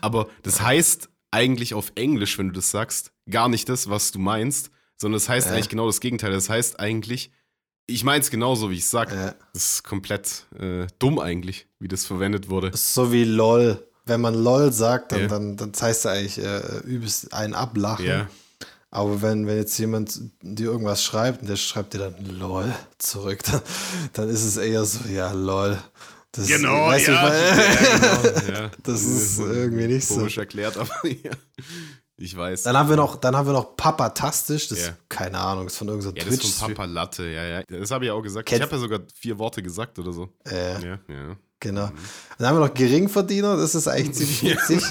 Aber 0.00 0.28
das 0.42 0.60
heißt 0.60 1.08
eigentlich 1.30 1.74
auf 1.74 1.92
Englisch, 1.94 2.38
wenn 2.38 2.48
du 2.48 2.54
das 2.54 2.72
sagst, 2.72 3.12
gar 3.30 3.48
nicht 3.48 3.68
das, 3.68 3.88
was 3.88 4.10
du 4.10 4.18
meinst, 4.18 4.70
sondern 5.00 5.18
das 5.18 5.28
heißt 5.28 5.46
Ja. 5.48 5.54
eigentlich 5.54 5.68
genau 5.68 5.86
das 5.86 6.00
Gegenteil. 6.00 6.30
Das 6.32 6.48
heißt 6.50 6.78
eigentlich, 6.78 7.30
ich 7.86 8.04
meine 8.04 8.20
es 8.22 8.30
genauso, 8.30 8.70
wie 8.70 8.76
ich 8.76 8.86
sag. 8.86 9.10
Ja. 9.12 9.34
Das 9.52 9.74
ist 9.74 9.84
komplett 9.84 10.46
äh, 10.58 10.86
dumm 10.98 11.18
eigentlich, 11.18 11.66
wie 11.78 11.88
das 11.88 12.04
verwendet 12.04 12.48
wurde. 12.50 12.70
So 12.76 13.10
wie 13.12 13.24
LOL. 13.24 13.84
Wenn 14.06 14.20
man 14.20 14.34
LOL 14.34 14.72
sagt, 14.72 15.12
dann, 15.12 15.20
Ja. 15.22 15.26
dann, 15.28 15.56
dann 15.56 15.72
das 15.72 15.82
heißt 15.82 16.04
ja 16.04 16.12
eigentlich 16.12 16.38
äh, 16.38 16.78
übelst 16.84 17.32
ein 17.32 17.54
Ablachen. 17.54 18.06
Ja. 18.06 18.28
Aber 18.92 19.22
wenn, 19.22 19.46
wenn 19.46 19.56
jetzt 19.56 19.78
jemand 19.78 20.20
dir 20.42 20.66
irgendwas 20.66 21.02
schreibt 21.04 21.42
und 21.42 21.48
der 21.48 21.56
schreibt 21.56 21.94
dir 21.94 21.98
dann 21.98 22.38
LOL 22.38 22.74
zurück, 22.98 23.40
dann, 23.44 23.60
dann 24.14 24.28
ist 24.28 24.42
es 24.44 24.56
eher 24.56 24.84
so, 24.84 25.08
ja, 25.08 25.30
LOL. 25.32 25.78
Das, 26.32 26.46
Genau, 26.46 26.90
ja. 26.92 26.96
ja, 26.96 27.30
genau, 27.30 28.52
ja. 28.52 28.70
Das 28.84 29.02
ist 29.02 29.38
irgendwie 29.40 29.86
nicht 29.88 30.06
so. 30.06 30.16
Komisch 30.16 30.38
erklärt, 30.38 30.76
aber 30.76 30.90
ja. 31.06 31.32
Ich 32.22 32.36
weiß. 32.36 32.64
Dann 32.64 32.76
haben 32.76 32.88
wir 32.90 32.96
noch, 32.96 33.16
dann 33.16 33.34
haben 33.34 33.46
wir 33.46 33.54
noch 33.54 33.76
Papatastisch, 33.76 34.68
das 34.68 34.78
Ja. 34.80 34.84
ist, 34.88 34.94
keine 35.08 35.38
Ahnung, 35.38 35.66
ist 35.68 35.78
von 35.78 35.88
irgendeinem 35.88 36.16
ja, 36.16 36.22
so 36.24 36.28
das 36.30 36.34
ist 36.38 36.42
Twitch. 36.42 36.54
von 36.58 36.74
Papa 36.74 36.84
Latte, 36.84 37.24
ja, 37.26 37.44
ja. 37.46 37.62
Das 37.66 37.90
habe 37.90 38.04
ich 38.04 38.10
auch 38.10 38.20
gesagt. 38.20 38.46
Kennst- 38.46 38.58
ich 38.60 38.66
habe 38.66 38.76
ja 38.76 38.80
sogar 38.82 39.00
vier 39.14 39.38
Worte 39.38 39.62
gesagt 39.62 39.98
oder 39.98 40.12
so. 40.12 40.28
Äh, 40.46 40.74
Ja, 40.82 40.98
ja. 41.08 41.36
Genau. 41.62 41.90
Dann 42.38 42.46
haben 42.48 42.56
wir 42.58 42.66
noch 42.66 42.72
Geringverdiener, 42.74 43.56
das 43.56 43.74
ist 43.74 43.86
eigentlich 43.88 44.16
ziemlich 44.16 44.42
witzig. 44.68 44.82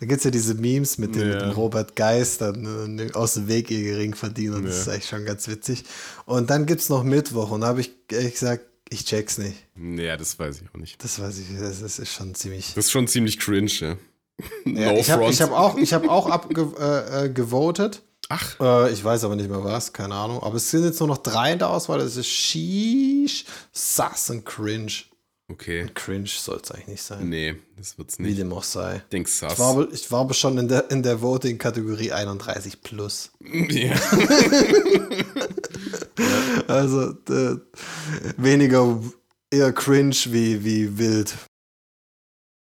da 0.00 0.06
gibt 0.06 0.18
es 0.18 0.24
ja 0.24 0.30
diese 0.30 0.54
Memes 0.54 0.98
mit 0.98 1.14
dem, 1.16 1.28
mit 1.28 1.40
dem 1.40 1.48
Ja. 1.48 1.54
Robert 1.54 1.96
Geist, 1.96 2.40
dann 2.40 2.98
äh, 2.98 3.12
aus 3.12 3.34
dem 3.34 3.48
Weg 3.48 3.70
ihr 3.70 3.82
Geringverdiener, 3.82 4.60
das 4.60 4.74
Ja. 4.74 4.80
ist 4.82 4.88
eigentlich 4.88 5.08
schon 5.08 5.24
ganz 5.24 5.48
witzig. 5.48 5.84
Und 6.26 6.50
dann 6.50 6.66
gibt 6.66 6.80
es 6.80 6.88
noch 6.88 7.02
Mittwoch 7.04 7.50
und 7.50 7.60
da 7.62 7.68
habe 7.68 7.80
ich 7.80 7.92
ehrlich 8.10 8.34
gesagt, 8.34 8.64
ich 8.88 9.04
check's 9.04 9.38
nicht. 9.38 9.56
Ja, 9.76 10.16
das 10.16 10.38
weiß 10.38 10.60
ich 10.62 10.68
auch 10.72 10.78
nicht. 10.78 11.02
Das 11.02 11.20
weiß 11.20 11.38
ich, 11.38 11.46
das, 11.58 11.80
das 11.80 11.98
ist 11.98 12.12
schon 12.12 12.34
ziemlich. 12.34 12.74
Das 12.74 12.86
ist 12.86 12.90
schon 12.92 13.08
ziemlich 13.08 13.38
cringe, 13.40 13.70
ja. 13.80 13.96
Ja, 14.64 14.92
no 14.92 14.98
ich 14.98 15.10
habe 15.10 15.30
ich 15.30 15.40
hab 15.40 15.52
auch, 15.52 15.76
ich 15.78 15.92
hab 15.92 16.08
auch 16.08 16.28
abgevotet. 16.28 17.96
Äh, 17.96 18.00
äh. 18.00 18.14
Ach, 18.30 18.60
Äh, 18.60 18.92
ich 18.92 19.04
weiß 19.04 19.24
aber 19.24 19.36
nicht 19.36 19.50
mehr 19.50 19.62
was, 19.62 19.92
keine 19.92 20.14
Ahnung. 20.14 20.42
Aber 20.42 20.56
es 20.56 20.70
sind 20.70 20.84
jetzt 20.84 20.98
nur 20.98 21.08
noch 21.08 21.18
drei 21.18 21.52
in 21.52 21.58
der 21.58 21.68
Auswahl. 21.70 21.98
Das 21.98 22.16
ist 22.16 22.26
Sheesh, 22.26 23.44
Sass 23.72 24.30
und 24.30 24.44
Cringe. 24.46 24.92
okay. 25.52 25.86
Cringe 25.94 26.26
soll 26.26 26.58
es 26.62 26.70
eigentlich 26.70 26.88
nicht 26.88 27.02
sein. 27.02 27.28
Nee, 27.28 27.56
das 27.76 27.98
wird's 27.98 28.18
Wie 28.18 28.22
nicht. 28.22 28.38
dem 28.38 28.52
auch 28.54 28.62
sei. 28.64 29.02
Denkst 29.12 29.42
Ich 29.42 29.58
war, 29.58 29.86
ich 29.92 30.10
war 30.10 30.20
aber 30.20 30.32
schon 30.34 30.56
in 30.56 30.68
der, 30.68 30.90
in 30.90 31.02
der 31.02 31.20
Voting-Kategorie 31.20 32.12
31 32.12 32.82
plus. 32.82 33.30
Ja. 33.68 33.94
Also 36.68 37.10
äh, 37.28 37.56
weniger 38.36 39.00
eher 39.50 39.72
cringe 39.72 40.16
wie, 40.26 40.64
wie 40.64 40.98
wild. 40.98 41.34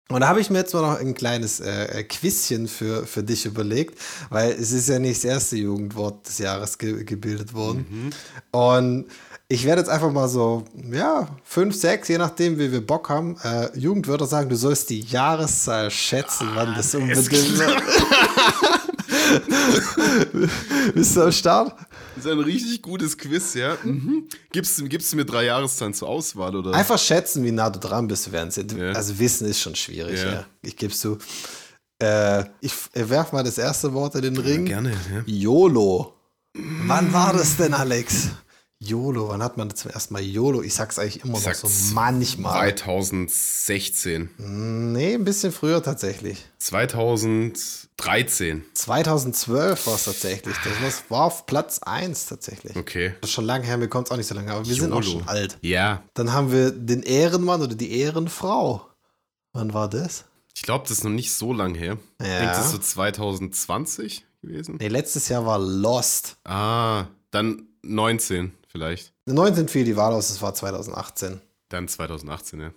Und 0.09 0.21
da 0.21 0.27
habe 0.27 0.41
ich 0.41 0.49
mir 0.49 0.59
jetzt 0.59 0.73
mal 0.73 0.81
noch 0.81 0.99
ein 0.99 1.13
kleines 1.13 1.59
äh, 1.59 1.99
äh, 1.99 2.03
Quizchen 2.03 2.67
für, 2.67 3.07
für 3.07 3.23
dich 3.23 3.45
überlegt, 3.45 3.99
weil 4.29 4.51
es 4.51 4.71
ist 4.71 4.89
ja 4.89 4.99
nicht 4.99 5.23
das 5.23 5.25
erste 5.25 5.55
Jugendwort 5.55 6.27
des 6.27 6.39
Jahres 6.39 6.77
ge 6.77 7.03
gebildet 7.03 7.53
worden. 7.53 8.11
Und 8.51 9.05
ich 9.47 9.65
werde 9.65 9.81
jetzt 9.81 9.89
einfach 9.89 10.11
mal 10.11 10.27
so, 10.27 10.65
ja, 10.91 11.27
fünf, 11.43 11.75
sechs, 11.75 12.07
je 12.07 12.17
nachdem, 12.17 12.57
wie 12.59 12.71
wir 12.71 12.85
Bock 12.85 13.09
haben, 13.09 13.37
äh, 13.43 13.77
Jugendwörter 13.77 14.25
sagen. 14.25 14.49
Du 14.49 14.55
sollst 14.55 14.89
die 14.89 15.01
Jahreszahl 15.01 15.91
schätzen, 15.91 16.49
wann 16.53 16.75
das 16.75 16.93
unbedingt. 16.95 17.29
Bist 20.95 21.15
du 21.15 21.21
am 21.21 21.31
Start? 21.31 21.75
Ist 22.25 22.31
ein 22.31 22.39
richtig 22.39 22.81
gutes 22.81 23.17
Quiz, 23.17 23.53
ja. 23.53 23.77
Mhm. 23.83 24.27
Gibst, 24.51 24.79
du- 24.79 24.85
gibst 24.87 25.11
du 25.11 25.17
mir 25.17 25.25
drei 25.25 25.45
Jahreszahlen 25.45 25.93
zur 25.93 26.07
Auswahl, 26.09 26.55
oder? 26.55 26.73
Einfach 26.73 26.97
schätzen, 26.99 27.43
wie 27.43 27.51
nah 27.51 27.69
du 27.69 27.79
dran 27.79 28.07
bist, 28.07 28.31
während 28.31 28.53
sie. 28.53 28.65
Ja. 28.77 28.91
Also 28.93 29.17
Wissen 29.19 29.47
ist 29.47 29.59
schon 29.59 29.75
schwierig, 29.75 30.19
ja. 30.21 30.31
Ja. 30.33 30.45
Ich 30.61 30.75
gebe 30.77 30.93
zu. 30.93 31.17
Äh, 32.01 32.45
ich 32.61 32.73
werf 32.93 33.31
mal 33.31 33.43
das 33.43 33.57
erste 33.57 33.93
Wort 33.93 34.15
in 34.15 34.21
den 34.21 34.37
Ring. 34.37 34.65
Gerne, 34.65 34.91
ja. 34.91 35.23
YOLO. 35.25 36.13
Wann 36.85 37.11
war 37.13 37.33
das 37.33 37.57
denn, 37.57 37.73
Alex? 37.73 38.29
YOLO, 38.85 39.29
wann 39.29 39.41
hat 39.41 39.55
man 39.57 39.73
zum 39.73 39.91
ersten 39.91 40.13
Mal 40.13 40.21
YOLO? 40.23 40.61
Ich 40.61 40.73
sag's 40.73 40.99
eigentlich 40.99 41.23
immer 41.23 41.37
Ich 41.37 41.45
noch 41.45 41.53
so 41.53 41.67
manchmal. 41.93 42.75
2016. 42.75 44.29
Nee, 44.37 45.13
ein 45.15 45.23
bisschen 45.23 45.53
früher 45.53 45.81
tatsächlich. 45.81 46.43
2013. 46.59 48.65
2012 48.73 49.87
war 49.87 49.95
es 49.95 50.03
tatsächlich. 50.03 50.55
Das 50.83 51.03
war 51.09 51.23
auf 51.25 51.45
Platz 51.45 51.79
1 51.79 52.25
tatsächlich. 52.25 52.75
Okay. 52.75 53.13
Das 53.21 53.29
ist 53.29 53.33
schon 53.33 53.45
lange 53.45 53.65
her, 53.65 53.77
mir 53.77 53.87
kommt 53.87 54.07
es 54.07 54.11
auch 54.11 54.17
nicht 54.17 54.27
so 54.27 54.35
lange, 54.35 54.51
aber 54.51 54.65
wir 54.67 54.75
sind 54.75 54.91
auch 54.91 55.01
YOLO. 55.01 55.19
schon 55.19 55.27
alt. 55.29 55.57
Ja. 55.61 56.03
Dann 56.13 56.33
haben 56.33 56.51
wir 56.51 56.71
den 56.71 57.03
Ehrenmann 57.03 57.61
oder 57.61 57.75
die 57.75 57.97
Ehrenfrau. 57.99 58.85
Wann 59.53 59.73
war 59.73 59.89
das? 59.89 60.25
Ich 60.55 60.61
glaube, 60.63 60.83
das 60.87 60.97
ist 60.99 61.03
noch 61.03 61.11
nicht 61.11 61.31
so 61.31 61.53
lang 61.53 61.73
her. 61.75 61.97
Ich 62.19 62.27
Ja. 62.27 62.39
denke, 62.39 62.55
das 62.55 62.65
ist 62.65 62.71
so 62.73 62.77
2020 62.79 64.25
gewesen. 64.41 64.75
Nee, 64.79 64.87
letztes 64.89 65.29
Jahr 65.29 65.45
war 65.45 65.57
Lost. 65.59 66.35
Ah, 66.43 67.05
dann 67.31 67.67
19 67.83 68.51
vielleicht. 68.73 69.13
19 69.25 69.69
fiel 69.69 69.85
die 69.85 69.95
Wahl 69.95 70.11
aus, 70.11 70.29
es 70.29 70.41
war 70.41 70.53
2018. 70.53 71.39
Dann 71.69 71.87
2018, 71.87 72.59
ja. 72.59 72.71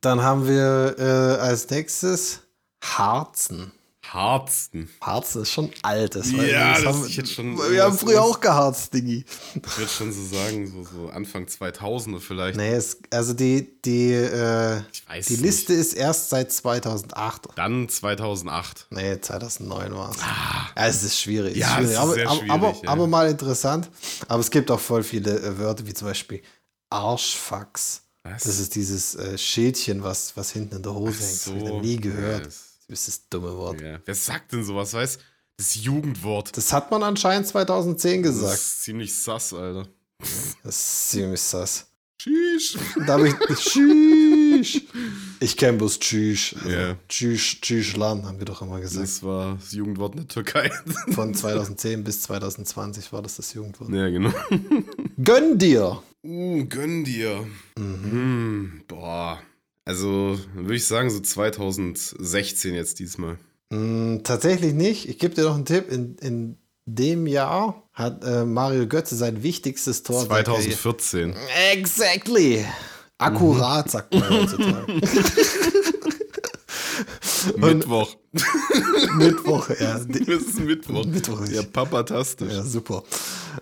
Dann 0.00 0.22
haben 0.22 0.46
wir 0.46 0.96
äh, 0.98 1.40
als 1.40 1.70
nächstes 1.70 2.42
Harzen. 2.82 3.72
Harzen. 4.12 4.88
Harzen 5.00 5.42
ist 5.42 5.52
schon 5.52 5.70
altes. 5.82 6.32
Ja, 6.32 6.74
das 6.74 6.86
haben, 6.86 7.04
ist 7.04 7.16
jetzt 7.16 7.32
schon 7.32 7.58
Wir 7.58 7.84
haben 7.84 7.98
früher 7.98 8.22
auch 8.22 8.40
geharzt, 8.40 8.94
Diggi. 8.94 9.24
Ich 9.54 9.78
würde 9.78 9.90
schon 9.90 10.12
so 10.12 10.24
sagen, 10.24 10.66
so, 10.66 10.84
so 10.84 11.08
Anfang 11.10 11.44
2000er 11.44 12.20
vielleicht. 12.20 12.56
Nee, 12.56 12.74
es, 12.74 12.98
also 13.10 13.34
die, 13.34 13.80
die, 13.82 14.12
äh, 14.12 14.80
Ich 15.18 15.26
die 15.26 15.36
Liste 15.36 15.74
ist 15.74 15.94
erst 15.94 16.30
seit 16.30 16.52
2008. 16.52 17.48
Dann 17.56 17.88
2008. 17.88 18.86
Nee, 18.90 19.20
2009 19.20 19.94
war 19.94 20.10
es. 20.10 20.16
Ja, 20.18 20.86
es 20.86 21.02
ist 21.02 21.20
schwierig. 21.20 21.56
Ah. 21.56 21.58
Ja, 21.58 21.80
es 21.80 21.90
ist 21.90 21.96
aber, 21.96 22.14
schwierig, 22.14 22.50
aber, 22.50 22.76
ja. 22.82 22.88
aber 22.88 23.06
mal 23.06 23.28
interessant. 23.28 23.90
Aber 24.26 24.40
es 24.40 24.50
gibt 24.50 24.70
auch 24.70 24.80
voll 24.80 25.02
viele 25.02 25.38
äh, 25.38 25.58
Wörter, 25.58 25.86
wie 25.86 25.94
zum 25.94 26.08
Beispiel 26.08 26.42
Arschfax. 26.90 28.02
Was? 28.22 28.44
Das 28.44 28.58
ist 28.58 28.74
dieses 28.74 29.14
äh, 29.14 29.38
Schildchen, 29.38 30.02
was, 30.02 30.36
was 30.36 30.50
hinten 30.52 30.76
in 30.76 30.82
der 30.82 30.94
Hose 30.94 31.18
hängt. 31.18 31.32
Das 31.32 31.46
habe 31.46 31.58
ich 31.58 31.82
nie 31.82 31.96
gehört. 31.96 32.46
Das, 32.46 32.54
Das 32.54 32.67
ist 32.88 33.08
das 33.08 33.28
dumme 33.28 33.56
Wort. 33.56 33.80
ja. 33.80 34.00
Wer 34.04 34.14
sagt 34.14 34.52
denn 34.52 34.64
sowas, 34.64 34.92
weißt 34.94 35.20
Das 35.56 35.74
Jugendwort. 35.76 36.56
Das 36.56 36.72
hat 36.72 36.90
man 36.90 37.02
anscheinend 37.02 37.46
2010 37.46 38.22
Das 38.22 38.32
gesagt. 38.34 38.54
ist 38.54 38.82
ziemlich 38.82 39.14
sass, 39.14 39.52
Alter. 39.52 39.88
Das 40.64 40.76
ist 40.76 41.10
ziemlich 41.10 41.40
sass. 41.40 41.86
Tschüss. 42.20 42.76
Da 43.06 43.12
habe 43.14 43.28
ich. 43.28 43.34
Tschüss. 43.56 44.80
Ich 45.38 45.56
kenne 45.56 45.78
bloß 45.78 46.00
Tschüss. 46.00 46.52
Also, 46.56 46.68
Ja. 46.70 46.96
Tschüss, 47.08 47.60
Tschüsslan, 47.60 48.26
haben 48.26 48.38
wir 48.40 48.44
doch 48.44 48.60
immer 48.60 48.80
gesagt. 48.80 49.04
Das 49.06 49.22
war 49.22 49.54
das 49.54 49.70
Jugendwort 49.72 50.14
in 50.14 50.20
der 50.22 50.28
Türkei. 50.28 50.68
Von 51.12 51.32
2010 51.34 52.02
bis 52.02 52.22
2020 52.22 53.12
war 53.12 53.22
das 53.22 53.36
das 53.36 53.54
Jugendwort. 53.54 53.90
ja, 53.90 54.08
genau. 54.08 54.32
Gönn 55.22 55.58
dir! 55.58 56.02
Uh, 56.26 56.64
gönn 56.68 57.04
dir. 57.04 57.46
Mhm. 57.78 58.82
Boah. 58.88 59.40
Also, 59.88 60.38
würde 60.54 60.74
ich 60.74 60.84
sagen, 60.86 61.08
so 61.08 61.18
2016 61.18 62.74
jetzt 62.74 62.98
diesmal. 62.98 63.38
Mm, 63.70 64.18
tatsächlich 64.22 64.74
nicht. 64.74 65.08
Ich 65.08 65.18
gebe 65.18 65.34
dir 65.34 65.44
noch 65.44 65.54
einen 65.54 65.64
Tipp. 65.64 65.90
In, 65.90 66.16
in 66.20 66.58
dem 66.84 67.26
Jahr 67.26 67.88
hat 67.94 68.22
äh, 68.22 68.44
Mario 68.44 68.86
Götze 68.86 69.16
sein 69.16 69.42
wichtigstes 69.42 70.02
Tor. 70.02 70.26
der 70.28 70.44
Karriere- 70.44 70.76
2014. 70.76 71.34
Exactly. 71.72 72.66
Akkurat, 73.16 73.90
sagt 73.90 74.12
man 74.12 74.28
heutzutage. 74.28 74.92
Mittwoch. 77.56 78.14
Mittwoch, 79.16 79.70
ja. 79.70 79.98
Das 80.06 80.42
ist 80.42 80.60
Mittwoch. 80.60 81.06
Mittwoch. 81.06 81.46
Ja, 81.48 81.62
papatastisch. 81.62 82.52
Ja, 82.52 82.62
super. 82.62 83.04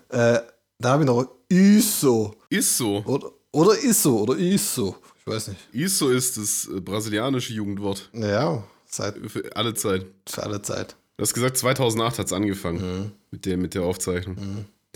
Äh, 0.08 0.40
da 0.80 0.88
habe 0.90 1.04
ich 1.04 1.06
noch 1.06 1.24
ISO. 1.48 2.34
Ist 2.50 2.76
so. 2.76 3.04
Oder, 3.04 3.30
oder 3.52 3.78
ISO 3.80 4.22
oder 4.22 4.36
ISO. 4.36 4.96
Ich 5.28 5.32
weiß 5.34 5.48
nicht. 5.48 5.60
ISO 5.72 6.08
ist 6.10 6.36
das 6.36 6.68
äh, 6.72 6.80
brasilianische 6.80 7.52
Jugendwort. 7.52 8.08
Ja, 8.12 8.62
seit 8.88 9.16
Für 9.28 9.56
alle 9.56 9.74
Zeit. 9.74 10.06
für 10.28 10.42
alle 10.44 10.62
Zeit. 10.62 10.94
Du 11.16 11.22
hast 11.22 11.34
gesagt, 11.34 11.56
2008 11.56 12.18
hat 12.20 12.26
es 12.26 12.32
angefangen 12.32 12.78
Mhm. 13.06 13.12
mit, 13.32 13.44
der, 13.44 13.56
mit 13.56 13.74
der 13.74 13.82
Aufzeichnung. 13.82 14.36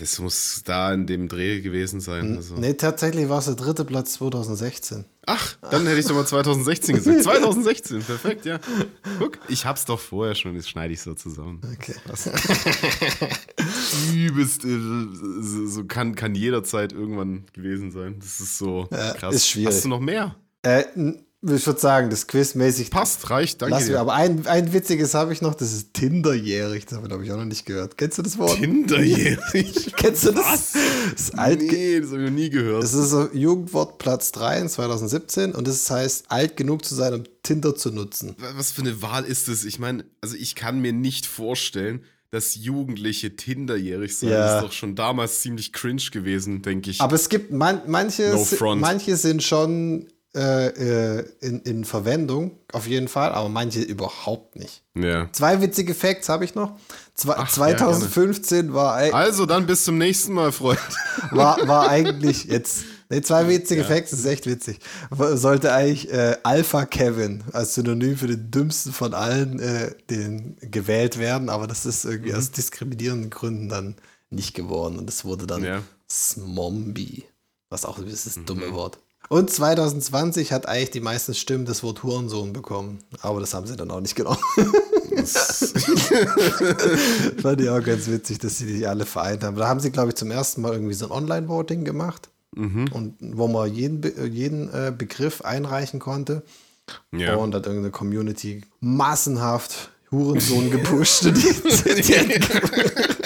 Das 0.01 0.17
muss 0.17 0.63
da 0.65 0.91
in 0.95 1.05
dem 1.05 1.27
Dreh 1.27 1.61
gewesen 1.61 1.99
sein. 2.01 2.35
Also. 2.37 2.55
Nee, 2.55 2.73
tatsächlich 2.73 3.29
war 3.29 3.37
es 3.37 3.45
der 3.45 3.53
dritte 3.53 3.85
Platz 3.85 4.13
2016. 4.13 5.05
Ach, 5.27 5.55
dann 5.69 5.85
hätte 5.85 5.99
ich 5.99 6.07
doch 6.07 6.15
mal 6.15 6.25
2016 6.25 6.95
gesagt. 6.95 7.21
2016, 7.23 8.01
perfekt, 8.01 8.45
ja. 8.47 8.59
Guck, 9.19 9.37
ich 9.47 9.63
hab's 9.67 9.85
doch 9.85 9.99
vorher 9.99 10.33
schon, 10.33 10.55
das 10.55 10.67
schneide 10.67 10.91
ich 10.91 11.01
so 11.01 11.13
zusammen. 11.13 11.61
Okay. 11.71 11.93
Übelst, 14.15 14.65
äh, 14.65 14.79
so 15.67 15.85
kann, 15.85 16.15
kann 16.15 16.33
jederzeit 16.33 16.93
irgendwann 16.93 17.45
gewesen 17.53 17.91
sein. 17.91 18.15
Das 18.19 18.39
ist 18.39 18.57
so 18.57 18.87
Ja, 18.91 19.13
krass. 19.13 19.35
ist 19.35 19.47
schwierig. 19.49 19.67
Hast 19.75 19.85
du 19.85 19.89
noch 19.89 19.99
mehr? 19.99 20.35
Äh, 20.63 20.83
ich 21.43 21.65
würde 21.65 21.79
sagen, 21.79 22.09
das 22.11 22.27
quizmäßig 22.27 22.91
Passt, 22.91 23.29
reicht, 23.31 23.61
danke 23.61 23.75
Lass 23.75 23.87
mir, 23.87 23.99
aber 23.99 24.13
ein, 24.13 24.45
ein 24.45 24.73
witziges 24.73 25.13
habe 25.15 25.33
ich 25.33 25.41
noch, 25.41 25.55
das 25.55 25.73
ist 25.73 25.93
Tinderjährig. 25.93 26.85
Das 26.85 26.99
habe 26.99 27.23
ich, 27.25 27.31
auch 27.31 27.37
noch 27.37 27.45
nicht 27.45 27.65
gehört. 27.65 27.97
Kennst 27.97 28.19
du 28.19 28.21
das 28.21 28.37
Wort? 28.37 28.57
Hinterjährig. 28.57 29.93
Kennst 29.97 30.25
du 30.25 30.31
das? 30.31 30.73
Das 30.73 31.21
ist, 31.21 31.39
alt, 31.39 31.61
Nee, 31.61 31.99
das 31.99 32.11
habe 32.11 32.23
ich 32.23 32.29
noch 32.29 32.35
nie 32.35 32.49
gehört. 32.49 32.83
das 32.83 32.93
ist 32.93 33.09
so 33.09 33.27
Jugendwort 33.33 33.97
Platz 33.97 34.31
3 34.33 34.59
in 34.61 34.69
2017 34.69 35.53
und 35.53 35.67
das 35.67 35.89
heißt, 35.89 36.25
alt 36.29 36.57
genug 36.57 36.85
zu 36.85 36.93
sein, 36.93 37.13
um 37.13 37.23
Tinder 37.43 37.75
zu 37.75 37.91
nutzen. 37.91 38.35
Was 38.55 38.71
für 38.71 38.81
eine 38.81 39.01
Wahl 39.01 39.25
ist 39.25 39.47
das? 39.47 39.63
Ich 39.63 39.79
meine, 39.79 40.05
also 40.21 40.35
ich 40.35 40.53
kann 40.55 40.79
mir 40.79 40.93
nicht 40.93 41.25
vorstellen, 41.25 42.03
dass 42.29 42.55
Jugendliche 42.55 43.35
Tinderjährig 43.35 44.15
sein. 44.15 44.29
Ja. 44.29 44.37
Das 44.45 44.55
ist 44.55 44.67
doch 44.67 44.71
schon 44.71 44.95
damals 44.95 45.41
ziemlich 45.41 45.73
cringe 45.73 46.03
gewesen, 46.11 46.61
denke 46.61 46.89
ich. 46.91 47.01
Aber 47.01 47.15
es 47.15 47.27
gibt 47.29 47.51
man, 47.51 47.81
manche, 47.87 48.29
No 48.29 48.45
front. 48.45 48.79
manche 48.79 49.17
sind 49.17 49.43
schon 49.43 50.07
äh, 50.35 50.67
äh, 51.19 51.25
in, 51.41 51.59
in 51.61 51.83
Verwendung, 51.85 52.51
auf 52.71 52.87
jeden 52.87 53.07
Fall, 53.07 53.31
aber 53.33 53.49
manche 53.49 53.81
überhaupt 53.81 54.55
nicht. 54.55 54.83
ja. 54.95 55.27
Zwei 55.33 55.61
witzige 55.61 55.93
Facts 55.93 56.29
habe 56.29 56.45
ich 56.45 56.55
noch. 56.55 56.77
Zwei, 57.15 57.33
Ach, 57.35 57.47
ja, 57.47 57.53
2015 57.53 58.73
war, 58.73 58.95
ei- 58.95 59.13
Also 59.13 59.45
dann 59.45 59.65
bis 59.67 59.83
zum 59.83 59.97
nächsten 59.97 60.33
Mal, 60.33 60.51
Freund. 60.51 60.79
war, 61.31 61.67
war 61.67 61.89
eigentlich 61.89 62.45
jetzt 62.45 62.83
Nee, 63.09 63.21
zwei 63.21 63.45
witzige 63.49 63.83
Facts, 63.83 64.11
das 64.11 64.21
ist 64.21 64.25
echt 64.25 64.45
witzig. 64.47 64.79
Sollte 65.33 65.73
eigentlich 65.73 66.09
äh, 66.13 66.37
Alpha 66.43 66.85
Kevin 66.85 67.43
als 67.51 67.73
Synonym 67.75 68.15
für 68.15 68.27
den 68.27 68.49
dümmsten 68.51 68.93
von 68.93 69.13
allen 69.13 69.59
äh, 69.59 69.93
den 70.09 70.55
gewählt 70.61 71.19
werden, 71.19 71.49
aber 71.49 71.67
das 71.67 71.85
ist 71.85 72.05
irgendwie 72.05 72.31
Mhm. 72.31 72.37
aus 72.37 72.51
diskriminierenden 72.51 73.29
Gründen 73.29 73.67
dann 73.67 73.95
nicht 74.29 74.53
geworden 74.53 74.97
und 74.97 75.09
es 75.09 75.25
wurde 75.25 75.45
dann 75.45 75.61
Ja. 75.61 75.81
Smombi, 76.09 77.25
was 77.69 77.83
auch 77.83 77.99
das 77.99 78.13
ist 78.13 78.25
das 78.27 78.37
Mhm. 78.37 78.45
dumme 78.45 78.71
Wort. 78.73 78.97
Und 79.31 79.49
2020 79.49 80.51
hat 80.51 80.67
eigentlich 80.67 80.91
die 80.91 80.99
meisten 80.99 81.33
Stimmen 81.33 81.63
das 81.63 81.83
Wort 81.83 82.03
Hurensohn 82.03 82.51
bekommen, 82.51 82.99
aber 83.21 83.39
das 83.39 83.53
haben 83.53 83.65
sie 83.65 83.77
dann 83.77 83.89
auch 83.89 84.01
nicht 84.01 84.15
genommen. 84.15 84.37
Fand 87.41 87.61
ich 87.61 87.69
auch 87.69 87.81
ganz 87.81 88.07
witzig, 88.07 88.39
dass 88.39 88.57
sie 88.57 88.65
die 88.65 88.85
alle 88.85 89.05
vereint 89.05 89.43
haben. 89.43 89.55
Da 89.55 89.69
haben 89.69 89.79
sie, 89.79 89.89
glaube 89.91 90.09
ich, 90.09 90.15
zum 90.15 90.31
ersten 90.31 90.61
Mal 90.61 90.73
irgendwie 90.73 90.93
so 90.95 91.05
ein 91.05 91.11
Online-Voting 91.11 91.85
gemacht. 91.85 92.27
Mhm. 92.55 92.89
Und 92.91 93.15
wo 93.21 93.47
man 93.47 93.73
jeden, 93.73 94.01
Be- 94.01 94.27
jeden 94.29 94.67
äh, 94.73 94.91
Begriff 94.95 95.41
einreichen 95.43 96.01
konnte. 96.01 96.43
Ja. 97.13 97.35
Und 97.35 97.55
hat 97.55 97.65
irgendeine 97.67 97.91
Community 97.91 98.63
massenhaft 98.81 99.91
Hurensohn 100.11 100.69
gepusht. 100.71 101.25
und 101.25 101.37
die, 101.41 101.53
die 102.01 102.01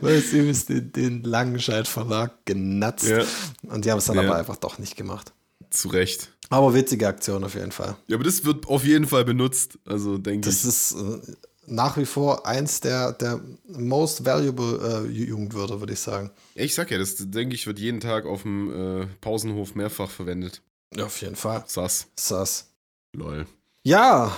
weil 0.00 0.14
es 0.16 0.32
übelst 0.32 0.68
den, 0.68 0.92
den 0.92 1.22
Langenscheid 1.22 1.86
Verlag 1.88 2.44
genatzt. 2.44 3.06
Ja. 3.08 3.24
Und 3.62 3.84
die 3.84 3.90
haben 3.90 3.98
es 3.98 4.06
dann 4.06 4.16
Ja. 4.16 4.22
aber 4.22 4.36
einfach 4.36 4.56
doch 4.56 4.78
nicht 4.78 4.96
gemacht. 4.96 5.32
Zu 5.70 5.88
Recht. 5.88 6.32
Aber 6.48 6.74
witzige 6.74 7.08
Aktion 7.08 7.42
auf 7.44 7.54
jeden 7.54 7.72
Fall. 7.72 7.96
Ja, 8.06 8.16
aber 8.16 8.24
das 8.24 8.44
wird 8.44 8.66
auf 8.68 8.84
jeden 8.84 9.06
Fall 9.06 9.24
benutzt. 9.24 9.78
Also 9.84 10.16
denke 10.18 10.48
Das 10.48 10.60
ich. 10.62 10.68
ist 10.68 10.92
äh, 10.92 11.20
nach 11.66 11.96
wie 11.96 12.04
vor 12.06 12.46
eins 12.46 12.80
der, 12.80 13.12
der 13.12 13.40
most 13.66 14.24
valuable 14.24 15.06
äh, 15.08 15.10
Jugendwörter, 15.10 15.80
würde 15.80 15.94
ich 15.94 15.98
sagen. 16.00 16.30
Ich 16.54 16.74
sag 16.74 16.90
ja, 16.92 16.98
das 16.98 17.16
denke 17.18 17.56
ich, 17.56 17.66
wird 17.66 17.80
jeden 17.80 17.98
Tag 18.00 18.26
auf 18.26 18.42
dem 18.42 19.02
äh, 19.02 19.06
Pausenhof 19.20 19.74
mehrfach 19.74 20.08
verwendet. 20.10 20.62
Ja, 20.94 21.06
auf 21.06 21.20
jeden 21.20 21.34
Fall. 21.36 21.64
Sass. 21.66 22.06
Sass. 22.16 22.70
Lol. 23.12 23.46
Ja, 23.82 24.36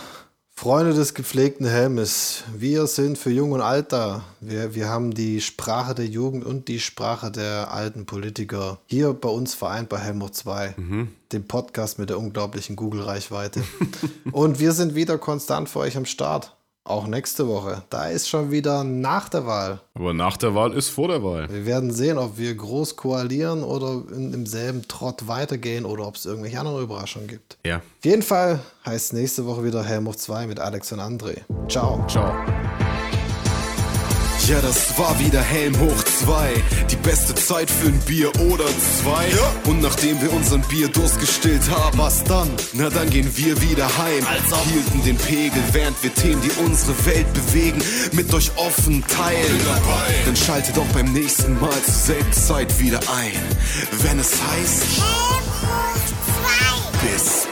Freunde 0.58 0.92
des 0.92 1.14
gepflegten 1.14 1.68
Helmes, 1.68 2.42
wir 2.52 2.88
sind 2.88 3.16
für 3.16 3.30
Jung 3.30 3.52
und 3.52 3.60
Alt 3.60 3.92
da. 3.92 4.24
Wir, 4.40 4.74
wir 4.74 4.88
haben 4.88 5.14
die 5.14 5.40
Sprache 5.40 5.94
der 5.94 6.06
Jugend 6.06 6.44
und 6.44 6.66
die 6.66 6.80
Sprache 6.80 7.30
der 7.30 7.72
alten 7.72 8.06
Politiker 8.06 8.78
hier 8.86 9.12
bei 9.12 9.28
uns 9.28 9.54
vereint 9.54 9.88
bei 9.88 9.98
Helmut 9.98 10.34
2, 10.34 10.74
dem 11.30 11.44
Podcast 11.46 12.00
mit 12.00 12.10
der 12.10 12.18
unglaublichen 12.18 12.74
Google-Reichweite. 12.74 13.62
und 14.32 14.58
wir 14.58 14.72
sind 14.72 14.96
wieder 14.96 15.16
konstant 15.16 15.68
für 15.68 15.78
euch 15.78 15.96
am 15.96 16.06
Start. 16.06 16.57
Auch 16.88 17.06
nächste 17.06 17.46
Woche. 17.46 17.82
Da 17.90 18.08
ist 18.08 18.30
schon 18.30 18.50
wieder 18.50 18.82
nach 18.82 19.28
der 19.28 19.44
Wahl. 19.44 19.80
Aber 19.92 20.14
nach 20.14 20.38
der 20.38 20.54
Wahl 20.54 20.72
ist 20.72 20.88
vor 20.88 21.08
der 21.08 21.22
Wahl. 21.22 21.46
Wir 21.50 21.66
werden 21.66 21.90
sehen, 21.90 22.16
ob 22.16 22.38
wir 22.38 22.54
groß 22.54 22.96
koalieren 22.96 23.62
oder 23.62 24.02
in 24.10 24.32
demselben 24.32 24.88
Trott 24.88 25.28
weitergehen 25.28 25.84
oder 25.84 26.06
ob 26.06 26.16
es 26.16 26.24
irgendwelche 26.24 26.58
anderen 26.58 26.82
Überraschungen 26.82 27.28
gibt. 27.28 27.58
Ja. 27.66 27.76
Auf 27.76 28.04
jeden 28.04 28.22
Fall 28.22 28.60
heißt 28.86 29.12
nächste 29.12 29.44
Woche 29.44 29.64
wieder 29.64 29.84
Helm 29.84 30.08
auf 30.08 30.16
2 30.16 30.46
mit 30.46 30.60
Alex 30.60 30.90
und 30.92 31.00
André. 31.00 31.42
Ciao. 31.68 32.02
Ciao. 32.08 32.32
Ja, 34.48 34.62
das 34.62 34.98
war 34.98 35.18
wieder 35.18 35.42
Helm 35.42 35.78
hoch 35.78 36.02
2. 36.24 36.54
Die 36.90 36.96
beste 36.96 37.34
Zeit 37.34 37.70
für 37.70 37.88
ein 37.88 38.00
Bier 38.06 38.34
oder 38.40 38.64
zwei. 38.64 39.26
Und 39.68 39.82
nachdem 39.82 40.22
wir 40.22 40.32
unseren 40.32 40.62
Bierdurst 40.62 41.20
gestillt 41.20 41.68
haben, 41.68 41.98
was 41.98 42.24
dann? 42.24 42.48
Na, 42.72 42.88
dann 42.88 43.10
gehen 43.10 43.30
wir 43.36 43.60
wieder 43.60 43.86
heim. 43.98 44.24
Hielten 44.64 45.04
den 45.04 45.18
Pegel, 45.18 45.62
während 45.72 46.02
wir 46.02 46.14
Themen, 46.14 46.40
die 46.40 46.50
unsere 46.64 46.94
Welt 47.04 47.30
bewegen, 47.34 47.82
mit 48.12 48.32
euch 48.32 48.50
offen 48.56 49.04
teilen. 49.06 49.60
Dann 50.24 50.36
schaltet 50.36 50.78
auch 50.78 50.94
beim 50.94 51.12
nächsten 51.12 51.60
Mal 51.60 51.82
zur 51.84 51.92
selben 51.92 52.32
Zeit 52.32 52.80
wieder 52.80 53.00
ein. 53.00 53.32
Wenn 54.02 54.18
es 54.18 54.32
heißt, 54.32 55.02
bis 57.02 57.48